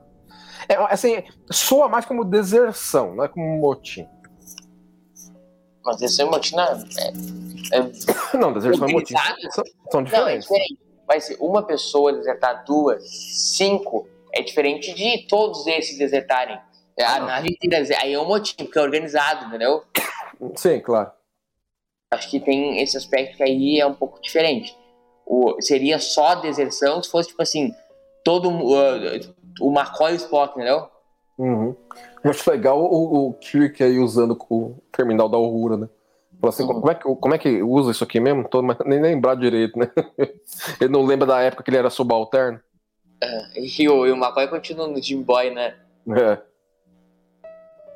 é, 0.68 0.76
assim, 0.94 1.24
soa 1.50 1.88
mais 1.88 2.06
como 2.06 2.26
deserção, 2.26 3.16
não 3.16 3.24
é 3.24 3.28
como 3.28 3.60
motim. 3.60 4.06
Mas 5.90 5.98
deserção 5.98 6.30
motim 6.30 6.56
é, 6.58 7.78
é, 7.78 7.82
Não, 8.38 8.54
deserção 8.54 8.88
e 8.90 8.94
motim 8.94 9.16
são, 9.52 9.64
são 9.92 10.04
diferentes. 10.04 10.12
Não, 10.12 10.28
é 10.28 10.38
diferente. 10.38 10.80
Mas 11.08 11.38
uma 11.40 11.64
pessoa 11.64 12.14
desertar 12.14 12.64
duas, 12.66 13.04
cinco, 13.56 14.08
é 14.34 14.42
diferente 14.42 14.94
de 14.94 15.28
todos 15.28 15.66
esses 15.68 15.98
desertarem. 15.98 16.60
É, 16.98 17.04
a 17.06 17.20
nave 17.20 17.50
inteira, 17.50 17.98
aí 18.02 18.14
é 18.14 18.20
um 18.20 18.26
motim, 18.26 18.56
porque 18.58 18.78
é 18.78 18.82
organizado, 18.82 19.46
entendeu? 19.46 19.84
Sim, 20.56 20.80
claro. 20.82 21.12
Acho 22.14 22.30
que 22.30 22.40
tem 22.40 22.82
esse 22.82 22.98
aspecto 22.98 23.38
que 23.38 23.44
aí 23.44 23.80
é 23.80 23.86
um 23.86 23.94
pouco 23.94 24.22
diferente 24.22 24.76
o, 25.30 25.62
seria 25.62 26.00
só 26.00 26.34
deserção 26.34 27.02
se 27.04 27.10
fosse, 27.12 27.30
tipo 27.30 27.42
assim, 27.44 27.72
todo 28.26 28.50
uh, 28.50 29.36
o 29.62 29.72
McCoy 29.72 30.14
e 30.14 30.16
o 30.16 30.18
Spock, 30.18 30.56
entendeu? 30.56 30.90
Uhum. 31.40 31.74
Eu 32.22 32.32
acho 32.32 32.52
legal 32.52 32.78
o, 32.78 33.30
o 33.30 33.34
Kirk 33.34 33.82
aí 33.82 33.98
usando 33.98 34.38
o 34.50 34.76
terminal 34.92 35.30
da 35.30 35.38
Aurora, 35.38 35.78
né? 35.78 35.90
Fala 36.40 36.54
assim, 36.54 36.64
uhum. 36.64 36.82
como, 36.82 36.92
é 36.92 36.96
que, 36.96 37.04
como 37.04 37.34
é 37.34 37.38
que 37.38 37.64
usa 37.64 37.92
isso 37.92 38.04
aqui 38.04 38.20
mesmo? 38.20 38.48
Tô, 38.48 38.62
nem 38.62 39.02
lembrar 39.02 39.36
direito, 39.36 39.80
né? 39.80 39.90
ele 40.80 40.92
não 40.92 41.06
lembra 41.06 41.26
da 41.26 41.42
época 41.42 41.64
que 41.64 41.70
ele 41.70 41.78
era 41.78 41.90
subalterno. 41.90 42.60
É, 43.22 43.60
e, 43.62 43.90
o, 43.90 44.06
e 44.06 44.12
o 44.12 44.16
McCoy 44.16 44.48
continua 44.50 44.88
no 44.88 45.02
Jim 45.02 45.22
Boy, 45.22 45.50
né? 45.52 45.76
É. 46.10 46.38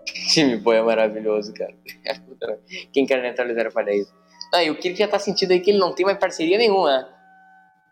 Jimmy 0.34 0.58
Boy 0.58 0.78
é 0.78 0.82
maravilhoso, 0.82 1.54
cara. 1.54 1.74
Quem 2.92 3.06
quer 3.06 3.22
neutralizar 3.22 3.72
a 3.76 3.94
isso? 3.94 4.14
Ah, 4.54 4.64
e 4.64 4.70
o 4.70 4.78
Kirk 4.78 4.98
já 4.98 5.08
tá 5.08 5.20
sentindo 5.20 5.52
aí 5.52 5.60
que 5.60 5.72
ele 5.72 5.80
não 5.80 5.94
tem 5.94 6.06
mais 6.06 6.18
parceria 6.18 6.58
nenhuma, 6.58 6.98
né? 6.98 7.08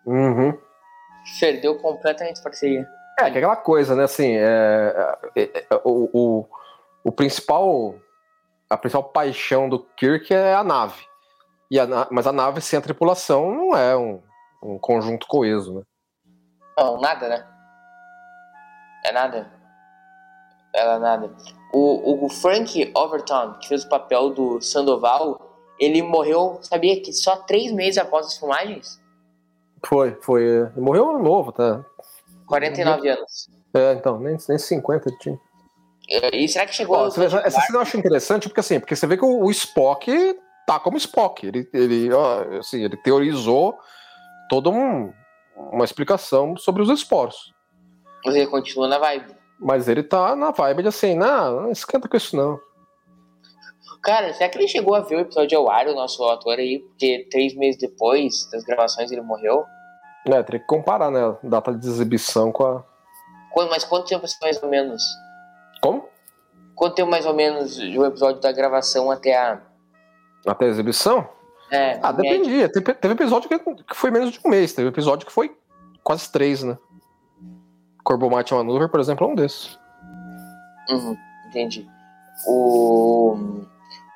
Uhum. 0.06 0.58
Perdeu 1.40 1.76
completamente 1.78 2.40
a 2.40 2.44
parceria. 2.44 2.88
É, 3.20 3.30
que 3.30 3.38
é 3.38 3.40
aquela 3.40 3.56
coisa, 3.56 3.96
né? 3.96 4.04
Assim, 4.04 4.36
é, 4.36 5.18
é, 5.36 5.42
é, 5.42 5.82
o, 5.84 6.10
o, 6.14 6.46
o, 7.04 7.12
principal. 7.12 7.96
A 8.70 8.78
principal 8.78 9.04
paixão 9.04 9.68
do 9.68 9.80
Kirk 9.80 10.34
é 10.34 10.54
a 10.54 10.64
nave. 10.64 11.04
E 11.70 11.80
a, 11.80 12.08
mas 12.10 12.26
a 12.26 12.32
nave 12.32 12.62
sem 12.62 12.80
a 12.80 12.82
tripulação 12.82 13.52
não 13.54 13.76
é 13.76 13.96
um, 13.96 14.22
um 14.64 14.80
conjunto 14.80 15.28
coeso, 15.28 15.74
né? 15.74 15.82
Não, 16.78 17.00
nada, 17.00 17.28
né? 17.28 17.48
É 19.06 19.12
nada. 19.12 19.52
Ela 20.74 20.96
é 20.96 21.00
nada. 21.00 21.32
O, 21.74 22.26
o 22.26 22.30
Frank 22.30 22.92
Overton, 22.96 23.54
que 23.60 23.68
fez 23.68 23.84
o 23.84 23.90
papel 23.90 24.30
do 24.30 24.62
Sandoval, 24.62 25.58
ele 25.80 26.02
morreu, 26.02 26.60
sabia 26.62 27.02
que 27.02 27.12
só 27.12 27.36
três 27.38 27.72
meses 27.72 27.98
após 27.98 28.28
as 28.28 28.38
filmagens? 28.38 29.02
Foi, 29.86 30.16
foi. 30.22 30.70
Morreu 30.78 31.18
novo, 31.18 31.52
tá? 31.52 31.84
49 32.52 33.10
anos. 33.10 33.50
É, 33.74 33.94
então, 33.94 34.20
nem, 34.20 34.38
nem 34.48 34.58
50 34.58 35.10
ele 35.10 35.18
tinha. 35.18 35.40
E 36.34 36.48
será 36.48 36.66
que 36.66 36.76
chegou 36.76 37.10
você 37.10 37.20
vê, 37.20 37.26
essa 37.38 37.62
cena 37.62 37.78
eu 37.78 37.82
acho 37.82 37.98
interessante 37.98 38.48
porque 38.50 38.60
assim, 38.60 38.80
porque 38.80 38.96
você 38.96 39.08
vê 39.08 39.16
que 39.18 39.24
o, 39.24 39.44
o 39.46 39.52
Spock 39.52 40.12
tá 40.68 40.80
como 40.80 40.98
Spock. 40.98 41.46
Ele, 41.48 41.70
ele, 41.74 42.12
ó, 42.12 42.58
assim, 42.60 42.84
ele 42.84 42.98
teorizou 42.98 43.78
toda 44.50 44.70
um- 44.70 45.14
uma 45.56 45.86
explicação 45.86 46.58
sobre 46.58 46.82
os 46.82 46.90
esporos. 46.90 47.54
Mas 48.26 48.36
ele 48.36 48.48
continua 48.48 48.88
na 48.88 48.98
vibe. 49.00 49.34
Mas 49.60 49.88
ele 49.88 50.04
tá 50.04 50.36
na 50.36 50.52
vibe 50.52 50.82
de 50.82 50.90
assim, 50.90 51.16
não, 51.16 51.62
não 51.62 51.72
esquenta 51.72 52.10
com 52.10 52.18
isso 52.18 52.36
não. 52.36 52.60
Cara, 54.04 54.34
será 54.34 54.50
que 54.50 54.58
ele 54.58 54.68
chegou 54.68 54.96
a 54.96 55.02
ver 55.02 55.16
o 55.18 55.20
episódio 55.20 55.58
ao 55.60 55.70
ar, 55.70 55.88
o 55.88 55.94
nosso 55.94 56.24
ator 56.28 56.58
aí? 56.58 56.80
Porque 56.80 57.28
três 57.30 57.56
meses 57.56 57.80
depois 57.80 58.50
das 58.52 58.64
gravações 58.64 59.12
ele 59.12 59.22
morreu? 59.22 59.64
É, 60.26 60.44
teria 60.44 60.60
que 60.60 60.68
comparar, 60.68 61.10
né? 61.10 61.20
a 61.20 61.38
Data 61.44 61.74
de 61.74 61.88
exibição 61.88 62.52
com 62.52 62.66
a. 62.66 62.84
Mas 63.70 63.84
quanto 63.84 64.08
tempo 64.08 64.26
assim, 64.26 64.38
mais 64.42 64.62
ou 64.62 64.70
menos? 64.70 65.04
Como? 65.82 66.08
Quanto 66.76 66.96
tempo 66.96 67.10
mais 67.12 67.26
ou 67.26 67.34
menos 67.34 67.78
do 67.78 68.06
episódio 68.06 68.40
da 68.42 68.52
gravação 68.52 69.12
até 69.12 69.36
a. 69.36 69.62
Até 70.46 70.66
a 70.66 70.70
exibição? 70.70 71.28
É, 71.72 72.00
Ah, 72.02 72.12
dependia. 72.12 72.70
Teve, 72.70 72.94
teve 72.94 73.14
episódio 73.14 73.50
que, 73.50 73.58
que 73.60 73.96
foi 73.96 74.12
menos 74.12 74.32
de 74.32 74.40
um 74.44 74.50
mês, 74.50 74.74
teve 74.74 74.90
episódio 74.90 75.26
que 75.26 75.32
foi 75.32 75.56
quase 76.04 76.32
três, 76.32 76.64
né? 76.64 76.78
Corbo 78.04 78.30
Mate 78.30 78.54
Maneuver, 78.54 78.90
por 78.90 79.00
exemplo, 79.00 79.28
é 79.28 79.30
um 79.30 79.36
desses. 79.36 79.80
Uhum, 80.90 81.18
entendi. 81.48 81.88
O... 82.48 83.36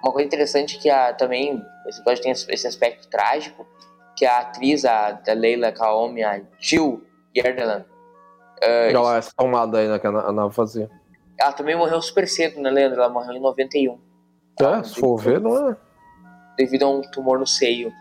Uma 0.04 0.12
coisa 0.12 0.28
interessante 0.28 0.78
que 0.78 0.90
a, 0.90 1.14
também, 1.14 1.64
esse 1.88 2.00
episódio 2.00 2.24
tem 2.24 2.32
esse 2.32 2.68
aspecto 2.68 3.08
trágico, 3.10 3.66
que 4.16 4.26
a 4.26 4.40
atriz, 4.40 4.86
a 4.86 5.12
da 5.12 5.34
Leila 5.34 5.72
Kaomi, 5.72 6.24
a 6.24 6.42
Jill 6.60 7.04
Yerdelan, 7.36 7.86
Olha 8.64 9.00
lá 9.02 9.18
essa 9.18 9.32
tomada 9.36 9.78
aí 9.80 9.88
né, 9.88 10.00
que 10.00 10.08
a 10.08 10.12
na- 10.12 10.22
a 10.28 10.32
nave 10.32 10.54
fazia. 10.56 10.90
ela 11.40 11.52
também 11.52 11.76
morreu 11.76 12.02
super 12.02 12.28
cedo, 12.28 12.60
né, 12.62 12.70
Leandro? 12.70 13.02
Ela 13.02 13.10
morreu 13.10 13.34
em 13.34 13.42
91, 13.42 14.00
É, 14.62 14.84
se 14.84 14.96
for 15.00 15.18
ver, 15.18 15.40
não 15.42 15.70
é. 15.72 15.76
devido 16.58 16.84
a 16.84 16.90
um 16.90 17.02
tumor 17.02 17.38
no 17.38 17.46
seio. 17.46 17.92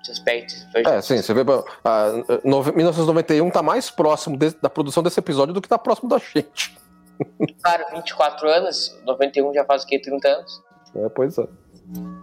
Esse 0.00 0.12
aspecto. 0.12 0.54
É, 0.88 1.00
sim, 1.02 1.16
você 1.20 1.34
vê. 1.34 1.40
ah, 1.84 2.12
nove- 2.44 2.70
1991 2.70 3.50
tá 3.50 3.60
mais 3.62 3.90
próximo 3.90 4.36
de- 4.36 4.54
da 4.62 4.70
produção 4.70 5.02
desse 5.02 5.18
episódio 5.18 5.52
do 5.52 5.60
que 5.60 5.68
tá 5.68 5.76
próximo 5.76 6.08
da 6.08 6.18
gente. 6.18 6.78
Claro, 7.64 7.84
24 7.92 8.48
anos, 8.48 8.96
91 9.04 9.52
já 9.52 9.64
faz 9.64 9.82
o 9.82 9.86
quê? 9.86 9.98
30 9.98 10.28
anos? 10.28 10.62
É, 10.94 11.08
pois 11.08 11.36
é. 11.38 11.46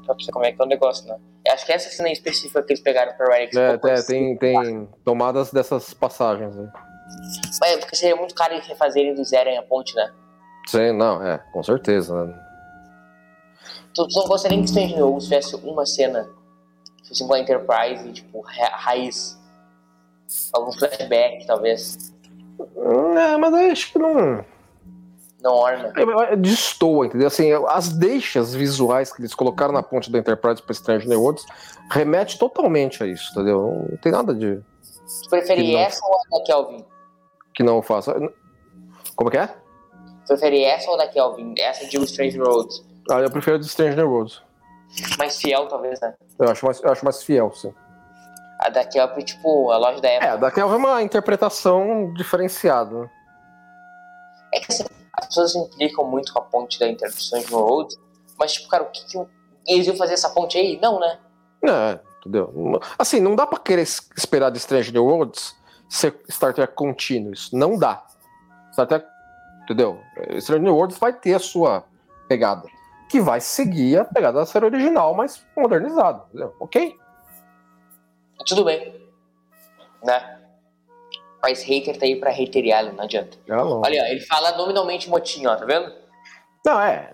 Pra 0.05 0.13
você 0.15 0.31
como 0.31 0.45
é 0.45 0.51
que 0.53 0.61
é 0.61 0.65
o 0.65 0.67
negócio, 0.67 1.05
né? 1.07 1.17
Acho 1.53 1.65
que 1.65 1.71
essa 1.71 1.89
cena 1.89 2.09
em 2.09 2.13
específica 2.13 2.61
que 2.63 2.73
eles 2.73 2.81
pegaram 2.83 3.13
pra 3.13 3.33
Rex. 3.35 3.55
É, 3.55 3.79
é, 3.83 4.01
tem, 4.03 4.37
tem 4.37 4.89
tomadas 5.05 5.51
dessas 5.51 5.93
passagens 5.93 6.55
aí. 6.57 6.67
É, 7.65 7.77
porque 7.77 7.95
seria 7.95 8.15
muito 8.15 8.33
caro 8.33 8.53
eles 8.53 8.65
refazerem 8.67 9.13
do 9.13 9.23
zero 9.23 9.49
em 9.49 9.57
a 9.57 9.63
ponte, 9.63 9.95
né? 9.95 10.11
Sim, 10.67 10.91
não, 10.93 11.21
é, 11.25 11.37
com 11.51 11.61
certeza. 11.61 12.25
Né? 12.25 12.33
Tu, 13.93 14.07
tu 14.07 14.19
não 14.19 14.27
gostaria 14.27 14.55
nem 14.57 14.65
que 14.65 14.71
Strange 14.71 14.95
New 14.95 15.05
Worlds 15.05 15.25
tivesse 15.25 15.55
uma 15.57 15.85
cena, 15.85 16.27
fosse 17.07 17.23
uma 17.23 17.37
Enterprise, 17.39 18.11
tipo, 18.13 18.41
ra- 18.41 18.75
raiz. 18.77 19.37
Algum 20.53 20.71
flashback, 20.71 21.45
talvez. 21.45 22.11
Hum, 22.77 23.17
É, 23.17 23.37
mas 23.37 23.53
eu 23.53 23.71
acho 23.71 23.91
que 23.91 23.99
não. 23.99 24.43
Não 25.43 25.51
orna. 25.55 25.91
É, 25.97 26.33
é, 26.33 26.35
Destoa, 26.37 27.05
entendeu? 27.05 27.27
Assim, 27.27 27.51
as 27.67 27.89
deixas 27.89 28.53
visuais 28.53 29.11
que 29.11 29.21
eles 29.21 29.35
colocaram 29.35 29.73
na 29.73 29.83
ponte 29.83 30.09
da 30.09 30.17
Enterprise 30.17 30.61
para 30.61 30.71
Strange 30.71 31.07
New 31.07 31.19
Worlds 31.21 31.45
remete 31.91 32.39
totalmente 32.39 33.03
a 33.03 33.07
isso, 33.07 33.29
entendeu? 33.33 33.85
Não 33.89 33.97
tem 33.97 34.11
nada 34.11 34.33
de 34.33 34.61
Tu 35.29 35.35
não- 35.35 35.79
essa 35.79 35.99
ou 36.05 36.15
a 36.15 36.39
da 36.39 36.45
Kelvin? 36.45 36.85
que 37.53 37.61
não 37.61 37.81
faça. 37.83 38.15
Como 39.15 39.29
que 39.29 39.37
é? 39.37 39.49
Prefere 40.25 40.63
essa 40.63 40.89
ou 40.89 40.95
a 40.95 41.05
da 41.05 41.07
Kelvin? 41.07 41.53
Essa 41.59 41.85
de 41.85 41.97
Strange 42.05 42.39
Worlds. 42.41 42.83
Ah, 43.11 43.19
eu 43.19 43.29
prefiro 43.29 43.57
a 43.57 43.59
de 43.59 43.65
Strange 43.67 44.01
Worlds. 44.01 44.41
Mais 45.19 45.37
fiel, 45.39 45.67
talvez, 45.67 45.99
né? 45.99 46.13
Eu 46.39 46.49
acho 46.49 46.65
mais, 46.65 46.81
eu 46.81 46.89
acho 46.91 47.03
mais 47.03 47.21
fiel, 47.21 47.51
sim. 47.53 47.73
A 48.61 48.69
da 48.69 48.85
Kelvin, 48.85 49.23
tipo, 49.25 49.69
a 49.71 49.77
loja 49.77 49.99
da 49.99 50.07
Apple. 50.07 50.27
É, 50.29 50.37
daquela 50.37 50.73
é 50.73 50.77
uma 50.77 51.01
interpretação 51.03 52.13
diferenciada. 52.13 52.95
né? 53.01 53.09
É 54.53 54.59
que 54.61 54.71
assim, 54.71 54.85
as 55.13 55.27
pessoas 55.27 55.55
implicam 55.55 56.05
muito 56.05 56.33
com 56.33 56.39
a 56.39 56.43
ponte 56.43 56.79
da 56.79 56.87
Strange 57.07 57.51
New 57.51 57.59
Worlds, 57.59 57.99
mas, 58.37 58.53
tipo, 58.53 58.67
cara, 58.69 58.83
o 58.83 58.91
que, 58.91 59.05
que 59.05 59.17
eles 59.67 59.85
iam 59.87 59.95
fazer 59.95 60.13
essa 60.13 60.29
ponte 60.29 60.57
aí? 60.57 60.79
Não, 60.81 60.99
né? 60.99 61.19
É, 61.65 61.99
entendeu? 62.19 62.51
Assim, 62.97 63.19
não 63.19 63.35
dá 63.35 63.45
pra 63.47 63.59
querer 63.59 63.83
es- 63.83 64.09
esperar 64.17 64.49
de 64.49 64.57
Strange 64.57 64.91
New 64.91 65.05
Worlds 65.05 65.55
ser 65.87 66.19
Star 66.29 66.53
Trek 66.53 66.73
contínuo. 66.73 67.31
Isso 67.33 67.55
não 67.55 67.77
dá. 67.77 68.03
Star 68.73 68.87
Trek, 68.87 69.05
entendeu? 69.63 69.99
Strange 70.37 70.63
New 70.63 70.75
Worlds 70.75 70.97
vai 70.97 71.13
ter 71.13 71.35
a 71.35 71.39
sua 71.39 71.83
pegada. 72.27 72.67
Que 73.09 73.21
vai 73.21 73.39
seguir 73.39 73.99
a 73.99 74.05
pegada 74.05 74.39
da 74.39 74.45
série 74.45 74.65
original, 74.65 75.13
mas 75.13 75.45
modernizada. 75.55 76.23
Entendeu? 76.29 76.55
Ok? 76.59 76.97
Tudo 78.47 78.65
bem. 78.65 78.99
Né? 80.03 80.42
Mas 81.43 81.61
hater 81.61 81.99
tá 81.99 82.05
aí 82.05 82.15
pra 82.15 82.31
hateriar, 82.31 82.93
não 82.93 83.03
adianta. 83.03 83.37
Não. 83.45 83.81
Olha, 83.81 84.09
ele 84.09 84.21
fala 84.21 84.55
nominalmente 84.55 85.09
motinho, 85.09 85.49
ó, 85.49 85.55
tá 85.57 85.65
vendo? 85.65 85.93
Não, 86.65 86.79
é. 86.79 87.13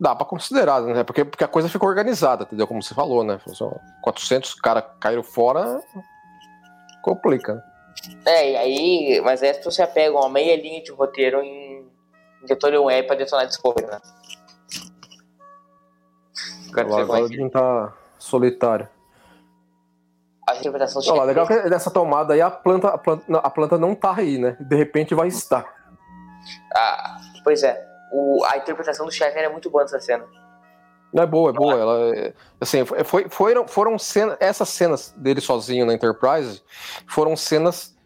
Dá 0.00 0.16
pra 0.16 0.26
considerar, 0.26 0.82
né? 0.82 1.04
Porque, 1.04 1.24
porque 1.24 1.44
a 1.44 1.48
coisa 1.48 1.68
ficou 1.68 1.88
organizada, 1.88 2.42
entendeu? 2.42 2.66
Como 2.66 2.82
você 2.82 2.92
falou, 2.92 3.22
né? 3.22 3.40
Só 3.46 3.72
400 4.02 4.54
caras 4.54 4.84
caíram 5.00 5.22
fora, 5.22 5.80
complica. 7.02 7.54
né? 7.54 7.62
É, 8.26 8.50
e 8.50 8.56
aí, 8.56 9.20
mas 9.20 9.40
pessoas 9.40 9.76
se 9.76 9.82
apegam 9.82 10.22
a 10.22 10.28
meia 10.28 10.56
linha 10.60 10.82
de 10.82 10.90
roteiro 10.90 11.40
em, 11.40 11.86
em 12.42 12.46
Detone 12.46 12.78
Web 12.78 13.06
pra 13.06 13.16
detonar 13.16 13.46
Discovery, 13.46 13.86
né? 13.86 14.00
Agora 16.72 16.88
você 16.88 17.00
Agora 17.00 17.24
o 17.24 17.28
Jim 17.28 17.48
tá 17.48 17.94
solitário. 18.18 18.88
Interpretação 20.60 21.02
Olha 21.12 21.24
legal 21.24 21.46
que 21.46 21.54
nessa 21.68 21.90
tomada 21.90 22.34
aí 22.34 22.40
a 22.40 22.50
planta, 22.50 22.88
a 22.88 22.98
planta, 22.98 23.24
não, 23.28 23.40
a 23.42 23.50
planta 23.50 23.78
não 23.78 23.94
tá 23.94 24.14
aí, 24.16 24.38
né? 24.38 24.56
De 24.60 24.76
repente 24.76 25.14
vai 25.14 25.28
estar. 25.28 25.64
Ah, 26.74 27.16
pois 27.44 27.62
é, 27.62 27.84
o, 28.12 28.44
a 28.44 28.56
interpretação 28.56 29.04
do 29.06 29.12
Shatner 29.12 29.44
é 29.44 29.48
muito 29.48 29.68
boa 29.70 29.82
nessa 29.82 30.00
cena. 30.00 30.24
Não 31.12 31.24
é 31.24 31.26
boa, 31.26 31.50
é 31.50 31.52
boa. 31.52 31.74
Ela, 31.74 32.16
é- 32.16 32.32
assim, 32.60 32.84
foi, 32.84 33.02
foi- 33.04 33.28
foram, 33.28 33.66
foram 33.66 33.98
cenas, 33.98 34.36
essas 34.38 34.68
cenas 34.68 35.12
dele 35.16 35.40
sozinho 35.40 35.84
na 35.84 35.92
Enterprise 35.94 36.62
foram 37.08 37.36
cenas 37.36 37.96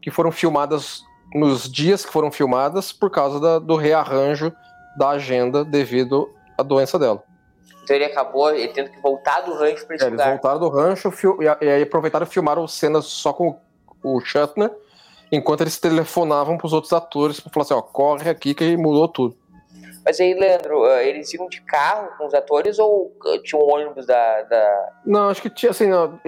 que 0.00 0.10
foram 0.10 0.32
filmadas 0.32 1.02
nos 1.34 1.70
dias 1.70 2.04
que 2.04 2.12
foram 2.12 2.30
filmadas 2.32 2.92
por 2.92 3.10
causa 3.10 3.38
da- 3.40 3.58
do 3.58 3.76
rearranjo 3.76 4.52
da 4.96 5.10
agenda 5.10 5.64
devido 5.64 6.28
à 6.56 6.62
doença 6.62 6.98
dela. 6.98 7.22
Então 7.84 7.94
ele 7.96 8.06
acabou 8.06 8.50
ele 8.50 8.72
tendo 8.72 8.90
que 8.90 8.98
voltar 9.00 9.42
do 9.42 9.52
rancho 9.54 9.86
pra 9.86 9.94
esse 9.96 10.04
É, 10.04 10.08
eles 10.08 10.18
lugar. 10.18 10.30
voltaram 10.30 10.58
do 10.58 10.68
rancho 10.70 11.10
fil- 11.10 11.38
e, 11.42 11.48
aí 11.48 11.82
aproveitaram 11.82 12.26
e 12.26 12.28
filmaram 12.28 12.66
cenas 12.66 13.04
só 13.04 13.32
com 13.32 13.60
o, 14.02 14.20
Shatner, 14.20 14.70
enquanto 15.30 15.60
eles 15.60 15.78
telefonavam 15.78 16.56
pros 16.56 16.72
outros 16.72 16.92
atores 16.94 17.40
pra 17.40 17.52
falar 17.52 17.64
assim, 17.64 17.74
ó, 17.74 17.82
corre 17.82 18.28
aqui 18.30 18.54
que 18.54 18.74
mudou 18.76 19.06
tudo. 19.06 19.36
Mas 20.04 20.20
aí, 20.20 20.34
Leandro, 20.34 20.84
ah, 20.84 21.02
eles 21.02 21.32
iam 21.32 21.46
de 21.48 21.60
carro 21.62 22.08
com 22.18 22.26
os 22.26 22.34
atores 22.34 22.78
ou 22.78 23.14
ah, 23.26 23.38
tinha 23.42 23.60
um 23.60 23.64
ônibus 23.70 24.06
da. 24.06 24.42
da... 24.42 24.92
Não, 25.06 25.28
acho 25.28 25.40
que 25.40 25.48
tinha, 25.48 25.70
assim, 25.70 25.86
não, 25.88 26.18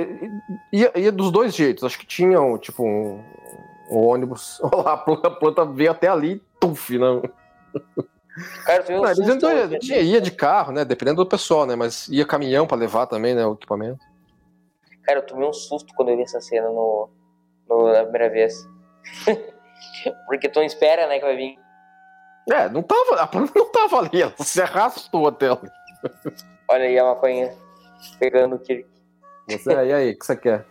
ia, 0.73 0.91
ia 0.99 1.13
dos 1.13 1.31
dois 1.31 1.55
jeitos. 1.55 1.85
Acho 1.85 1.99
que 1.99 2.07
tinham, 2.07 2.57
tipo, 2.57 2.83
um, 2.83 3.23
um 3.91 3.99
ônibus. 4.07 4.59
Olha 4.63 4.77
lá, 4.83 4.93
a 4.95 4.97
planta, 4.97 5.29
a 5.29 5.31
planta 5.31 5.65
veio 5.67 5.91
até 5.91 6.09
ali, 6.09 6.43
tuf, 6.59 6.99
né? 6.99 7.21
Viu 8.87 8.99
um 8.99 9.03
Não, 9.03 9.11
eles 9.11 9.19
iam- 9.43 9.69
né? 9.69 9.79
tinha- 9.79 10.01
ia 10.01 10.21
de 10.21 10.31
carro, 10.31 10.73
né? 10.73 10.85
Dependendo 10.85 11.25
do 11.25 11.29
pessoal, 11.29 11.65
né? 11.65 11.75
Mas 11.75 12.07
ia 12.09 12.27
caminhão 12.27 12.67
pra 12.67 12.77
levar 12.77 13.07
também, 13.07 13.35
né? 13.35 13.47
O 13.47 13.55
equipamento. 13.55 13.99
Cara, 15.03 15.21
eu 15.21 15.27
tomei 15.27 15.49
um 15.49 15.53
susto 15.53 15.95
quando 15.95 16.11
eu 16.11 16.17
vi 16.17 16.23
essa 16.25 16.41
cena 16.41 16.69
no, 16.69 17.09
no- 17.69 17.93
na 17.93 18.03
primeira 18.03 18.29
vez. 18.29 18.55
Porque 20.27 20.49
tu 20.49 20.57
não 20.59 20.67
espera, 20.67 21.07
né, 21.07 21.19
que 21.19 21.25
vai 21.25 21.37
vir. 21.37 21.59
É, 22.53 22.69
não 22.69 22.83
tava, 22.83 23.21
a 23.21 23.27
planta 23.27 23.53
não 23.55 23.71
tava 23.71 23.99
ali, 23.99 24.23
ela 24.23 24.33
se 24.39 24.61
arrastou 24.61 25.27
até 25.27 25.47
ela. 25.47 25.61
Olha 26.69 26.85
aí 26.85 26.99
a 26.99 27.05
maconha 27.05 27.53
pegando 28.21 28.57
o 28.57 28.59
Kirk. 28.59 28.87
Você, 29.49 29.73
e 29.73 29.93
aí, 29.93 30.11
o 30.13 30.19
que 30.19 30.25
você 30.27 30.37
quer? 30.37 30.65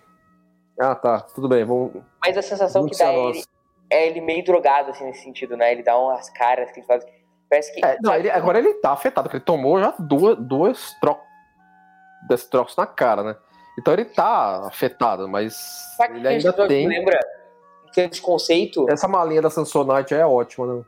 Ah, 0.79 0.95
tá, 0.95 1.21
tudo 1.21 1.47
bem, 1.49 1.63
vamos. 1.65 1.91
Mas 2.23 2.37
a 2.37 2.41
sensação 2.41 2.85
que 2.85 2.97
dá 2.97 3.05
é 3.11 3.17
ele, 3.29 3.43
é 3.89 4.07
ele 4.07 4.21
meio 4.21 4.43
drogado, 4.43 4.91
assim, 4.91 5.05
nesse 5.05 5.23
sentido, 5.23 5.55
né? 5.57 5.71
Ele 5.71 5.83
dá 5.83 5.97
umas 5.97 6.29
caras 6.29 6.71
que 6.71 6.79
ele 6.79 6.87
faz. 6.87 7.05
Parece 7.49 7.73
que. 7.73 7.85
É, 7.85 7.97
não, 8.01 8.13
ele- 8.15 8.29
agora 8.31 8.59
ele 8.59 8.73
tá 8.75 8.91
afetado, 8.91 9.27
porque 9.27 9.37
ele 9.37 9.43
tomou 9.45 9.79
já 9.79 9.93
duas, 9.99 10.37
duas 10.37 10.95
desses 12.27 12.47
trocos 12.47 12.75
na 12.75 12.85
cara, 12.87 13.23
né? 13.23 13.35
Então 13.79 13.93
ele 13.93 14.05
tá 14.05 14.67
afetado, 14.67 15.27
mas 15.27 15.53
sabe 15.97 16.17
ele 16.19 16.27
ainda 16.27 16.53
tem. 16.67 16.87
lembra? 16.87 17.19
de 18.11 18.21
conceito. 18.21 18.85
Essa 18.89 19.07
malinha 19.07 19.41
da 19.41 19.49
Samsonite 19.49 20.13
é 20.13 20.25
ótima, 20.25 20.67
né? 20.67 20.83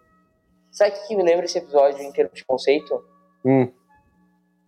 Sabe 0.71 0.91
o 0.97 1.07
que 1.07 1.15
me 1.15 1.23
lembra 1.23 1.45
esse 1.45 1.57
episódio 1.57 2.01
em 2.03 2.11
termos 2.11 2.33
de 2.33 2.43
conceito? 2.43 3.01
Hum. 3.45 3.71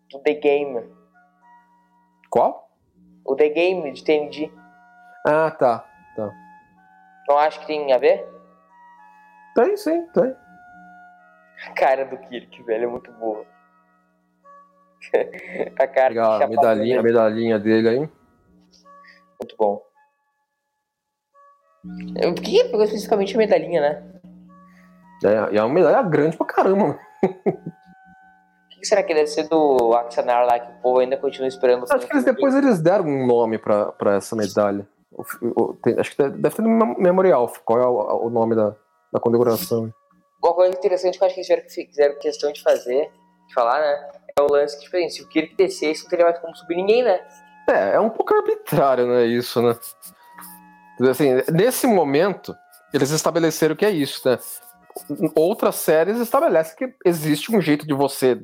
Do 0.09 0.19
The 0.19 0.35
Game. 0.35 0.89
Qual? 2.29 2.69
O 3.25 3.35
The 3.35 3.49
Game 3.49 3.91
de 3.91 4.03
TNG. 4.05 4.53
Ah, 5.27 5.51
tá. 5.51 5.85
Não 7.27 7.37
acho 7.37 7.59
que 7.59 7.67
tem 7.67 7.91
a 7.93 7.97
ver? 7.97 8.25
Tem, 9.53 9.75
sim, 9.77 10.07
tem. 10.07 10.33
A 11.67 11.71
cara 11.73 12.05
do 12.05 12.17
Kirk, 12.17 12.63
velho, 12.63 12.85
é 12.85 12.87
muito 12.87 13.11
boa. 13.13 13.45
a 15.79 15.87
cara 15.87 16.09
Pegar 16.09 16.43
a 16.43 16.47
medalhinha, 16.47 16.99
a 16.99 17.03
né? 17.03 17.09
medalhinha 17.09 17.59
dele 17.59 17.89
aí. 17.89 17.97
Muito 17.99 19.55
bom. 19.57 19.81
Eu- 22.21 22.33
Por 22.33 22.43
que 22.43 22.63
pegou 22.65 22.83
especificamente 22.83 23.35
a 23.35 23.37
medalhinha, 23.37 23.81
né? 23.81 24.03
É, 25.23 25.53
e 25.53 25.57
é 25.57 25.63
uma 25.63 25.73
medalha 25.73 26.01
grande 26.03 26.37
pra 26.37 26.45
caramba. 26.45 26.99
O 27.23 28.79
que 28.79 28.85
será 28.85 29.03
que 29.03 29.13
deve 29.13 29.27
ser 29.27 29.47
do 29.49 29.93
Axanar 29.93 30.45
lá 30.45 30.57
que 30.59 30.71
o 30.71 30.81
povo 30.81 30.99
ainda 30.99 31.17
continua 31.17 31.47
esperando? 31.49 31.85
Acho 31.91 32.07
que 32.07 32.13
eles 32.13 32.23
depois 32.23 32.55
eles 32.55 32.79
deram 32.81 33.05
um 33.05 33.27
nome 33.27 33.57
pra, 33.57 33.91
pra 33.91 34.15
essa 34.15 34.35
medalha. 34.35 34.87
O- 35.11 35.23
o- 35.61 35.73
tem- 35.75 35.99
acho 35.99 36.15
que 36.15 36.29
deve 36.29 36.55
ter 36.55 36.61
no 36.61 36.69
mem- 36.69 36.95
memorial. 36.97 37.51
Qual 37.65 37.79
é 37.81 37.85
o, 37.85 38.27
o 38.27 38.29
nome 38.29 38.55
da, 38.55 38.73
da 39.11 39.19
condecoração? 39.19 39.93
Uma 40.41 40.53
coisa 40.53 40.75
interessante 40.77 41.17
que 41.17 41.23
eu 41.23 41.27
acho 41.27 41.35
que 41.35 41.41
eles 41.41 41.47
fizeram, 41.47 41.63
que 41.63 41.89
fizeram 41.89 42.19
questão 42.19 42.51
de 42.51 42.61
fazer, 42.61 43.11
de 43.47 43.53
falar, 43.53 43.79
né? 43.79 44.11
É 44.37 44.41
o 44.41 44.47
lance 44.51 44.77
que, 44.77 44.85
tipo 44.85 44.95
assim, 44.95 45.09
se 45.09 45.21
o 45.21 45.27
Kirk 45.27 45.55
descesse, 45.55 46.03
não 46.03 46.09
teria 46.09 46.25
mais 46.25 46.39
como 46.39 46.55
subir 46.55 46.75
ninguém, 46.75 47.03
né? 47.03 47.19
É, 47.69 47.95
é 47.95 47.99
um 47.99 48.09
pouco 48.09 48.33
arbitrário, 48.33 49.05
né? 49.05 49.25
Isso, 49.25 49.61
né? 49.61 49.77
Assim, 51.09 51.35
nesse 51.51 51.87
momento, 51.87 52.55
eles 52.93 53.11
estabeleceram 53.11 53.75
que 53.75 53.85
é 53.85 53.89
isso, 53.89 54.27
né? 54.27 54.39
Outras 55.35 55.75
séries 55.75 56.17
estabelecem 56.19 56.75
que 56.75 56.93
existe 57.05 57.55
um 57.55 57.61
jeito 57.61 57.85
de 57.85 57.93
você, 57.93 58.39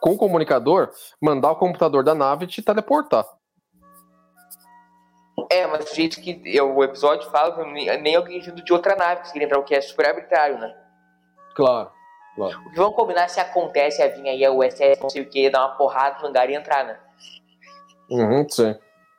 com 0.00 0.10
o 0.10 0.18
comunicador, 0.18 0.90
mandar 1.20 1.52
o 1.52 1.56
computador 1.56 2.04
da 2.04 2.14
nave 2.14 2.44
e 2.44 2.48
te 2.48 2.62
teleportar. 2.62 3.24
É, 5.50 5.66
mas 5.66 5.90
o 5.90 5.94
jeito 5.94 6.20
que 6.20 6.42
eu- 6.44 6.74
o 6.74 6.84
episódio 6.84 7.30
fala, 7.30 7.64
nem 7.64 8.02
nem 8.02 8.16
alguém 8.16 8.40
vindo 8.40 8.62
de 8.62 8.72
outra 8.72 8.94
nave 8.96 9.20
conseguiria 9.20 9.46
entrar, 9.46 9.58
o 9.58 9.64
que 9.64 9.74
é 9.74 9.80
super 9.80 10.06
arbitrário, 10.06 10.58
né? 10.58 10.74
Claro. 11.58 11.90
O 12.36 12.70
que 12.70 12.76
vamos 12.76 12.94
combinar 12.94 13.28
se 13.28 13.40
acontece 13.40 14.00
a 14.00 14.06
vir 14.06 14.28
aí 14.28 14.44
a 14.44 14.52
USS, 14.52 15.00
não 15.02 15.10
sei 15.10 15.22
o 15.22 15.28
que, 15.28 15.50
dar 15.50 15.66
uma 15.66 15.76
porrada 15.76 16.20
no 16.22 16.28
hangar 16.28 16.48
e 16.48 16.54
entrar, 16.54 16.84
né? 16.84 16.96
Uhum, 18.08 18.48
sim. 18.48 18.76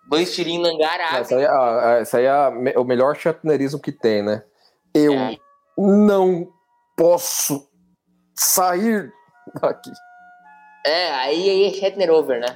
Dois 0.08 0.34
tirinhos 0.34 0.66
no 0.66 0.74
hangar. 0.74 1.20
Essa 1.20 1.36
aí 1.36 1.44
é, 1.44 1.48
a- 1.48 1.90
a- 1.90 1.98
essa 2.00 2.18
aí 2.18 2.24
é 2.24 2.30
a 2.30 2.50
o 2.80 2.84
melhor 2.86 3.16
chatnerismo 3.18 3.78
que 3.82 3.92
tem, 3.92 4.24
né? 4.24 4.42
Eu 4.94 5.12
É. 5.14 5.38
não 5.78 6.48
posso 6.96 7.70
sair 8.34 9.12
daqui. 9.62 9.92
É, 10.86 11.12
aí, 11.12 11.50
aí 11.50 11.66
é 11.68 11.74
Shatner 11.74 12.10
over, 12.10 12.40
né? 12.40 12.48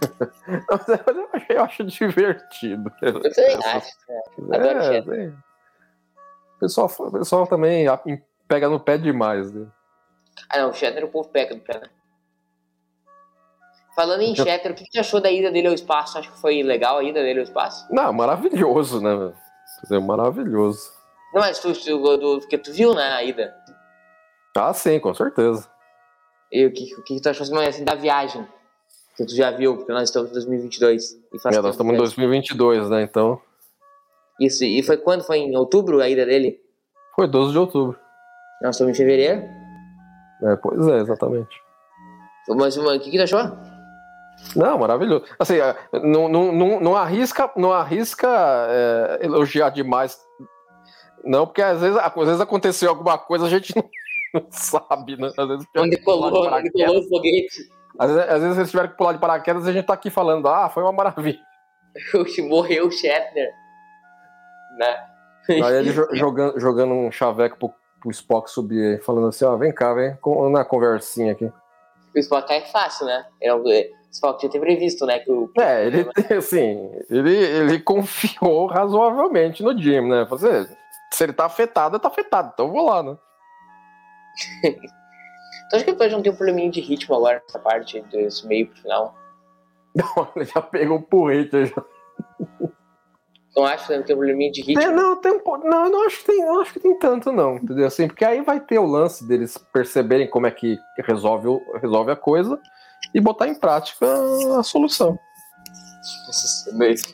Eu 0.46 1.28
acho, 1.34 1.52
eu 1.52 1.62
acho 1.64 1.84
divertido. 1.84 2.92
Eu 3.02 3.20
também 3.20 3.56
acho. 3.66 3.90
né? 4.08 4.56
Adoro 4.58 4.78
É, 4.78 4.82
Shatner. 4.94 5.30
sim. 5.30 5.36
O 6.56 6.58
pessoal, 6.60 6.88
pessoal 7.10 7.46
também 7.48 7.88
pega 8.48 8.68
no 8.68 8.80
pé 8.80 8.96
demais. 8.98 9.52
Né? 9.52 9.66
Ah, 10.50 10.58
não, 10.58 10.70
o 10.70 10.74
Shatner 10.74 11.04
o 11.04 11.08
povo 11.08 11.28
pega 11.28 11.54
no 11.54 11.60
pé, 11.60 11.78
né? 11.80 11.88
Falando 13.94 14.22
em 14.22 14.34
Shatner, 14.34 14.72
o 14.72 14.74
que 14.74 14.84
você 14.90 14.98
achou 14.98 15.20
da 15.20 15.30
ida 15.30 15.50
dele 15.52 15.68
ao 15.68 15.74
espaço? 15.74 16.18
Acho 16.18 16.32
que 16.32 16.40
foi 16.40 16.62
legal 16.62 16.98
a 16.98 17.04
ida 17.04 17.22
dele 17.22 17.40
ao 17.40 17.44
espaço? 17.44 17.86
Não, 17.92 18.12
maravilhoso, 18.12 19.00
né? 19.00 19.14
velho? 19.88 20.02
Maravilhoso. 20.02 20.90
Não, 21.32 21.40
mas 21.40 21.58
tu, 21.60 21.72
tu, 21.72 22.18
tu, 22.18 22.38
porque 22.40 22.58
tu 22.58 22.72
viu, 22.72 22.94
né, 22.94 23.12
a 23.12 23.22
ida. 23.22 23.54
Ah, 24.56 24.72
sim, 24.72 24.98
com 24.98 25.12
certeza. 25.14 25.68
E 26.50 26.64
o 26.66 26.72
que, 26.72 26.92
o 26.94 27.02
que 27.02 27.20
tu 27.20 27.28
achou 27.28 27.44
assim, 27.60 27.84
da 27.84 27.94
viagem? 27.94 28.46
Que 29.16 29.24
tu 29.24 29.34
já 29.34 29.50
viu, 29.50 29.76
porque 29.76 29.92
nós 29.92 30.04
estamos 30.08 30.30
em 30.30 30.34
2022. 30.34 31.12
E 31.32 31.40
faz 31.40 31.56
É, 31.56 31.60
nós 31.60 31.72
estamos 31.74 31.92
em 31.92 31.96
que- 31.96 32.02
2022, 32.02 32.88
né? 32.90 33.02
Então, 33.02 33.40
Isso, 34.40 34.64
e 34.64 34.82
foi 34.82 34.96
quando? 34.96 35.22
Foi 35.24 35.38
em 35.38 35.56
outubro 35.56 36.00
a 36.00 36.08
ida 36.08 36.24
dele? 36.26 36.60
foi 37.14 37.28
12 37.28 37.52
de 37.52 37.58
outubro. 37.58 37.98
Nós 38.62 38.74
estamos 38.74 38.94
em 38.94 38.96
fevereiro. 38.96 39.42
É, 40.42 40.56
pois 40.56 40.86
é, 40.88 40.98
exatamente. 40.98 41.56
Mas 42.48 42.76
o 42.76 43.00
que, 43.00 43.10
que 43.10 43.18
achou? 43.20 43.40
Não, 44.54 44.78
maravilhoso. 44.78 45.24
Assim, 45.38 45.58
é, 45.58 45.74
não, 46.02 46.28
não, 46.28 46.52
não, 46.52 46.80
não 46.80 46.96
arrisca, 46.96 47.50
não 47.56 47.72
arrisca 47.72 48.28
é, 48.68 49.20
elogiar 49.22 49.70
demais. 49.70 50.18
Não, 51.24 51.46
porque 51.46 51.62
às 51.62 51.80
vezes, 51.80 51.96
às 51.96 52.12
vezes 52.14 52.40
aconteceu 52.40 52.90
alguma 52.90 53.16
coisa, 53.16 53.46
a 53.46 53.48
gente 53.48 53.74
não, 53.74 53.84
não 54.34 54.46
sabe, 54.50 55.16
né? 55.16 55.30
Às 55.38 55.48
vezes, 55.48 55.66
Não 55.74 55.88
decolou, 55.88 56.50
não 56.50 56.62
decolou 56.62 56.98
o 56.98 57.08
foguete. 57.08 57.70
às 57.98 58.10
vezes, 58.10 58.30
às 58.30 58.42
vezes 58.42 58.58
eles 58.58 58.70
tiveram 58.70 58.88
que 58.90 58.96
pular 58.96 59.12
de 59.12 59.18
paraquedas 59.18 59.66
e 59.66 59.70
a 59.70 59.72
gente 59.72 59.86
tá 59.86 59.94
aqui 59.94 60.10
falando, 60.10 60.46
ah, 60.48 60.68
foi 60.68 60.82
uma 60.82 60.92
maravilha. 60.92 61.38
Morreu 62.48 62.88
o 62.88 62.90
Shatner. 62.90 63.50
Né? 64.76 65.06
Aí 65.48 65.76
ele 65.76 65.92
jo- 65.94 66.08
jogando, 66.12 66.60
jogando 66.60 66.92
um 66.92 67.10
chaveco 67.10 67.56
pro, 67.56 67.74
pro 68.04 68.10
Spock 68.10 68.50
subir 68.50 68.84
aí, 68.84 68.98
falando 68.98 69.28
assim, 69.28 69.46
ó, 69.46 69.56
vem 69.56 69.72
cá, 69.72 69.94
vem 69.94 70.16
na 70.52 70.64
conversinha 70.64 71.32
aqui. 71.32 71.50
O 72.14 72.18
Spock 72.18 72.52
é 72.52 72.60
fácil, 72.60 73.06
né? 73.06 73.24
Era, 73.40 73.56
o 73.56 73.64
Spock 74.12 74.42
já 74.42 74.48
ter 74.50 74.60
previsto, 74.60 75.06
né? 75.06 75.18
Que 75.20 75.32
o, 75.32 75.50
É, 75.58 75.86
ele, 75.86 76.06
assim, 76.36 76.90
ele, 77.08 77.34
ele 77.34 77.80
confiou 77.80 78.66
razoavelmente 78.66 79.62
no 79.62 79.76
Jim, 79.76 80.02
né? 80.02 80.28
Assim, 80.30 80.74
se 81.12 81.24
ele 81.24 81.32
tá 81.32 81.46
afetado, 81.46 81.98
tá 81.98 82.08
afetado, 82.08 82.50
então 82.52 82.66
eu 82.66 82.72
vou 82.72 82.86
lá, 82.86 83.02
né? 83.02 83.16
Então 85.66 85.78
acho 85.78 85.84
que 85.86 85.90
episódio 85.92 86.16
não 86.16 86.22
tem 86.22 86.30
um 86.30 86.36
probleminha 86.36 86.70
de 86.70 86.80
ritmo 86.80 87.14
agora 87.14 87.42
nessa 87.42 87.58
parte, 87.58 88.02
desse 88.02 88.46
meio 88.46 88.66
pro 88.66 88.82
final. 88.82 89.14
Ele 90.36 90.44
já 90.44 90.60
pegou 90.60 90.98
o 90.98 91.02
porrete. 91.02 91.66
Já. 91.66 91.84
Não 93.56 93.64
acho 93.64 93.86
que 93.86 93.92
tem 93.92 94.00
um 94.00 94.04
probleminha 94.04 94.50
de 94.50 94.62
ritmo. 94.62 94.82
Tem- 94.82 94.92
não, 94.92 95.16
tem 95.20 95.32
um 95.32 95.40
não, 95.64 95.84
eu 95.84 95.90
não 95.90 96.06
acho 96.06 96.18
que 96.18 96.26
tem, 96.26 96.44
não 96.44 96.60
acho 96.60 96.72
que 96.72 96.80
tem 96.80 96.98
tanto, 96.98 97.30
não, 97.30 97.56
entendeu? 97.56 97.86
Assim, 97.86 98.08
porque 98.08 98.24
aí 98.24 98.42
vai 98.42 98.58
ter 98.58 98.78
o 98.78 98.86
lance 98.86 99.26
deles 99.26 99.56
perceberem 99.72 100.28
como 100.28 100.46
é 100.46 100.50
que 100.50 100.76
resolve, 100.98 101.48
resolve 101.80 102.10
a 102.10 102.16
coisa 102.16 102.60
e 103.14 103.20
botar 103.20 103.46
em 103.46 103.54
prática 103.54 104.06
a 104.58 104.62
solução. 104.62 105.16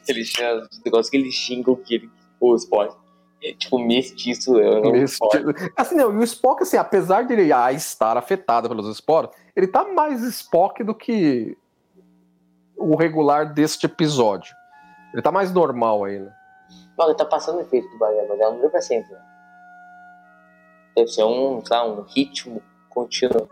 Ele 0.09 0.25
tinha 0.25 0.57
os 0.71 0.83
negócios 0.85 1.11
que 1.11 1.17
ele 1.17 1.31
xinga 1.31 1.71
o 1.71 1.77
que 1.77 1.97
ele, 1.97 2.11
o 2.41 2.55
Spock. 2.57 2.97
É, 3.43 3.53
tipo, 3.55 3.79
mestiço. 3.79 4.59
Eu 4.59 4.83
não 4.83 4.93
Nesse 4.93 5.19
gosto. 5.19 5.53
tipo- 5.53 5.73
Assim, 5.77 5.95
não, 5.95 6.13
e 6.13 6.17
o 6.17 6.25
Spock, 6.25 6.63
assim, 6.63 6.77
apesar 6.77 7.23
de 7.23 7.33
ele 7.33 7.53
ah, 7.53 7.73
estar 7.73 8.17
afetado 8.17 8.69
pelos 8.69 8.87
esporos, 8.89 9.31
ele 9.57 9.67
tá 9.67 9.85
mais 9.85 10.23
Spock 10.23 10.83
do 10.85 10.95
que 10.95 11.57
o 12.77 12.97
regular 12.97 13.53
deste 13.53 13.87
episódio. 13.87 14.55
Ele 15.13 15.23
tá 15.23 15.33
mais 15.33 15.53
normal 15.53 16.05
aí, 16.05 16.19
né? 16.19 16.33
Não, 16.99 17.07
ele 17.07 17.17
tá 17.17 17.25
passando 17.25 17.59
o 17.59 17.61
efeito 17.63 17.89
do 17.91 17.99
bagulho, 17.99 18.27
mas 18.29 18.41
ela 18.41 18.51
não 18.51 18.59
dura 18.59 18.71
pra 18.71 18.81
sempre. 18.81 19.13
né? 19.13 19.21
Deve 20.97 21.09
ser 21.09 21.25
um, 21.25 21.65
sei 21.65 21.77
lá, 21.77 21.85
um 21.87 22.03
ritmo 22.03 22.63
contínuo. 22.89 23.49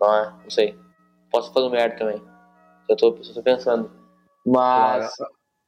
Não 0.00 0.14
é? 0.14 0.30
Não 0.42 0.50
sei. 0.50 0.78
Posso 1.30 1.52
fazer 1.52 1.68
merda 1.70 1.96
também. 1.96 2.22
Eu 2.88 2.96
tô, 2.96 3.08
eu 3.08 3.34
tô 3.34 3.42
pensando. 3.42 3.90
Mas. 4.44 5.10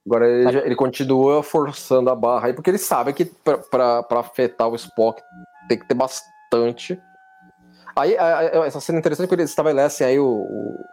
Agora 0.06 0.26
ele, 0.28 0.52
já- 0.52 0.60
ele 0.60 0.74
continua 0.76 1.42
forçando 1.42 2.08
a 2.08 2.14
barra 2.14 2.46
aí, 2.46 2.54
porque 2.54 2.70
ele 2.70 2.78
sabe 2.78 3.12
que 3.12 3.24
pra- 3.26 3.58
pra 3.58 4.02
pra 4.02 4.20
afetar 4.20 4.68
o 4.68 4.74
Spock 4.74 5.20
tem 5.68 5.78
que 5.78 5.86
ter 5.86 5.94
bastante. 5.94 6.98
Aí 7.94 8.16
a- 8.16 8.38
a- 8.38 8.66
essa 8.66 8.80
cena 8.80 8.98
é 8.98 9.00
interessante 9.00 9.26
porque 9.28 9.42
eles 9.42 9.50
estabelecem 9.50 10.06
aí 10.06 10.18
o, 10.18 10.26
o- 10.26 10.84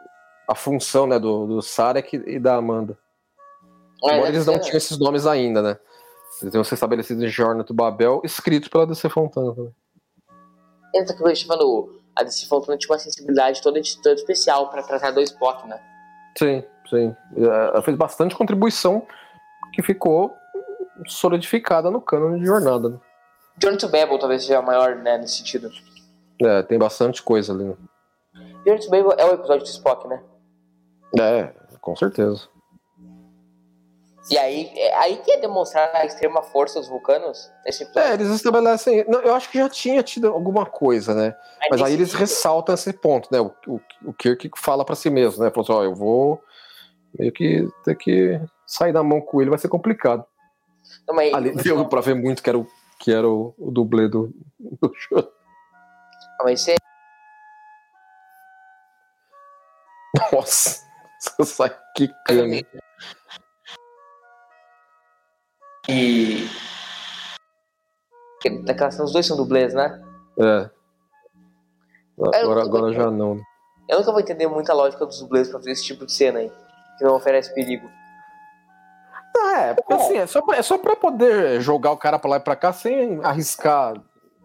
a 0.49 0.55
função 0.55 1.07
né, 1.07 1.17
do, 1.17 1.45
do 1.47 1.61
Sarek 1.61 2.21
e 2.27 2.39
da 2.39 2.55
Amanda. 2.55 2.97
É, 4.03 4.15
Embora 4.15 4.29
eles 4.29 4.45
não 4.45 4.53
ser, 4.55 4.59
tinham 4.61 4.77
esses 4.77 4.97
nomes 4.97 5.25
ainda, 5.25 5.61
né? 5.61 5.77
Eles 6.41 6.53
iam 6.53 6.63
ser 6.63 6.75
estabelecidos 6.75 7.23
em 7.23 7.27
Jornada 7.27 7.63
do 7.63 7.73
Babel, 7.73 8.21
escritos 8.23 8.69
pela 8.69 8.85
DC 8.85 9.09
Fontana 9.09 9.53
também. 9.53 9.73
Essa 10.93 11.13
que 11.13 11.23
eu 11.23 11.33
tô 11.33 11.47
falando, 11.47 12.01
a 12.15 12.23
DC 12.23 12.47
Fontana 12.47 12.77
tinha 12.77 12.91
uma 12.91 12.99
sensibilidade 12.99 13.61
toda, 13.61 13.79
toda 14.01 14.15
especial 14.15 14.69
pra 14.69 14.83
tratar 14.83 15.11
do 15.11 15.21
Spock, 15.21 15.67
né? 15.67 15.79
Sim, 16.37 16.63
sim. 16.89 17.15
É, 17.37 17.43
Ela 17.43 17.81
fez 17.81 17.97
bastante 17.97 18.35
contribuição 18.35 19.05
que 19.73 19.81
ficou 19.81 20.33
solidificada 21.07 21.91
no 21.91 22.01
cânone 22.01 22.39
de 22.39 22.45
Jornada. 22.45 22.89
Né? 22.89 22.99
Journey 23.61 23.79
to 23.79 23.89
Babel 23.89 24.19
talvez 24.19 24.43
seja 24.43 24.59
a 24.59 24.61
maior, 24.61 24.95
né, 24.95 25.17
nesse 25.17 25.37
sentido. 25.37 25.69
É, 26.41 26.63
tem 26.63 26.77
bastante 26.77 27.21
coisa 27.23 27.53
ali. 27.53 27.63
Né? 27.65 27.75
Journey 28.65 28.79
to 28.81 28.89
Babel 28.89 29.13
é 29.17 29.25
o 29.25 29.33
episódio 29.33 29.63
do 29.63 29.69
Spock, 29.69 30.07
né? 30.07 30.21
É, 31.19 31.53
com 31.79 31.95
certeza. 31.95 32.47
E 34.31 34.37
aí, 34.39 34.71
é 34.75 34.95
aí 34.95 35.17
que 35.17 35.31
é 35.31 35.39
demonstrar 35.39 35.95
a 35.95 36.03
extrema 36.05 36.41
força 36.41 36.79
dos 36.79 36.87
vulcanos 36.89 37.51
nesse 37.63 37.83
episódio. 37.83 38.09
É, 38.09 38.13
eles 38.15 38.29
estabelecem. 38.29 39.05
não, 39.07 39.19
eu 39.21 39.35
acho 39.35 39.49
que 39.51 39.59
já 39.59 39.69
tinha 39.69 40.01
tido 40.01 40.27
alguma 40.29 40.65
coisa, 40.65 41.13
né? 41.13 41.35
Mas 41.69 41.79
aí 41.81 41.91
nesse 41.91 41.93
eles 42.01 42.13
ressaltam 42.13 42.73
esse 42.73 42.91
ponto, 42.91 43.29
né? 43.31 43.39
O, 43.39 43.53
o, 43.67 43.79
o 44.03 44.13
Kirk 44.13 44.49
fala 44.57 44.83
pra 44.83 44.95
si 44.95 45.11
mesmo, 45.11 45.43
né? 45.43 45.51
Falou 45.51 45.63
assim: 45.63 45.73
ó, 45.73 45.83
eu 45.83 45.93
vou 45.93 46.41
meio 47.19 47.31
que 47.31 47.67
ter 47.83 47.95
que 47.95 48.41
sair 48.65 48.91
da 48.91 49.03
mão 49.03 49.21
com 49.21 49.39
ele, 49.41 49.51
vai 49.51 49.59
ser 49.59 49.67
complicado. 49.69 50.25
Não, 51.07 51.15
mas- 51.15 51.31
Ali 51.33 51.51
deu 51.55 51.87
pra 51.87 52.01
ver 52.01 52.15
muito 52.15 52.41
que 52.41 52.49
era 52.49 52.57
o 52.57 52.67
que 52.97 53.11
era 53.13 53.29
o, 53.29 53.53
o 53.59 53.69
dublê 53.69 54.07
do, 54.07 54.33
do 54.59 54.91
show. 54.95 55.19
Ah, 56.39 56.43
Mas 56.45 56.61
isso 56.61 56.71
é. 56.71 56.75
Nossa, 60.31 60.81
você 61.19 61.45
sai 61.45 61.77
quicando. 61.95 62.65
E. 65.89 66.47
Daquela 68.63 68.91
cena, 68.91 69.05
os 69.05 69.13
dois 69.13 69.25
são 69.25 69.35
dublês, 69.37 69.73
né? 69.73 70.01
É. 70.39 70.69
Agora, 72.41 72.61
agora 72.63 72.93
já 72.93 73.09
não. 73.11 73.35
né? 73.35 73.41
Eu 73.89 73.99
nunca 73.99 74.11
vou 74.11 74.19
entender 74.21 74.47
muito 74.47 74.69
a 74.71 74.73
lógica 74.75 75.05
dos 75.05 75.19
dublês 75.19 75.49
pra 75.49 75.59
fazer 75.59 75.71
esse 75.71 75.83
tipo 75.83 76.05
de 76.05 76.11
cena 76.13 76.39
aí. 76.39 76.51
Que 76.97 77.03
não 77.03 77.15
oferece 77.15 77.53
perigo. 77.53 77.87
É, 79.57 79.73
porque 79.73 79.93
assim, 79.93 80.17
é 80.17 80.25
só, 80.25 80.41
pra, 80.41 80.57
é 80.57 80.61
só 80.61 80.77
pra 80.77 80.95
poder 80.95 81.59
jogar 81.61 81.91
o 81.91 81.97
cara 81.97 82.17
pra 82.17 82.29
lá 82.31 82.37
e 82.37 82.39
pra 82.39 82.55
cá 82.55 82.71
sem 82.71 83.19
arriscar, 83.23 83.93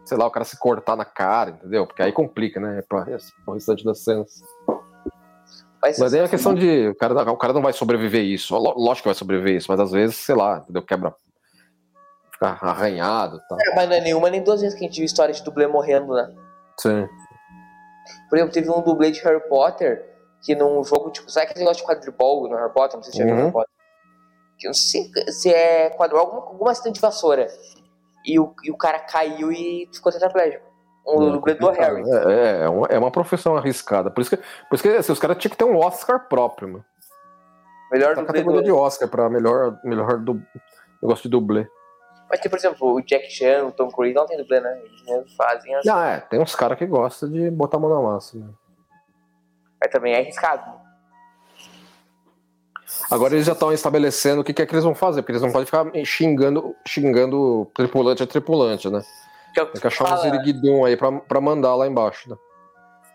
sei 0.05 0.17
lá, 0.19 0.27
o 0.27 0.31
cara 0.31 0.45
se 0.45 0.59
cortar 0.59 0.97
na 0.97 1.05
cara, 1.05 1.51
entendeu? 1.51 1.87
Porque 1.87 2.03
aí 2.03 2.13
complica, 2.13 2.59
né? 2.61 2.83
Pra, 2.89 3.07
o 3.47 3.53
restante 3.53 3.85
das 3.85 4.03
cenas. 4.03 4.43
Mas, 5.83 5.99
Mas 5.99 6.13
aí 6.13 6.21
é 6.21 6.25
a 6.25 6.29
questão 6.29 6.55
de. 6.55 6.89
O 6.89 6.95
cara, 6.95 7.33
o 7.33 7.37
cara 7.37 7.53
não 7.53 7.63
vai 7.63 7.73
sobreviver 7.73 8.23
isso. 8.25 8.55
Ló- 8.57 8.75
Lógico 8.77 9.05
que 9.05 9.09
vai 9.09 9.15
sobreviver 9.15 9.57
isso, 9.57 9.71
mas 9.71 9.81
às 9.81 9.93
vezes, 9.93 10.17
sei 10.17 10.35
lá, 10.35 10.59
entendeu? 10.59 10.83
Quebra. 10.83 11.15
Fica 12.41 12.67
arranhado 12.67 13.37
e 13.37 13.49
tal. 13.49 13.59
É, 13.61 13.75
mas 13.77 13.89
não 13.89 13.97
é 13.97 14.01
nenhuma 14.01 14.31
nem 14.31 14.43
duas 14.43 14.63
vezes 14.63 14.79
que 14.79 14.85
a 14.85 14.89
gente 14.89 14.97
viu 14.97 15.05
história 15.05 15.35
de 15.35 15.43
dublê 15.43 15.67
morrendo, 15.67 16.15
né? 16.15 16.35
Sim. 16.79 17.07
Por 18.31 18.37
exemplo, 18.37 18.55
teve 18.55 18.71
um 18.71 18.81
dublê 18.81 19.11
de 19.11 19.21
Harry 19.21 19.47
Potter 19.47 20.09
que 20.43 20.55
num 20.55 20.83
jogo, 20.83 21.11
tipo, 21.11 21.31
sabe 21.31 21.47
aquele 21.47 21.61
negócio 21.61 21.83
de 21.83 21.87
quadribol 21.87 22.49
no 22.49 22.57
Harry 22.57 22.73
Potter? 22.73 22.97
Não 22.97 23.03
sei 23.03 23.13
se 23.13 23.23
viu 23.23 23.35
Uhum. 23.35 23.41
Harry 23.41 23.53
Potter. 23.53 23.71
Que 24.59 24.67
eu 24.67 24.69
não 24.71 24.75
sei 24.75 25.11
se 25.29 25.53
é 25.53 25.91
quadribol, 25.91 26.25
alguma, 26.27 26.43
alguma 26.47 26.71
acidente 26.71 26.95
de 26.95 27.01
vassoura. 27.03 27.47
E 28.25 28.39
o, 28.41 28.55
e 28.65 28.71
o 28.71 28.77
cara 28.77 29.01
caiu 29.01 29.53
e 29.53 29.89
ficou 29.93 30.11
tetraplégico. 30.11 30.65
Um 31.07 31.33
dublê 31.33 31.55
do 31.55 31.69
Harry. 31.71 32.03
É, 32.09 32.33
é, 32.33 32.65
é, 32.65 32.69
uma, 32.69 32.87
é 32.87 32.99
uma 32.99 33.11
profissão 33.11 33.57
arriscada. 33.57 34.11
Por 34.11 34.21
isso 34.21 34.31
que, 34.31 34.37
por 34.37 34.75
isso 34.75 34.83
que 34.83 34.89
assim, 34.89 35.13
os 35.13 35.19
caras 35.19 35.37
tinham 35.39 35.51
que 35.51 35.57
ter 35.57 35.65
um 35.65 35.77
Oscar 35.77 36.27
próprio, 36.29 36.69
mano. 36.69 36.85
Melhor 37.93 38.15
Tá 38.15 38.21
dublê 38.21 38.39
categoria 38.39 38.63
de 38.63 38.71
Oscar 38.71 39.09
pra 39.09 39.29
melhor, 39.29 39.79
melhor 39.85 40.19
du... 40.19 40.41
negócio 41.03 41.25
de 41.25 41.29
dublê. 41.29 41.67
Mas 42.31 42.39
tem, 42.41 42.49
por 42.49 42.57
exemplo, 42.59 42.95
o 42.95 43.01
Jack 43.03 43.29
Chan, 43.29 43.65
o 43.67 43.73
Tom 43.73 43.89
Cruise 43.89 44.15
não 44.15 44.25
tem 44.25 44.37
dublê, 44.39 44.61
né? 44.61 44.81
Eles 44.85 45.03
mesmos 45.05 45.35
fazem 45.35 45.75
as... 45.75 45.87
Ah, 45.87 46.07
é, 46.13 46.21
tem 46.21 46.41
uns 46.41 46.55
caras 46.55 46.79
que 46.79 46.87
gostam 46.87 47.29
de 47.29 47.51
botar 47.51 47.77
a 47.77 47.81
mão 47.81 47.91
na 47.91 48.01
massa. 48.01 48.39
Né? 48.39 48.47
Mas 49.83 49.91
também 49.91 50.15
é 50.15 50.21
arriscado. 50.21 50.79
Agora 53.11 53.35
eles 53.35 53.47
já 53.47 53.53
estão 53.53 53.73
estabelecendo 53.73 54.41
o 54.41 54.45
que, 54.45 54.53
que 54.53 54.63
é 54.63 54.67
que 54.67 54.73
eles 54.73 54.85
vão 54.85 54.95
fazer, 54.95 55.23
porque 55.23 55.33
eles 55.33 55.43
não 55.43 55.51
podem 55.51 55.67
ficar 55.67 55.85
xingando, 56.05 56.75
xingando 56.87 57.69
tripulante 57.75 58.23
a 58.23 58.27
tripulante, 58.27 58.89
né? 58.89 59.03
Que 59.53 59.61
é 59.61 59.63
o 59.63 59.67
que, 59.67 59.73
Tem 59.73 59.81
que 59.81 59.87
achar 59.89 60.05
um 60.05 60.07
fala, 60.09 60.21
ziriguidum 60.23 60.85
aí 60.85 60.97
pra, 60.97 61.11
pra 61.13 61.41
mandar 61.41 61.75
lá 61.75 61.87
embaixo, 61.87 62.31
né? 62.31 62.37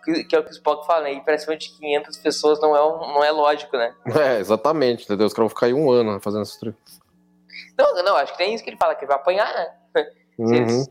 que, 0.03 0.23
que 0.25 0.35
é 0.35 0.39
o 0.39 0.43
que 0.43 0.51
o 0.51 0.53
Spock 0.53 0.85
fala, 0.85 1.03
né? 1.05 1.13
E 1.13 1.21
pra 1.21 1.37
cima 1.37 1.57
de 1.57 1.69
500 1.69 2.17
pessoas 2.17 2.61
não 2.61 2.75
é, 2.75 2.83
um- 2.85 3.13
não 3.13 3.23
é 3.23 3.31
lógico, 3.31 3.75
né? 3.75 3.93
É, 4.15 4.39
exatamente, 4.39 5.03
entendeu? 5.05 5.25
Os 5.25 5.33
caras 5.33 5.49
vão 5.49 5.55
ficar 5.55 5.65
aí 5.65 5.73
um 5.73 5.89
ano 5.89 6.19
fazendo 6.19 6.43
esse 6.43 6.59
trip. 6.59 6.77
Não, 7.77 8.03
não, 8.03 8.15
acho 8.15 8.33
que 8.35 8.43
nem 8.43 8.53
isso 8.53 8.63
que 8.63 8.69
ele 8.69 8.77
fala, 8.77 8.95
que 8.95 9.03
ele 9.03 9.09
vai 9.09 9.17
apanhar, 9.17 9.53
né? 9.53 9.67
Se 10.35 10.41
Uhum. 10.41 10.53
eles 10.53 10.89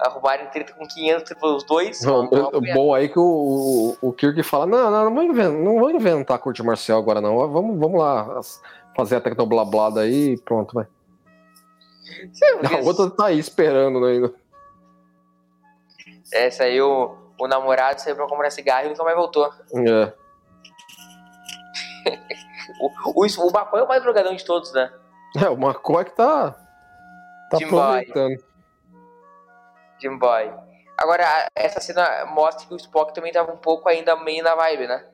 arrumarem 0.00 0.46
treta 0.50 0.72
com 0.74 0.86
500, 0.86 1.28
tipo, 1.28 1.46
os 1.46 1.64
dois, 1.64 2.02
Não, 2.02 2.24
o 2.24 2.60
bom 2.74 2.92
aí 2.94 3.08
que 3.08 3.18
o, 3.18 3.96
o, 4.02 4.08
o 4.08 4.12
Kirk 4.12 4.42
fala: 4.42 4.66
não, 4.66 4.90
não, 4.90 5.04
não 5.04 5.14
vou 5.14 5.22
inventar, 5.22 5.52
não 5.52 5.78
vou 5.78 5.90
inventar 5.90 6.38
corte 6.38 6.62
marcial 6.62 6.98
agora, 6.98 7.20
não. 7.20 7.36
Vamos, 7.48 7.78
vamos 7.78 7.98
lá 8.00 8.40
fazer 8.96 9.16
a 9.16 9.20
tecnoblablada 9.20 10.00
aí 10.00 10.32
e 10.32 10.40
pronto, 10.40 10.74
vai. 10.74 10.86
A 12.74 12.84
outra 12.84 13.10
tá 13.10 13.26
aí 13.26 13.38
esperando 13.38 14.00
né, 14.00 14.12
ainda. 14.12 14.34
É, 16.32 16.50
saiu 16.50 17.16
o 17.38 17.46
namorado, 17.46 18.00
saiu 18.00 18.16
pra 18.16 18.28
comprar 18.28 18.50
cigarro 18.50 18.86
e 18.86 18.88
nunca 18.90 19.04
mais 19.04 19.16
voltou. 19.16 19.50
É. 19.86 20.12
O, 22.80 22.86
o, 22.86 23.26
o 23.26 23.78
é 23.78 23.82
o 23.82 23.88
mais 23.88 24.02
drogadão 24.02 24.34
de 24.34 24.42
todos, 24.42 24.72
né? 24.72 24.90
É, 25.44 25.48
o 25.48 25.54
McCoy 25.54 26.04
que 26.04 26.12
tá. 26.12 26.52
Tá 27.50 27.58
Jim 27.58 27.68
Boy. 27.68 27.80
aproveitando. 27.80 28.44
Jim 30.00 30.16
Boy. 30.16 30.52
Agora, 30.96 31.48
essa 31.56 31.80
cena 31.80 32.24
mostra 32.26 32.68
que 32.68 32.74
o 32.74 32.76
Spock 32.76 33.12
também 33.12 33.32
tava 33.32 33.52
um 33.52 33.56
pouco 33.56 33.88
ainda 33.88 34.14
meio 34.16 34.44
na 34.44 34.54
vibe, 34.54 34.86
né? 34.86 35.04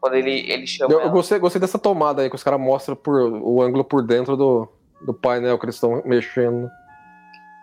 Quando 0.00 0.14
ele, 0.14 0.50
ele 0.50 0.66
chama. 0.66 0.92
Eu, 0.92 1.00
eu 1.00 1.10
gostei, 1.10 1.38
gostei 1.38 1.60
dessa 1.60 1.78
tomada 1.78 2.22
aí, 2.22 2.28
que 2.28 2.36
os 2.36 2.42
caras 2.42 2.60
mostram 2.60 2.96
por, 2.96 3.14
o 3.14 3.62
ângulo 3.62 3.84
por 3.84 4.02
dentro 4.02 4.36
do, 4.36 4.68
do 5.00 5.14
painel 5.14 5.58
que 5.58 5.66
eles 5.66 5.76
estão 5.76 6.02
mexendo. 6.04 6.68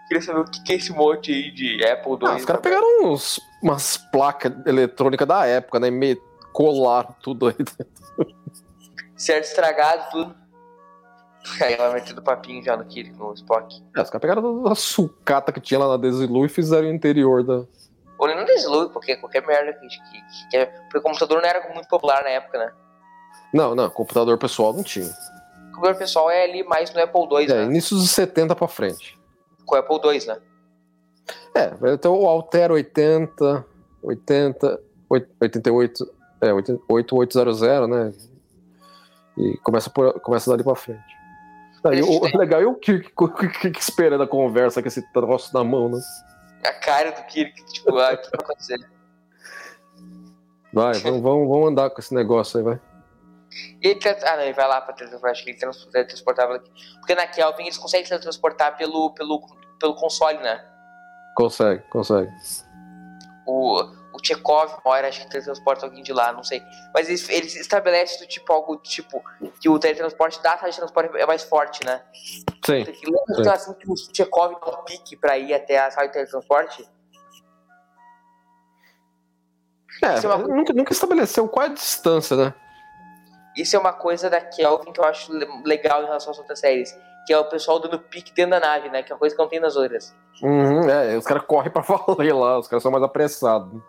Queria 0.08 0.22
saber 0.22 0.40
o 0.40 0.46
que, 0.46 0.64
que 0.64 0.74
é 0.74 0.76
esse 0.76 0.92
monte 0.92 1.32
aí 1.32 1.52
de 1.52 1.84
Apple 1.86 2.12
II. 2.14 2.20
Ah, 2.28 2.36
os 2.36 2.46
caras 2.46 2.62
pegaram 2.62 3.06
uns, 3.06 3.40
umas 3.62 3.98
placas 3.98 4.54
eletrônicas 4.66 5.28
da 5.28 5.46
época, 5.46 5.80
né? 5.80 5.88
E 5.88 5.92
me 5.92 6.16
colaram 6.54 7.14
tudo 7.22 7.48
aí. 7.48 7.56
Certo 9.16 9.46
estragado, 9.46 10.10
tudo. 10.12 10.45
Aí 11.62 11.74
ela 11.74 11.94
metendo 11.94 12.22
papinho 12.22 12.64
já 12.64 12.76
no 12.76 12.86
Kirk, 12.86 13.12
no 13.18 13.34
Spock. 13.34 13.82
É, 13.96 14.02
os 14.02 14.10
caras 14.10 14.22
pegaram 14.22 14.68
a 14.68 14.76
sucata 14.76 15.52
que 15.52 15.60
tinha 15.60 15.80
lá 15.80 15.88
na 15.90 15.98
Desilu 15.98 16.46
e 16.46 16.50
fizeram 16.50 16.88
o 16.88 16.92
interior 16.92 17.44
da. 17.44 17.64
Ou 18.18 18.28
nem 18.28 18.38
no 18.38 18.46
Desloy, 18.46 18.90
porque 18.90 19.16
qualquer 19.18 19.46
merda 19.46 19.74
que, 19.74 19.88
que, 19.88 20.50
que 20.50 20.58
é. 20.58 20.66
Porque 20.66 21.00
o 21.00 21.02
computador 21.02 21.42
não 21.42 21.50
era 21.50 21.74
muito 21.74 21.88
popular 21.88 22.24
na 22.24 22.30
época, 22.30 22.58
né? 22.58 22.72
Não, 23.54 23.76
não, 23.76 23.90
computador 23.90 24.38
pessoal 24.38 24.74
não 24.74 24.84
tinha. 24.84 25.06
O 25.06 25.76
computador 25.76 25.96
pessoal 25.98 26.30
é 26.30 26.44
ali 26.44 26.64
mais 26.64 26.94
no 26.94 27.02
Apple 27.02 27.22
II, 27.22 27.52
É, 27.52 27.54
né? 27.54 27.64
início 27.66 27.96
dos 27.96 28.10
70 28.12 28.56
pra 28.56 28.68
frente. 28.68 29.20
Com 29.66 29.76
o 29.76 29.78
Apple 29.78 30.14
II, 30.14 30.26
né? 30.28 30.38
É, 31.56 31.94
então 31.94 32.20
o 32.20 32.28
Alter 32.28 32.72
80, 32.72 33.66
80, 34.04 34.82
88, 35.10 36.14
é, 36.42 36.54
8800, 36.54 37.62
né? 37.90 38.14
E 39.38 39.58
começa, 39.58 39.90
por, 39.90 40.20
começa 40.22 40.50
dali 40.50 40.64
pra 40.64 40.76
frente. 40.76 41.15
Aí, 41.86 42.02
o, 42.02 42.38
legal 42.38 42.62
é 42.62 42.66
o 42.66 42.76
Kirk, 42.76 43.12
o 43.18 43.28
Kirk 43.30 43.80
esperando 43.80 44.24
a 44.24 44.28
conversa 44.28 44.82
com 44.82 44.88
esse 44.88 45.02
troço 45.14 45.54
na 45.54 45.64
mão, 45.64 45.90
né? 45.90 46.00
A 46.66 46.74
cara 46.74 47.12
do 47.12 47.24
Kirk, 47.24 47.64
tipo, 47.66 47.98
ah, 47.98 48.14
o 48.14 48.18
que 48.18 48.30
vai 48.32 48.40
acontecer? 48.44 48.90
Vai, 50.74 50.94
vamos, 51.00 51.22
vamos, 51.22 51.48
vamos 51.48 51.70
andar 51.70 51.90
com 51.90 52.00
esse 52.00 52.14
negócio 52.14 52.58
aí, 52.58 52.64
vai. 52.64 52.80
E 53.82 53.88
ele 53.88 54.00
Ah, 54.24 54.36
não, 54.36 54.44
ele 54.44 54.54
vai 54.54 54.68
lá 54.68 54.82
pra 54.82 54.94
teletransportar, 54.94 55.32
acho 55.32 55.44
que 55.44 55.52
ele 55.52 55.58
trans- 55.60 55.86
teletransportava 55.86 56.56
aqui. 56.56 56.72
Porque 57.00 57.16
na 57.16 57.28
Kelvin 57.28 57.64
eles 57.64 57.78
conseguem 57.78 58.06
teletransportar 58.06 58.76
pelo, 58.78 59.14
pelo, 59.14 59.42
pelo 59.80 59.96
console, 59.96 60.38
né? 60.40 60.62
Consegue, 61.36 61.82
consegue. 61.90 62.32
O, 63.46 63.84
o 64.16 64.26
Chekhov, 64.26 64.72
uma 64.86 64.94
hora, 64.96 65.08
acho 65.10 65.22
que 65.22 65.30
teletransporta 65.30 65.86
alguém 65.86 66.02
de 66.02 66.14
lá, 66.14 66.32
não 66.32 66.44
sei. 66.44 66.62
Mas 66.94 67.08
eles, 67.10 67.28
eles 67.30 67.56
estabelecem 67.56 68.20
do 68.20 68.28
tipo 68.28 68.52
algo 68.54 68.78
tipo 68.78 69.22
que 69.60 69.68
o 69.70 69.78
teletransporte 69.78 70.42
da 70.42 70.58
sala 70.58 70.72
de 70.72 70.78
transporte 70.78 71.18
é 71.18 71.26
mais 71.26 71.44
forte, 71.44 71.86
né? 71.86 72.02
Sim. 72.66 72.84
Lembra 72.84 73.44
que, 73.44 73.50
assim, 73.50 73.74
que 73.74 73.92
o 73.92 73.96
Chekhov 73.96 74.56
dá 74.60 74.80
um 74.80 74.84
pique 74.86 75.16
pra 75.18 75.38
ir 75.38 75.54
até 75.54 75.78
a 75.80 75.92
sala 75.92 76.08
de 76.08 76.14
teletransporte? 76.14 76.88
É, 80.04 80.16
é 80.24 80.28
uma- 80.28 80.38
nunca, 80.38 80.74
nunca 80.74 80.92
estabeleceu 80.94 81.48
qual 81.48 81.66
é 81.66 81.70
a 81.70 81.74
distância, 81.74 82.36
né? 82.36 82.54
Isso 83.56 83.76
é 83.76 83.80
uma 83.80 83.94
coisa 83.94 84.30
da 84.30 84.42
Kelvin 84.42 84.92
que 84.92 85.00
eu 85.00 85.06
acho 85.06 85.32
le- 85.32 85.48
legal 85.66 86.02
em 86.04 86.06
relação 86.06 86.32
às 86.32 86.40
outras 86.40 86.60
séries. 86.60 86.94
Que 87.26 87.34
é 87.34 87.38
o 87.40 87.46
pessoal 87.46 87.80
dando 87.80 87.98
pique 87.98 88.32
dentro 88.36 88.52
da 88.52 88.60
nave, 88.60 88.90
né? 88.90 89.02
Que 89.02 89.12
é 89.12 89.16
uma 89.16 89.20
coisa 89.20 89.36
que 89.36 89.42
não 89.42 89.50
tem 89.50 89.60
nas 89.60 89.76
outras. 89.76 90.14
Uhum, 90.44 90.88
é, 90.90 91.18
os 91.18 91.26
caras 91.26 91.44
correm 91.48 91.72
pra 91.72 91.82
valer 92.06 92.34
lá, 92.34 92.60
os 92.60 92.68
caras 92.68 92.84
são 92.84 92.92
mais 92.92 93.04
apressados. 93.04 93.82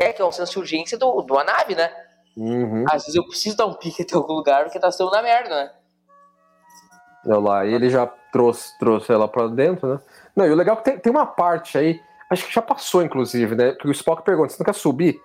É, 0.00 0.14
que 0.14 0.22
é 0.22 0.24
um 0.24 0.32
senso 0.32 0.52
de 0.52 0.58
urgência 0.58 0.96
do, 0.98 1.10
uma 1.10 1.44
nave, 1.44 1.74
né? 1.74 1.92
Uhum. 2.34 2.84
Às 2.88 3.02
vezes 3.04 3.14
eu 3.14 3.26
preciso 3.26 3.56
dar 3.56 3.66
um 3.66 3.74
pique 3.74 4.02
até 4.02 4.14
algum 4.16 4.32
lugar 4.32 4.64
porque 4.64 4.78
tá 4.80 4.90
sendo 4.90 5.10
na 5.10 5.22
merda, 5.22 5.50
né? 5.50 5.72
Olha 7.26 7.38
lá, 7.38 7.66
e 7.66 7.74
ele 7.74 7.90
já 7.90 8.06
trouxe, 8.32 8.78
trouxe 8.78 9.12
ela 9.12 9.28
pra 9.28 9.46
dentro, 9.46 9.86
né? 9.94 10.00
Não, 10.34 10.46
e 10.46 10.50
o 10.50 10.54
legal 10.56 10.74
é 10.74 10.78
que 10.78 10.84
tem, 10.84 10.98
tem 10.98 11.12
uma 11.12 11.26
parte 11.26 11.76
aí, 11.76 12.00
acho 12.30 12.46
que 12.46 12.54
já 12.54 12.62
passou, 12.62 13.02
inclusive, 13.02 13.54
né? 13.54 13.72
Que 13.72 13.86
o 13.86 13.90
Spock 13.90 14.22
pergunta, 14.22 14.48
você 14.48 14.58
não 14.58 14.64
quer 14.64 14.74
subir? 14.74 15.20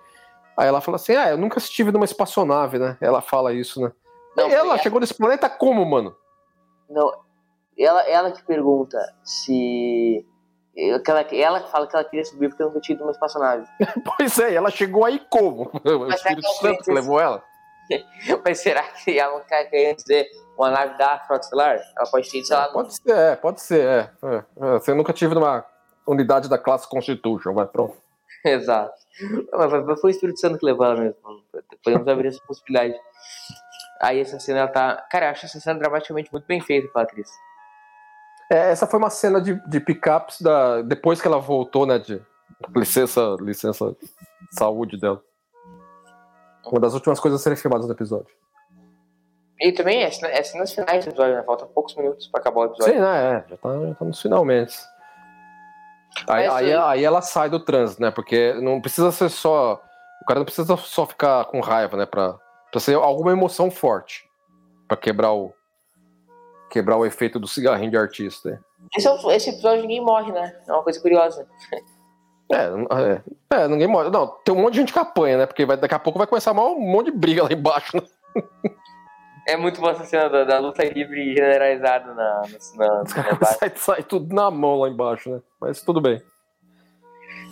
Aí 0.56 0.68
ela 0.68 0.82
fala 0.82 0.96
assim, 0.96 1.14
ah, 1.16 1.30
eu 1.30 1.38
nunca 1.38 1.58
estive 1.58 1.90
numa 1.90 2.04
espaçonave, 2.04 2.78
né? 2.78 2.98
Ela 3.00 3.22
fala 3.22 3.54
isso, 3.54 3.80
né? 3.80 3.90
Não, 4.36 4.50
ela 4.50 4.74
foi- 4.74 4.78
chegou 4.80 5.00
nesse 5.00 5.14
planeta 5.14 5.48
como, 5.48 5.84
mano? 5.86 6.14
Não, 6.90 7.10
ela, 7.78 8.02
ela 8.02 8.30
que 8.30 8.42
pergunta 8.44 8.98
se. 9.24 10.26
Ela, 10.76 11.22
ela 11.32 11.60
fala 11.68 11.86
que 11.86 11.96
ela 11.96 12.04
queria 12.04 12.24
subir 12.24 12.48
porque 12.48 12.62
nunca 12.62 12.80
tinha 12.80 12.94
ido 12.94 13.00
numa 13.00 13.12
espaçonave. 13.12 13.66
Pois 14.16 14.38
é, 14.38 14.54
ela 14.54 14.70
chegou 14.70 15.04
aí 15.04 15.18
como? 15.30 15.70
O 15.84 16.08
Espírito 16.08 16.46
ela 16.46 16.54
Santo 16.54 16.84
que 16.84 16.92
levou 16.92 17.18
ela? 17.18 17.42
Mas 18.44 18.60
será 18.60 18.82
que 18.82 19.18
ela 19.18 19.38
não 19.38 19.44
quer 19.44 19.94
dizer 19.94 20.28
uma 20.58 20.70
nave 20.70 20.98
da 20.98 21.18
Frota 21.20 21.44
Estelar? 21.44 21.80
Ela 21.96 22.10
pode 22.10 22.30
ter, 22.30 22.44
sei 22.44 22.56
lá, 22.56 22.68
Pode 22.68 22.94
ser, 22.94 23.10
é, 23.10 23.36
pode 23.36 23.60
ser, 23.60 23.84
é. 23.86 24.10
é. 24.22 24.36
É, 24.36 24.72
Você 24.72 24.92
nunca 24.92 25.12
tive 25.12 25.34
numa 25.34 25.64
unidade 26.06 26.48
da 26.48 26.58
classe 26.58 26.88
Constitution, 26.88 27.54
vai, 27.54 27.66
pronto. 27.66 27.96
Exato. 28.44 28.94
Mas 29.52 29.84
mas 29.84 30.00
foi 30.00 30.10
o 30.10 30.12
Espírito 30.12 30.38
Santo 30.38 30.58
que 30.58 30.66
levou 30.66 30.84
ela 30.84 30.96
mesmo. 30.96 31.16
Podemos 31.82 32.06
abrir 32.06 32.28
essa 32.28 32.40
possibilidade. 32.46 32.94
Aí 34.00 34.20
essa 34.20 34.38
cena 34.38 34.60
ela 34.60 34.68
tá. 34.68 35.06
Cara, 35.10 35.26
eu 35.26 35.30
acho 35.30 35.46
essa 35.46 35.58
cena 35.58 35.78
dramaticamente 35.78 36.30
muito 36.30 36.46
bem 36.46 36.60
feita 36.60 36.86
pela 36.92 37.04
atriz. 37.04 37.28
É, 38.50 38.70
essa 38.70 38.86
foi 38.86 38.98
uma 38.98 39.10
cena 39.10 39.40
de, 39.40 39.54
de 39.68 39.80
pickups 39.80 40.40
da, 40.40 40.82
depois 40.82 41.20
que 41.20 41.26
ela 41.26 41.38
voltou, 41.38 41.86
né? 41.86 41.98
De 41.98 42.20
licença, 42.74 43.36
licença 43.40 43.96
saúde 44.50 44.98
dela. 44.98 45.20
Uma 46.64 46.80
das 46.80 46.94
últimas 46.94 47.20
coisas 47.20 47.40
a 47.40 47.42
serem 47.42 47.56
filmadas 47.56 47.86
no 47.86 47.92
episódio. 47.92 48.34
E 49.60 49.72
também 49.72 50.02
é, 50.02 50.06
é 50.08 50.42
cenas 50.42 50.72
finais 50.72 51.04
do 51.04 51.10
episódio, 51.10 51.36
né? 51.36 51.42
Falta 51.42 51.66
poucos 51.66 51.96
minutos 51.96 52.26
pra 52.28 52.40
acabar 52.40 52.60
o 52.60 52.64
episódio. 52.66 52.94
Sim, 52.94 53.00
né? 53.00 53.36
É, 53.36 53.50
já 53.50 53.56
tá, 53.56 53.86
já 53.86 53.94
tá 53.94 54.04
nos 54.04 54.20
finalmente. 54.20 54.76
Aí, 56.28 56.46
aí, 56.46 56.74
uh, 56.74 56.82
aí 56.84 57.04
ela 57.04 57.20
sai 57.20 57.48
do 57.48 57.60
trânsito, 57.60 58.00
né? 58.02 58.10
Porque 58.10 58.54
não 58.54 58.80
precisa 58.80 59.10
ser 59.12 59.28
só. 59.28 59.80
O 60.22 60.26
cara 60.26 60.40
não 60.40 60.44
precisa 60.44 60.76
só 60.76 61.06
ficar 61.06 61.44
com 61.46 61.60
raiva, 61.60 61.96
né? 61.96 62.06
Pra, 62.06 62.36
pra 62.70 62.80
ser 62.80 62.96
alguma 62.96 63.32
emoção 63.32 63.70
forte. 63.70 64.24
Pra 64.88 64.96
quebrar 64.96 65.32
o. 65.32 65.52
Quebrar 66.70 66.96
o 66.96 67.06
efeito 67.06 67.38
do 67.38 67.46
cigarrinho 67.46 67.90
de 67.90 67.96
artista. 67.96 68.60
Esse, 68.96 69.08
é 69.08 69.36
esse 69.36 69.50
episódio 69.50 69.82
ninguém 69.82 70.00
morre, 70.00 70.32
né? 70.32 70.54
É 70.66 70.72
uma 70.72 70.82
coisa 70.82 71.00
curiosa. 71.00 71.46
É, 72.52 72.66
é, 73.54 73.62
é, 73.62 73.68
ninguém 73.68 73.88
morre. 73.88 74.10
Não, 74.10 74.28
tem 74.44 74.54
um 74.54 74.62
monte 74.62 74.74
de 74.74 74.80
gente 74.80 74.92
que 74.92 74.98
apanha, 74.98 75.38
né? 75.38 75.46
Porque 75.46 75.64
vai- 75.66 75.76
daqui 75.76 75.94
a 75.94 75.98
pouco 75.98 76.18
vai 76.18 76.26
começar 76.28 76.52
um 76.52 76.78
monte 76.78 77.10
de 77.10 77.16
briga 77.16 77.42
lá 77.42 77.52
embaixo, 77.52 77.96
né? 77.96 78.02
É 79.48 79.56
muito 79.56 79.80
boa 79.80 79.92
essa 79.92 80.04
cena 80.04 80.28
da, 80.28 80.44
da 80.44 80.58
luta 80.58 80.84
livre 80.84 81.34
generalizada 81.34 82.12
na, 82.14 82.42
na, 82.76 83.02
na, 83.02 83.46
sai, 83.46 83.72
sai 83.76 84.02
tudo 84.02 84.34
na 84.34 84.50
mão 84.50 84.80
lá 84.80 84.88
embaixo, 84.88 85.30
né? 85.30 85.40
Mas 85.60 85.82
tudo 85.82 86.00
bem. 86.00 86.20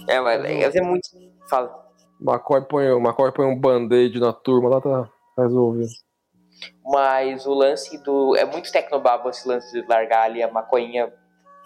É, 0.08 0.20
mas 0.20 0.44
é, 0.44 0.78
é 0.78 0.82
muito. 0.82 1.08
Fala. 1.48 1.84
McCoy 2.20 2.62
põe, 2.62 2.86
McCoy 2.86 3.32
põe 3.32 3.46
um 3.46 3.58
band-aid 3.58 4.18
na 4.18 4.32
turma 4.32 4.68
lá, 4.68 4.80
tá 4.80 5.08
resolvido. 5.38 5.90
Mas 6.84 7.46
o 7.46 7.54
lance 7.54 7.96
do. 7.98 8.36
É 8.36 8.44
muito 8.44 8.70
tecnobabo 8.70 9.28
esse 9.30 9.46
lance 9.48 9.70
de 9.72 9.86
largar 9.88 10.22
ali 10.24 10.42
a 10.42 10.50
maconhinha. 10.50 11.12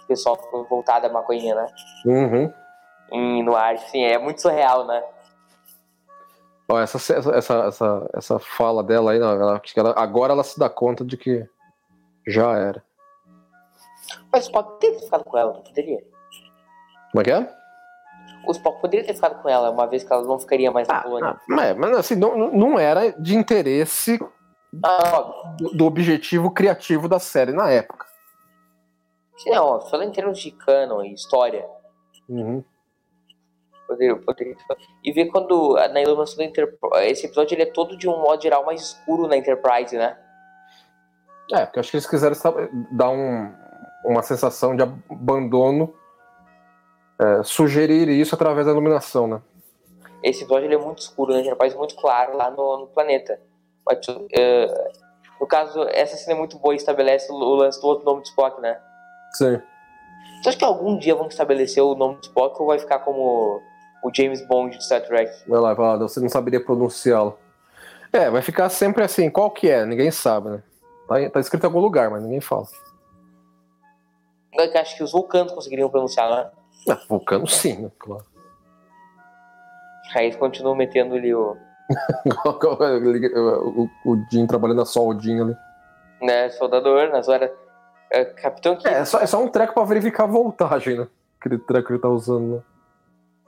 O 0.05 0.07
pessoal 0.07 0.37
ficou 0.37 0.65
voltado 0.67 1.07
à 1.07 1.09
maconhinha, 1.11 1.55
né? 1.55 1.67
Uhum. 2.07 2.53
Em, 3.13 3.43
no 3.43 3.55
ar. 3.57 3.75
Assim, 3.75 4.03
é 4.03 4.17
muito 4.19 4.41
surreal, 4.41 4.87
né? 4.87 5.03
Ó, 6.71 6.79
essa, 6.79 6.97
essa, 6.99 7.31
essa, 7.35 7.55
essa, 7.67 8.11
essa 8.15 8.39
fala 8.39 8.83
dela 8.83 9.13
aí, 9.13 9.19
não, 9.19 9.31
ela, 9.31 9.61
ela- 9.77 9.95
agora 9.97 10.33
ela 10.35 10.45
se 10.45 10.59
dá 10.59 10.69
conta 10.69 11.05
de 11.05 11.17
que 11.17 11.47
já 12.27 12.53
era. 12.57 12.85
Mas 14.33 14.45
o 14.45 14.49
Spock 14.49 14.73
poderia 14.73 14.99
ter 14.99 15.05
ficado 15.05 15.25
com 15.25 15.39
ela, 15.39 15.53
não 15.55 15.63
poderia? 15.63 15.99
Como 17.11 17.21
é 17.23 17.25
que 17.25 17.31
é? 17.31 17.55
O 18.47 18.51
Spock 18.53 18.81
poderia 18.83 19.07
ter 19.07 19.15
ficado 19.15 19.41
com 19.43 19.49
ela, 19.49 19.71
uma 19.71 19.87
vez 19.87 20.05
que 20.05 20.13
ela 20.13 20.23
não 20.23 20.39
ficaria 20.39 20.71
mais 20.71 20.87
na 20.89 20.99
Ah, 20.99 21.03
colônia. 21.03 21.29
ah, 21.31 21.41
mas, 21.49 21.77
mas 21.77 21.97
assim, 21.97 22.15
não, 22.17 22.37
não 22.53 22.79
era 22.79 23.13
de 23.13 23.35
interesse 23.35 24.19
Óbvio. 24.85 25.57
do, 25.71 25.77
do 25.77 25.87
objetivo 25.87 26.51
criativo 26.51 27.09
da 27.09 27.19
série 27.19 27.53
na 27.53 27.71
época. 27.71 28.07
Não, 29.47 29.81
falando 29.83 30.09
em 30.09 30.13
termos 30.13 30.39
de 30.39 30.51
canon 30.51 31.03
e 31.05 31.15
história, 31.15 31.67
Uhum. 32.29 32.63
poderia, 33.87 34.17
poderia 34.17 34.57
E 35.03 35.13
ver 35.13 35.27
quando 35.27 35.75
na 35.75 36.01
iluminação 36.03 36.37
da 36.39 36.45
Enterprise. 36.45 37.07
Esse 37.11 37.27
episódio 37.27 37.55
ele 37.55 37.63
é 37.63 37.73
todo 37.73 37.97
de 37.97 38.07
um 38.09 38.19
modo 38.21 38.43
geral 38.43 38.67
mais 38.67 38.83
escuro 38.83 39.27
na 39.27 39.37
Enterprise, 39.37 39.97
né? 39.97 40.19
É, 41.53 41.65
porque 41.65 41.79
eu 41.79 41.81
acho 41.81 41.91
que 41.91 41.97
eles 41.97 42.07
quiseram 42.07 42.37
dar 42.93 43.09
um, 43.09 43.51
uma 44.05 44.23
sensação 44.23 44.77
de 44.77 44.83
abandono, 44.83 45.95
é, 47.19 47.43
sugerir 47.43 48.09
isso 48.11 48.35
através 48.35 48.67
da 48.67 48.73
iluminação, 48.73 49.27
né? 49.27 49.41
Esse 50.23 50.43
episódio 50.43 50.67
ele 50.67 50.75
é 50.75 50.79
muito 50.79 50.99
escuro 50.99 51.33
na 51.33 51.41
Enterprise, 51.41 51.77
muito 51.77 51.95
claro 51.97 52.37
lá 52.37 52.51
no, 52.51 52.81
no 52.81 52.87
planeta. 52.89 53.41
Eh, 54.33 54.91
no 55.41 55.47
caso, 55.47 55.83
essa 55.91 56.17
cena 56.17 56.37
é 56.37 56.39
muito 56.39 56.59
boa 56.59 56.75
e 56.75 56.77
estabelece 56.77 57.31
o, 57.31 57.35
o 57.35 57.55
lance 57.55 57.81
do 57.81 57.87
outro 57.87 58.05
nome 58.05 58.23
de 58.23 58.29
Spock, 58.29 58.61
né? 58.61 58.79
Sim. 59.35 59.61
Você 60.43 60.51
acha 60.51 60.59
que 60.59 60.65
algum 60.65 60.99
dia 60.99 61.15
vão 61.15 61.29
estabelecer 61.29 61.83
o 61.83 61.95
nome 61.95 62.17
de 62.21 62.27
Spock 62.27 62.61
ou 62.61 62.69
vai 62.69 62.79
ficar 62.79 63.01
como 63.01 63.61
o 64.03 64.11
James 64.15 64.47
Bond 64.47 64.77
de 64.77 64.85
Star 64.85 65.03
Trek? 65.03 65.33
Vai 65.49 65.61
lá, 65.61 65.75
vai 65.75 65.87
lá, 65.87 65.97
você 65.97 66.21
não 66.21 66.29
saberia 66.29 66.65
pronunciá-lo. 66.65 67.39
É, 68.13 68.31
vai 68.31 68.43
ficar 68.43 68.69
sempre 68.69 69.03
assim, 69.03 69.29
qual 69.31 69.51
que 69.51 69.69
é? 69.69 69.85
Ninguém 69.85 70.11
sabe, 70.11 70.49
né? 70.49 70.63
Tá, 71.09 71.31
tá 71.31 71.41
escrito 71.41 71.65
em 71.65 71.67
algum 71.67 71.81
lugar, 71.81 72.11
mas 72.11 72.23
ninguém 72.23 72.41
fala. 72.41 72.67
Eu 74.53 74.81
acho 74.81 74.97
que 74.97 75.03
os 75.03 75.13
vulcanos 75.13 75.53
conseguiriam 75.53 75.91
pronunciar, 75.91 76.31
né? 76.31 76.51
Ah, 76.89 77.01
vulcano 77.09 77.47
sim, 77.47 77.83
né? 77.83 77.91
Claro. 77.99 78.25
Aí 80.15 80.27
eles 80.27 80.37
continuam 80.37 80.75
metendo 80.75 81.15
ali 81.15 81.35
o. 81.35 81.57
o, 83.37 83.89
o 84.05 84.17
Jim 84.31 84.47
trabalhando 84.47 84.83
a 84.83 84.87
soldinha 84.87 85.43
ali. 85.43 85.57
Né, 86.21 86.51
soldador, 86.51 87.11
nas 87.11 87.29
horas. 87.29 87.51
É, 88.11 88.25
Capitão 88.25 88.77
que. 88.77 88.89
É, 88.89 88.99
é 88.99 89.05
só, 89.05 89.21
é 89.21 89.27
só 89.27 89.43
um 89.43 89.49
treco 89.49 89.75
pra 89.75 89.85
verificar 89.85 90.25
a 90.25 90.29
voltagem, 90.29 90.99
né? 90.99 91.07
Aquele 91.39 91.59
treco 91.59 91.87
que 91.87 91.93
ele 91.93 92.01
tá 92.01 92.09
usando, 92.09 92.57
né? 92.57 92.63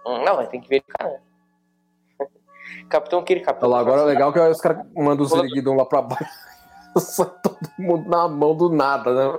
Hum, 0.07 0.25
Não, 0.25 0.37
mas 0.37 0.49
tem 0.49 0.61
que 0.61 0.69
verificar, 0.69 1.05
né? 1.05 1.19
Capitão 2.89 3.23
Kirk, 3.23 3.45
Capitão. 3.45 3.69
Olha 3.69 3.77
lá, 3.77 3.81
agora 3.81 4.03
é 4.03 4.05
legal 4.05 4.33
que 4.33 4.39
os 4.39 4.61
caras 4.61 4.87
mandam 4.95 5.25
os 5.25 5.31
Ziriguidon 5.31 5.77
lá 5.77 5.85
pra 5.85 6.03
baixo. 6.03 6.51
Sai 6.99 7.31
todo 7.43 7.59
mundo 7.79 8.09
na 8.09 8.29
mão 8.29 8.55
do 8.55 8.69
nada, 8.69 9.13
né? 9.15 9.39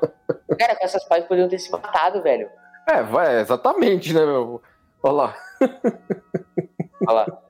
Cara, 0.57 0.75
com 0.75 0.85
essas 0.85 1.03
pais 1.05 1.25
poderiam 1.25 1.49
ter 1.49 1.59
se 1.59 1.71
matado, 1.71 2.21
velho. 2.21 2.49
É, 2.87 3.03
vai, 3.03 3.39
exatamente, 3.39 4.13
né, 4.13 4.25
meu? 4.25 4.61
Olha 5.03 5.13
lá, 5.13 5.35
Olha 7.07 7.11
lá. 7.11 7.41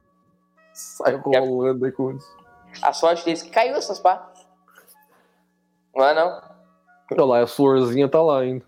Sai 0.81 1.15
rolando 1.15 1.85
aí 1.85 1.91
com 1.91 2.11
isso. 2.11 2.37
A 2.81 2.93
sorte 2.93 3.25
deles 3.25 3.41
é 3.41 3.45
que 3.45 3.51
caiu 3.51 3.75
essas 3.75 3.99
pá. 3.99 4.31
Não 5.95 6.05
é 6.05 6.13
não? 6.13 6.41
Olha 7.11 7.25
lá, 7.25 7.43
a 7.43 7.47
florzinha 7.47 8.07
tá 8.09 8.21
lá 8.21 8.39
ainda. 8.39 8.65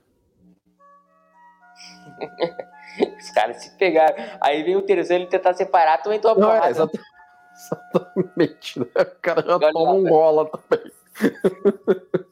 Os 3.19 3.29
caras 3.31 3.57
se 3.63 3.71
pegaram. 3.77 4.15
Aí 4.41 4.61
vem 4.63 4.75
o 4.75 4.81
terceiro 4.81 5.23
ele 5.23 5.29
tentar 5.29 5.53
separar, 5.53 5.97
também 6.01 6.19
tô 6.19 6.33
Não, 6.35 6.51
é, 6.51 6.55
porrada. 6.57 6.69
exata- 6.69 6.99
exatamente, 7.55 8.79
né? 8.79 8.85
O 8.97 9.21
cara 9.21 9.41
já 9.41 9.55
Olha 9.55 9.71
toma 9.71 9.91
lá, 9.91 9.93
um 9.93 10.09
rola 10.09 10.49
também. 10.49 10.91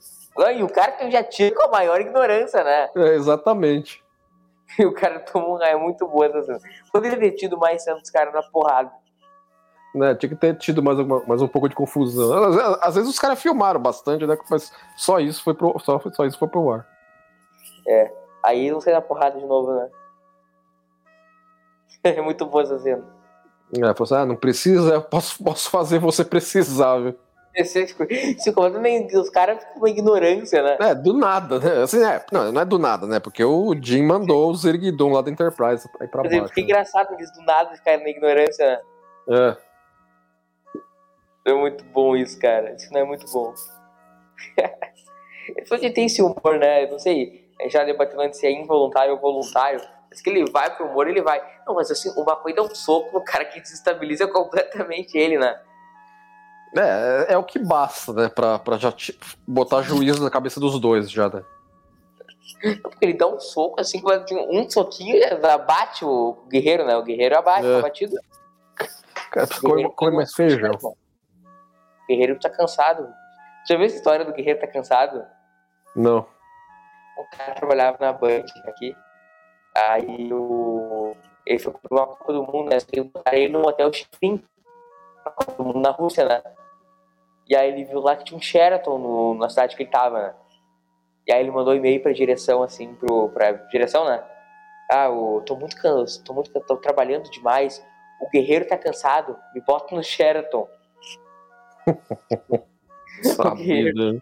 E 0.55 0.63
o 0.63 0.69
cara 0.69 0.93
que 0.93 1.11
já 1.11 1.23
tira 1.23 1.53
com 1.53 1.67
a 1.67 1.71
maior 1.71 2.01
ignorância, 2.01 2.63
né? 2.63 2.89
É, 2.95 3.13
exatamente. 3.15 4.03
E 4.79 4.85
o 4.85 4.93
cara 4.93 5.19
tomou 5.19 5.55
um 5.55 5.57
raio 5.59 5.79
muito 5.79 6.07
boa. 6.07 6.31
Poderia 6.91 7.19
ter 7.19 7.31
tido 7.33 7.59
mais 7.59 7.83
dos 7.85 8.09
caras 8.09 8.33
na 8.33 8.41
porrada. 8.41 8.91
Né, 9.93 10.15
tinha 10.15 10.29
que 10.29 10.35
ter 10.37 10.55
tido 10.57 10.81
mais, 10.81 10.97
mais 11.27 11.41
um 11.41 11.47
pouco 11.49 11.67
de 11.67 11.75
confusão. 11.75 12.31
Às, 12.45 12.55
vezes- 12.55 12.77
às 12.81 12.95
vezes 12.95 13.09
os 13.09 13.19
caras 13.19 13.41
filmaram 13.41 13.79
bastante, 13.79 14.25
né? 14.25 14.37
Mas 14.49 14.71
só 14.95 15.19
isso 15.19 15.43
foi 15.43 15.53
pro, 15.53 15.77
só, 15.79 15.99
só 16.13 16.25
isso 16.25 16.39
foi 16.39 16.47
pro 16.47 16.71
ar. 16.71 16.87
Aí 18.43 18.71
não 18.71 18.79
sai 18.81 18.93
na 18.93 19.01
porrada 19.01 19.37
de 19.39 19.45
novo, 19.45 19.73
né? 19.73 19.89
É 22.03 22.21
muito 22.21 22.45
boa 22.45 22.63
essa 22.63 22.79
cena. 22.79 23.03
É, 23.73 23.79
falou 23.79 23.95
assim, 24.03 24.15
ah, 24.15 24.25
não 24.25 24.35
precisa, 24.35 24.95
eu 24.95 25.01
posso, 25.01 25.41
posso 25.43 25.69
fazer 25.69 25.99
você 25.99 26.25
precisar, 26.25 26.97
viu? 26.97 27.15
Se 27.65 28.53
completamente- 28.53 29.15
Os 29.15 29.29
caras 29.29 29.59
ficam 29.59 29.79
com 29.81 29.87
ignorância, 29.87 30.63
né? 30.63 30.77
É, 30.79 30.95
do 30.95 31.13
nada, 31.13 31.59
né? 31.59 31.83
Assim, 31.83 32.01
é, 32.03 32.25
não, 32.31 32.51
não 32.51 32.61
é 32.61 32.65
do 32.65 32.79
nada, 32.79 33.05
né? 33.05 33.19
Porque 33.19 33.43
o 33.43 33.75
Jim 33.79 34.03
mandou 34.03 34.49
o 34.49 34.55
Zerguidon 34.55 35.11
lá 35.11 35.21
da 35.21 35.29
Enterprise 35.29 35.87
aí 35.99 36.07
pra 36.07 36.23
Mas 36.23 36.31
é- 36.31 36.39
baixo. 36.39 36.53
Fica 36.53 36.61
né? 36.61 36.65
engraçado 36.65 37.13
eles 37.13 37.31
do 37.33 37.41
nada 37.43 37.75
ficarem 37.75 38.03
na 38.03 38.09
ignorância, 38.09 38.65
né? 38.65 38.79
É. 39.57 39.70
É 41.45 41.53
muito 41.53 41.83
bom 41.85 42.15
isso, 42.15 42.39
cara. 42.39 42.73
Isso 42.73 42.91
não 42.93 43.01
é 43.01 43.03
muito 43.03 43.25
bom. 43.31 43.53
Ele 45.55 45.65
falou 45.65 45.81
que 45.81 45.89
tem 45.89 46.05
esse 46.05 46.21
humor, 46.21 46.57
né? 46.57 46.85
Eu 46.85 46.91
não 46.91 46.99
sei, 46.99 47.49
já 47.67 47.83
debatendo 47.83 48.21
antes 48.21 48.39
se 48.39 48.45
é 48.45 48.51
involuntário 48.51 49.13
ou 49.13 49.19
voluntário. 49.19 49.81
Mas 50.09 50.21
que 50.21 50.29
ele 50.29 50.49
vai 50.51 50.75
pro 50.75 50.87
humor, 50.87 51.07
ele 51.07 51.21
vai. 51.21 51.41
Não, 51.65 51.73
mas 51.73 51.89
assim, 51.89 52.09
uma 52.17 52.35
coisa 52.35 52.57
dá 52.57 52.63
um 52.63 52.75
soco 52.75 53.17
no 53.17 53.23
cara 53.23 53.45
que 53.45 53.61
desestabiliza 53.61 54.27
completamente 54.29 55.17
ele, 55.17 55.37
né? 55.37 55.59
É, 56.77 57.33
é 57.33 57.37
o 57.37 57.43
que 57.43 57.57
basta, 57.59 58.13
né? 58.13 58.29
Pra, 58.29 58.59
pra 58.59 58.77
já 58.77 58.93
botar 59.47 59.81
juízo 59.81 60.23
na 60.23 60.29
cabeça 60.29 60.59
dos 60.59 60.79
dois, 60.79 61.09
já, 61.09 61.29
né? 61.29 61.43
Porque 62.81 62.97
ele 63.05 63.13
dá 63.13 63.27
um 63.27 63.39
soco, 63.39 63.79
assim, 63.79 64.01
um 64.49 64.69
soquinho 64.69 65.19
já 65.19 65.57
bate 65.57 66.05
o 66.05 66.43
guerreiro, 66.47 66.85
né? 66.85 66.95
O 66.95 67.03
guerreiro 67.03 67.37
abate, 67.37 67.65
É. 67.65 67.75
tá 67.75 67.81
batido. 67.81 68.15
Cara, 69.31 69.47
come, 69.61 69.89
come 69.95 70.15
mais 70.17 70.33
feijão. 70.33 70.71
O 72.11 72.13
guerreiro 72.13 72.39
tá 72.39 72.49
cansado. 72.49 73.13
Já 73.67 73.77
viu 73.77 73.85
essa 73.85 73.95
história 73.95 74.25
do 74.25 74.33
guerreiro 74.33 74.59
tá 74.59 74.67
cansado? 74.67 75.25
Não. 75.95 76.27
um 77.17 77.37
cara 77.37 77.53
trabalhava 77.53 77.97
na 78.01 78.11
Band 78.11 78.45
aqui. 78.65 78.95
Aí 79.75 80.33
o. 80.33 81.15
Ele 81.45 81.59
foi 81.59 81.73
pra 81.73 81.81
uma 81.91 82.07
Copa 82.07 82.33
do 82.33 82.43
Mundo, 82.43 82.69
né? 82.69 82.77
Ele 82.91 83.03
botaram 83.03 83.37
ele 83.37 83.53
no 83.53 83.67
hotel 83.67 83.93
Chifrin, 83.93 84.43
na 85.25 85.31
Copa 85.31 85.51
do 85.53 85.63
Mundo 85.63 85.79
na 85.79 85.91
Rússia, 85.91 86.25
né? 86.25 86.41
E 87.47 87.55
aí 87.55 87.69
ele 87.69 87.85
viu 87.85 87.99
lá 87.99 88.15
que 88.15 88.25
tinha 88.25 88.37
um 88.37 88.41
Sheraton 88.41 88.97
no, 88.97 89.33
na 89.35 89.49
cidade 89.49 89.75
que 89.75 89.83
ele 89.83 89.89
tava, 89.89 90.21
né? 90.21 90.35
E 91.27 91.31
aí 91.31 91.39
ele 91.39 91.51
mandou 91.51 91.73
um 91.73 91.77
e-mail 91.77 92.01
pra 92.01 92.11
direção, 92.11 92.63
assim, 92.63 92.93
pro, 92.95 93.29
pra 93.29 93.51
direção, 93.51 94.05
né? 94.05 94.23
Ah, 94.91 95.05
eu 95.05 95.41
tô 95.45 95.55
muito 95.55 95.75
cansado, 95.77 96.23
tô 96.25 96.33
muito 96.33 96.51
tô 96.51 96.77
trabalhando 96.77 97.29
demais. 97.29 97.83
O 98.19 98.29
guerreiro 98.29 98.67
tá 98.67 98.77
cansado, 98.77 99.37
me 99.53 99.61
bota 99.61 99.95
no 99.95 100.03
Sheraton. 100.03 100.67
Sabida. 103.23 104.21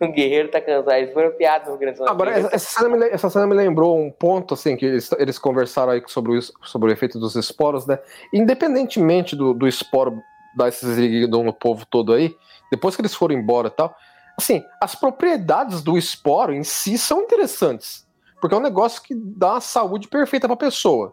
o 0.00 0.08
Guerreiro 0.08 0.50
tá 0.50 0.60
cansado. 0.60 0.92
Eles 0.92 1.12
foram 1.12 1.32
piadas 1.32 1.68
no 1.68 1.78
Grande 1.78 2.00
Agora, 2.02 2.30
essa 2.30 2.58
cena, 2.58 2.96
me, 2.96 3.06
essa 3.08 3.30
cena, 3.30 3.46
me, 3.46 3.54
lembrou 3.54 3.98
um 3.98 4.10
ponto, 4.10 4.54
assim, 4.54 4.76
que 4.76 4.84
eles, 4.84 5.10
eles 5.12 5.38
conversaram 5.38 5.92
aí 5.92 6.02
sobre 6.06 6.36
o, 6.36 6.42
sobre 6.62 6.90
o 6.90 6.92
efeito 6.92 7.18
dos 7.18 7.34
esporos, 7.34 7.86
né? 7.86 7.98
Independentemente 8.32 9.34
do, 9.36 9.54
do 9.54 9.66
esporo 9.66 10.20
dar 10.56 10.68
esse 10.68 10.86
ziguidão 10.94 11.42
no 11.42 11.52
povo 11.52 11.84
todo 11.86 12.12
aí, 12.12 12.34
depois 12.70 12.94
que 12.94 13.02
eles 13.02 13.14
foram 13.14 13.34
embora 13.34 13.68
e 13.68 13.70
tal, 13.70 13.94
assim, 14.38 14.62
as 14.80 14.94
propriedades 14.94 15.82
do 15.82 15.98
esporo 15.98 16.52
em 16.52 16.62
si 16.62 16.96
são 16.96 17.22
interessantes. 17.22 18.06
Porque 18.40 18.54
é 18.54 18.58
um 18.58 18.62
negócio 18.62 19.02
que 19.02 19.14
dá 19.14 19.52
uma 19.52 19.60
saúde 19.60 20.06
perfeita 20.06 20.46
pra 20.46 20.56
pessoa. 20.56 21.12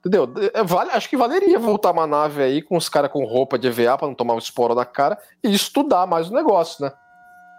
Entendeu? 0.00 0.26
É, 0.54 0.64
vale, 0.64 0.90
acho 0.92 1.08
que 1.08 1.16
valeria 1.16 1.58
voltar 1.58 1.90
uma 1.90 2.06
nave 2.06 2.42
aí 2.42 2.62
com 2.62 2.76
os 2.76 2.88
caras 2.88 3.12
com 3.12 3.24
roupa 3.24 3.58
de 3.58 3.68
EVA 3.68 3.98
pra 3.98 4.06
não 4.06 4.14
tomar 4.14 4.34
o 4.34 4.38
esporo 4.38 4.74
na 4.74 4.86
cara 4.86 5.18
e 5.44 5.54
estudar 5.54 6.06
mais 6.06 6.30
o 6.30 6.34
negócio, 6.34 6.82
né? 6.82 6.92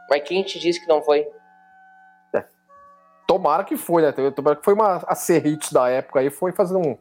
Mas 0.09 0.23
quem 0.23 0.43
te 0.43 0.59
disse 0.59 0.81
que 0.81 0.87
não 0.87 1.03
foi? 1.03 1.27
É. 2.33 2.43
Tomara 3.27 3.63
que 3.63 3.77
foi, 3.77 4.01
né? 4.01 4.11
Tomara 4.31 4.55
que 4.55 4.65
foi 4.65 4.73
uma 4.73 5.03
a 5.07 5.13
Cerritos 5.13 5.71
da 5.71 5.87
época 5.87 6.19
aí, 6.19 6.31
foi 6.31 6.51
fazer 6.51 6.75
um. 6.75 6.97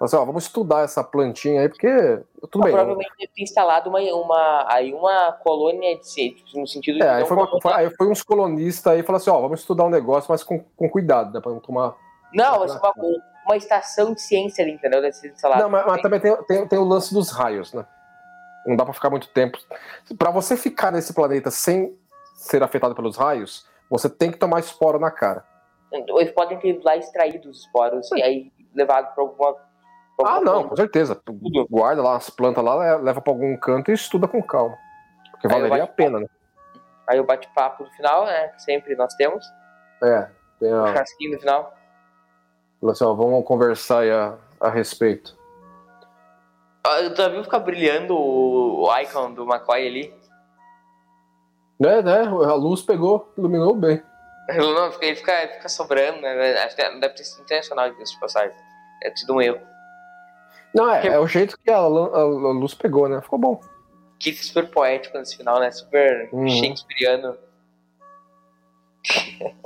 Assim, 0.00 0.16
ó, 0.16 0.24
vamos 0.24 0.44
estudar 0.44 0.82
essa 0.82 1.04
plantinha 1.04 1.60
aí, 1.60 1.68
porque. 1.68 2.22
Tudo 2.50 2.64
bem. 2.64 2.72
Provavelmente 2.72 3.12
deve 3.18 3.32
ter 3.34 3.42
instalado 3.42 3.90
uma, 3.90 4.00
uma, 4.00 4.66
aí 4.66 4.94
uma 4.94 5.32
colônia 5.44 5.94
de 5.98 6.30
tipo, 6.32 6.58
no 6.58 6.66
sentido 6.66 6.96
de. 6.96 7.02
É, 7.04 7.10
aí 7.10 7.26
foi, 7.26 7.36
uma, 7.36 7.76
aí 7.76 7.90
foi 7.90 8.08
uns 8.08 8.22
colonistas 8.22 8.94
aí 8.94 9.00
e 9.00 9.02
falou 9.02 9.18
assim: 9.18 9.28
ó, 9.28 9.38
vamos 9.38 9.60
estudar 9.60 9.84
um 9.84 9.90
negócio, 9.90 10.32
mas 10.32 10.42
com, 10.42 10.58
com 10.58 10.88
cuidado, 10.88 11.34
né? 11.34 11.40
Pra 11.42 11.52
não 11.52 11.60
tomar. 11.60 11.94
Não, 12.32 12.60
mas 12.60 12.74
uma, 12.74 12.92
uma 13.44 13.56
estação 13.56 14.12
de 14.12 14.20
ciência 14.20 14.64
ali, 14.64 14.72
entendeu? 14.72 15.00
Deve 15.00 15.12
ser 15.12 15.28
instalado. 15.28 15.62
Não, 15.62 15.70
mas, 15.70 15.86
mas 15.86 16.02
também 16.02 16.20
tem, 16.20 16.36
tem, 16.44 16.68
tem 16.68 16.78
o 16.78 16.84
lance 16.84 17.12
dos 17.12 17.30
raios, 17.30 17.72
né? 17.72 17.84
Não 18.66 18.76
dá 18.76 18.84
pra 18.84 18.94
ficar 18.94 19.10
muito 19.10 19.28
tempo. 19.28 19.58
Para 20.18 20.30
você 20.30 20.56
ficar 20.56 20.90
nesse 20.92 21.14
planeta 21.14 21.50
sem 21.50 21.96
ser 22.34 22.62
afetado 22.62 22.94
pelos 22.94 23.16
raios, 23.16 23.66
você 23.88 24.08
tem 24.08 24.30
que 24.30 24.38
tomar 24.38 24.60
esporo 24.60 24.98
na 24.98 25.10
cara. 25.10 25.44
Eles 25.92 26.30
podem 26.32 26.58
ter 26.58 26.80
lá 26.84 26.96
extraído 26.96 27.50
os 27.50 27.62
esporos 27.62 28.10
e 28.12 28.22
aí 28.22 28.52
levado 28.74 29.12
para 29.14 29.24
alguma, 29.24 29.54
pra 30.16 30.30
alguma. 30.30 30.38
ah, 30.38 30.40
não, 30.40 30.68
com 30.68 30.76
certeza. 30.76 31.14
Tudo. 31.16 31.66
Guarda 31.68 32.02
lá 32.02 32.16
as 32.16 32.30
plantas 32.30 32.62
lá, 32.62 32.96
leva 32.96 33.20
para 33.20 33.32
algum 33.32 33.56
canto 33.56 33.90
e 33.90 33.94
estuda 33.94 34.28
com 34.28 34.42
calma. 34.42 34.76
Porque 35.32 35.46
aí 35.46 35.52
valeria 35.52 35.84
a 35.84 35.88
pena, 35.88 36.20
né? 36.20 36.26
Aí 37.08 37.18
o 37.18 37.24
bate-papo 37.24 37.84
no 37.84 37.90
final, 37.92 38.24
né? 38.24 38.48
Que 38.48 38.62
sempre 38.62 38.94
nós 38.94 39.14
temos. 39.14 39.44
É, 40.02 40.28
tem 40.60 40.70
a. 40.70 40.84
O 40.84 40.86
chasquinho 40.88 41.32
no 41.32 41.40
final. 41.40 41.74
Assim, 42.88 43.04
ó, 43.04 43.12
vamos 43.12 43.44
conversar 43.44 44.04
a, 44.10 44.38
a 44.58 44.70
respeito. 44.70 45.36
Ah, 46.82 47.10
tu 47.14 47.30
viu 47.30 47.44
ficar 47.44 47.58
brilhando 47.58 48.16
o 48.16 48.88
icon 49.00 49.34
do 49.34 49.44
McCoy 49.44 49.86
ali? 49.86 50.14
Né, 51.78 52.02
né? 52.02 52.20
A 52.22 52.54
luz 52.54 52.82
pegou, 52.82 53.32
iluminou 53.36 53.74
bem. 53.74 54.02
Não, 54.56 54.92
ele 55.00 55.16
fica, 55.16 55.42
ele 55.42 55.52
fica 55.54 55.68
sobrando, 55.68 56.20
né? 56.20 56.52
Acho 56.64 56.76
que 56.76 56.82
deve 56.82 57.14
ter 57.14 57.24
sido 57.24 57.42
intencional 57.42 57.90
de 57.90 58.20
passagem. 58.20 58.56
É 59.02 59.10
tudo 59.10 59.34
um 59.34 59.42
erro. 59.42 59.60
Não, 60.74 60.90
é, 60.90 61.06
é 61.06 61.18
o 61.18 61.26
jeito 61.26 61.58
que 61.58 61.70
a, 61.70 61.78
a, 61.78 61.80
a, 61.80 62.24
luz 62.24 62.74
pegou, 62.74 63.08
né? 63.08 63.20
Ficou 63.20 63.38
bom. 63.38 63.60
Que 64.18 64.32
super 64.32 64.70
poético 64.70 65.18
nesse 65.18 65.36
final, 65.36 65.58
né? 65.58 65.70
Super 65.70 66.28
uhum. 66.32 66.48
shakespeariano. 66.48 67.36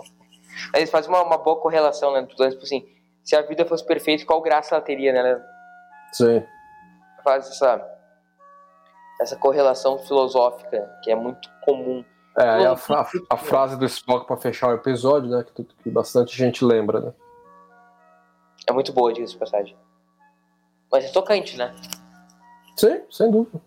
Eles 0.75 0.91
fazem 0.91 1.11
uma, 1.11 1.23
uma 1.23 1.39
boa 1.39 1.61
correlação, 1.61 2.12
né? 2.12 2.25
Tipo 2.25 2.43
assim, 2.62 2.89
se 3.25 3.35
a 3.35 3.43
vida 3.43 3.64
fosse 3.64 3.85
perfeita, 3.85 4.27
qual 4.27 4.43
graça 4.43 4.75
ela 4.75 4.85
teria, 4.85 5.12
né? 5.12 5.43
Sim. 6.12 6.45
Faz 7.25 7.49
essa, 7.49 7.83
essa 9.20 9.37
correlação 9.37 9.99
filosófica 9.99 10.87
que 11.03 11.11
é 11.11 11.16
muito 11.16 11.49
comum. 11.62 12.05
É, 12.37 12.66
a, 12.66 12.72
a, 12.72 13.11
a, 13.31 13.37
frase 13.37 13.79
do 13.79 13.85
Spock 13.87 14.27
para 14.27 14.37
fechar 14.37 14.68
o 14.68 14.75
episódio, 14.75 15.31
né? 15.31 15.45
Que, 15.55 15.64
que, 15.64 15.91
bastante 15.91 16.37
gente 16.37 16.64
lembra, 16.64 17.01
né? 17.01 17.14
É 18.68 18.72
muito 18.72 18.93
boa, 18.93 19.12
diga 19.12 19.27
de 19.27 19.37
passagem. 19.37 19.77
Mas 20.93 21.05
é 21.05 21.09
tocante, 21.09 21.57
né? 21.57 21.75
Sim, 22.77 23.03
sem 23.11 23.31
dúvida. 23.31 23.61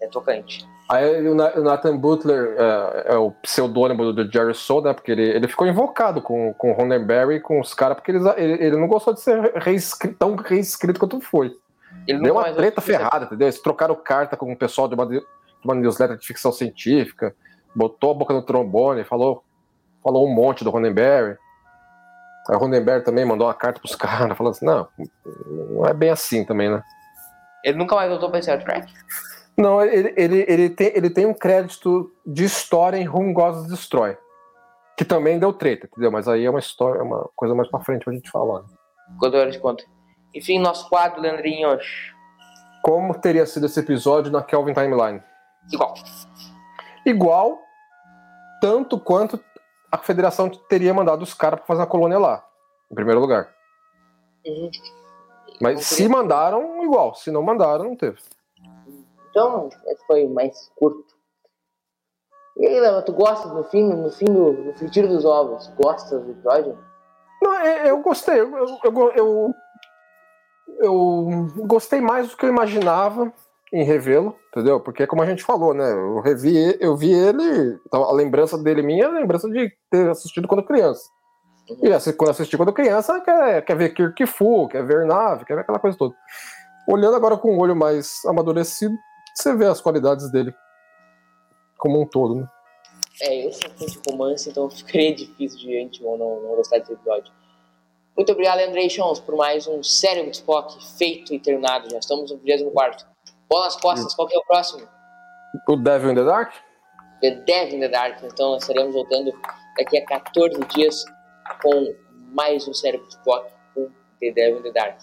É 0.00 0.06
tocante. 0.08 0.68
Aí 0.90 1.28
o 1.28 1.34
Nathan 1.34 1.96
Butler 1.96 2.56
é, 2.58 3.14
é 3.14 3.16
o 3.16 3.30
pseudônimo 3.30 4.12
do 4.12 4.28
Jerry 4.28 4.54
Soul, 4.56 4.82
né? 4.82 4.92
Porque 4.92 5.12
ele, 5.12 5.22
ele 5.22 5.46
ficou 5.46 5.64
invocado 5.64 6.20
com, 6.20 6.52
com 6.54 6.72
o 6.72 6.74
Ronenberry 6.74 7.36
e 7.36 7.40
com 7.40 7.60
os 7.60 7.72
caras, 7.72 7.96
porque 7.96 8.10
eles, 8.10 8.24
ele, 8.36 8.64
ele 8.64 8.76
não 8.76 8.88
gostou 8.88 9.14
de 9.14 9.20
ser 9.20 9.52
reescrito, 9.54 10.16
tão 10.18 10.34
reescrito 10.34 10.98
quanto 10.98 11.20
foi. 11.20 11.54
Ele 12.08 12.20
Deu 12.20 12.34
uma 12.34 12.52
treta 12.52 12.80
ferrada, 12.80 13.26
entendeu? 13.26 13.46
Eles 13.46 13.62
trocaram 13.62 13.94
carta 13.94 14.36
com 14.36 14.52
o 14.52 14.56
pessoal 14.56 14.88
de 14.88 14.94
uma, 14.96 15.06
de 15.06 15.22
uma 15.64 15.76
newsletter 15.76 16.16
de 16.16 16.26
ficção 16.26 16.50
científica, 16.50 17.36
botou 17.72 18.10
a 18.10 18.14
boca 18.14 18.34
no 18.34 18.42
trombone, 18.42 19.04
falou, 19.04 19.44
falou 20.02 20.26
um 20.26 20.34
monte 20.34 20.64
do 20.64 20.70
Ronenberry. 20.70 21.36
Aí 22.48 22.56
o 22.56 22.58
Ronenberry 22.58 23.04
também 23.04 23.24
mandou 23.24 23.46
uma 23.46 23.54
carta 23.54 23.78
pros 23.78 23.94
caras, 23.94 24.36
falando 24.36 24.54
assim, 24.54 24.66
não, 24.66 24.88
não 25.70 25.86
é 25.86 25.94
bem 25.94 26.10
assim 26.10 26.44
também, 26.44 26.68
né? 26.68 26.82
Ele 27.62 27.78
nunca 27.78 27.94
mais 27.94 28.10
voltou 28.10 28.28
pra 28.28 28.42
Star 28.42 28.60
Trek? 28.64 28.92
Não, 29.56 29.82
ele, 29.82 30.14
ele, 30.16 30.44
ele, 30.48 30.70
tem, 30.70 30.92
ele 30.94 31.10
tem 31.10 31.26
um 31.26 31.34
crédito 31.34 32.10
de 32.26 32.44
história 32.44 32.96
em 32.96 33.08
Whom 33.08 33.32
God 33.32 33.66
Destroy. 33.68 34.16
Que 34.96 35.04
também 35.04 35.38
deu 35.38 35.52
treta, 35.52 35.86
entendeu? 35.86 36.10
Mas 36.10 36.28
aí 36.28 36.44
é 36.44 36.50
uma 36.50 36.58
história, 36.58 37.00
é 37.00 37.02
uma 37.02 37.28
coisa 37.34 37.54
mais 37.54 37.68
pra 37.70 37.80
frente 37.80 38.04
pra 38.04 38.12
gente 38.12 38.30
falar. 38.30 38.62
Né? 38.62 38.68
Quando 39.18 39.36
eu 39.36 39.50
te 39.50 39.58
conto. 39.58 39.84
Enfim, 40.34 40.58
nosso 40.58 40.88
quadro, 40.88 41.20
Leandrinhos. 41.20 42.12
Como 42.82 43.18
teria 43.18 43.44
sido 43.46 43.66
esse 43.66 43.80
episódio 43.80 44.30
na 44.30 44.42
Kelvin 44.42 44.72
Timeline? 44.72 45.22
Igual. 45.72 45.94
Igual, 47.04 47.58
tanto 48.60 48.98
quanto 48.98 49.42
a 49.90 49.98
federação 49.98 50.48
teria 50.48 50.94
mandado 50.94 51.22
os 51.22 51.34
caras 51.34 51.60
pra 51.60 51.66
fazer 51.66 51.82
a 51.82 51.86
colônia 51.86 52.18
lá, 52.18 52.44
em 52.90 52.94
primeiro 52.94 53.20
lugar. 53.20 53.50
Uhum. 54.46 54.70
Mas 55.60 55.84
se 55.84 56.08
mandaram, 56.08 56.82
igual. 56.82 57.14
Se 57.14 57.30
não 57.30 57.42
mandaram, 57.42 57.84
não 57.84 57.96
teve. 57.96 58.18
Então, 59.30 59.68
esse 59.86 60.06
foi 60.06 60.28
mais 60.28 60.70
curto. 60.76 61.14
E 62.56 62.66
aí, 62.66 62.80
Leva, 62.80 63.02
tu 63.02 63.12
gosta 63.12 63.48
no 63.48 63.64
fim, 63.64 63.82
no 63.82 64.10
fim 64.10 64.26
do 64.26 64.74
fritir 64.76 65.08
dos 65.08 65.24
ovos? 65.24 65.68
Gosta 65.82 66.18
do 66.18 66.32
episódio? 66.32 66.76
Não, 67.42 67.54
é, 67.54 67.90
eu 67.90 68.02
gostei. 68.02 68.40
Eu, 68.40 68.66
eu, 68.84 69.12
eu, 69.16 69.54
eu, 70.80 71.48
gostei 71.66 72.00
mais 72.00 72.28
do 72.28 72.36
que 72.36 72.44
eu 72.44 72.50
imaginava 72.50 73.32
em 73.72 73.84
revê-lo, 73.84 74.36
entendeu? 74.48 74.80
Porque 74.80 75.06
como 75.06 75.22
a 75.22 75.26
gente 75.26 75.44
falou, 75.44 75.72
né? 75.72 75.90
Eu 75.92 76.20
revi, 76.20 76.76
eu 76.80 76.96
vi 76.96 77.12
ele, 77.12 77.78
então, 77.86 78.02
a 78.02 78.12
lembrança 78.12 78.58
dele 78.58 78.82
minha 78.82 79.04
é 79.04 79.06
a 79.06 79.12
lembrança 79.12 79.48
de 79.48 79.72
ter 79.90 80.10
assistido 80.10 80.48
quando 80.48 80.64
criança. 80.64 81.08
E 81.82 81.92
assim, 81.92 82.12
quando 82.12 82.30
assisti 82.30 82.56
quando 82.56 82.72
criança, 82.72 83.20
quer, 83.20 83.64
quer 83.64 83.76
ver 83.76 83.94
Kirk 83.94 84.26
Fu, 84.26 84.66
quer 84.68 84.84
ver 84.84 85.06
Nave, 85.06 85.44
quer 85.44 85.54
ver 85.54 85.60
aquela 85.60 85.78
coisa 85.78 85.96
toda. 85.96 86.14
Olhando 86.88 87.14
agora 87.14 87.36
com 87.36 87.56
o 87.56 87.60
olho 87.60 87.76
mais 87.76 88.24
amadurecido, 88.26 88.94
você 89.40 89.56
vê 89.56 89.66
as 89.66 89.80
qualidades 89.80 90.30
dele 90.30 90.54
como 91.78 92.00
um 92.00 92.06
todo, 92.06 92.34
né? 92.34 92.48
É, 93.22 93.46
eu 93.46 93.52
sou 93.52 93.70
fã 93.70 93.86
de 93.86 94.00
romance, 94.08 94.48
então 94.48 94.68
ficaria 94.70 95.14
difícil 95.14 95.58
de 95.58 95.66
gente 95.66 96.02
não, 96.02 96.16
não 96.16 96.56
gostar 96.56 96.78
desse 96.78 96.92
episódio. 96.92 97.32
Muito 98.16 98.32
obrigado, 98.32 98.60
Andrei 98.60 98.90
Chons, 98.90 99.18
por 99.18 99.36
mais 99.36 99.66
um 99.66 99.82
Cérebro 99.82 100.30
de 100.30 100.36
Spock 100.38 100.76
feito 100.98 101.32
e 101.32 101.38
terminado. 101.38 101.88
Já 101.90 101.98
estamos 101.98 102.30
no 102.30 102.38
24. 102.38 103.06
Bola 103.48 103.64
nas 103.64 103.76
costas, 103.76 104.14
qual 104.14 104.28
que 104.28 104.36
é 104.36 104.38
o 104.38 104.44
próximo? 104.44 104.86
O 105.68 105.76
Devil 105.76 106.12
in 106.12 106.14
the 106.16 106.24
Dark? 106.24 106.52
The 107.20 107.30
Devil 107.46 107.76
in 107.76 107.80
the 107.80 107.88
Dark. 107.88 108.22
Então 108.22 108.52
nós 108.52 108.62
estaremos 108.62 108.92
voltando 108.92 109.32
daqui 109.76 109.98
a 109.98 110.04
14 110.04 110.58
dias 110.74 111.04
com 111.62 111.94
mais 112.32 112.66
um 112.68 112.74
Cérebro 112.74 113.06
de 113.08 113.14
Spock 113.14 113.50
com 113.74 113.88
The 114.20 114.32
Devil 114.32 114.58
in 114.58 114.62
the 114.62 114.72
Dark. 114.72 115.00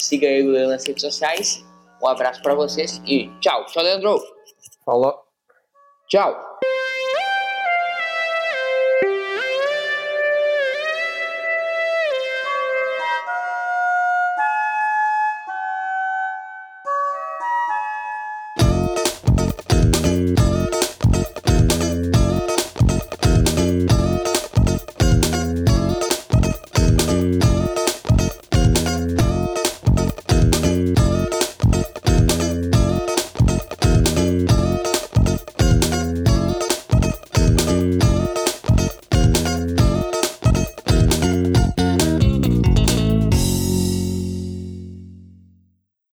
Siga 0.00 0.28
aí 0.28 0.46
o 0.46 0.68
nas 0.68 0.86
redes 0.86 1.02
sociais 1.02 1.64
um 2.02 2.08
abraço 2.08 2.42
para 2.42 2.54
vocês 2.54 3.00
e 3.06 3.28
tchau. 3.40 3.64
Tchau, 3.66 3.82
Leandro. 3.82 4.20
Falou. 4.84 5.24
Tchau. 6.08 6.54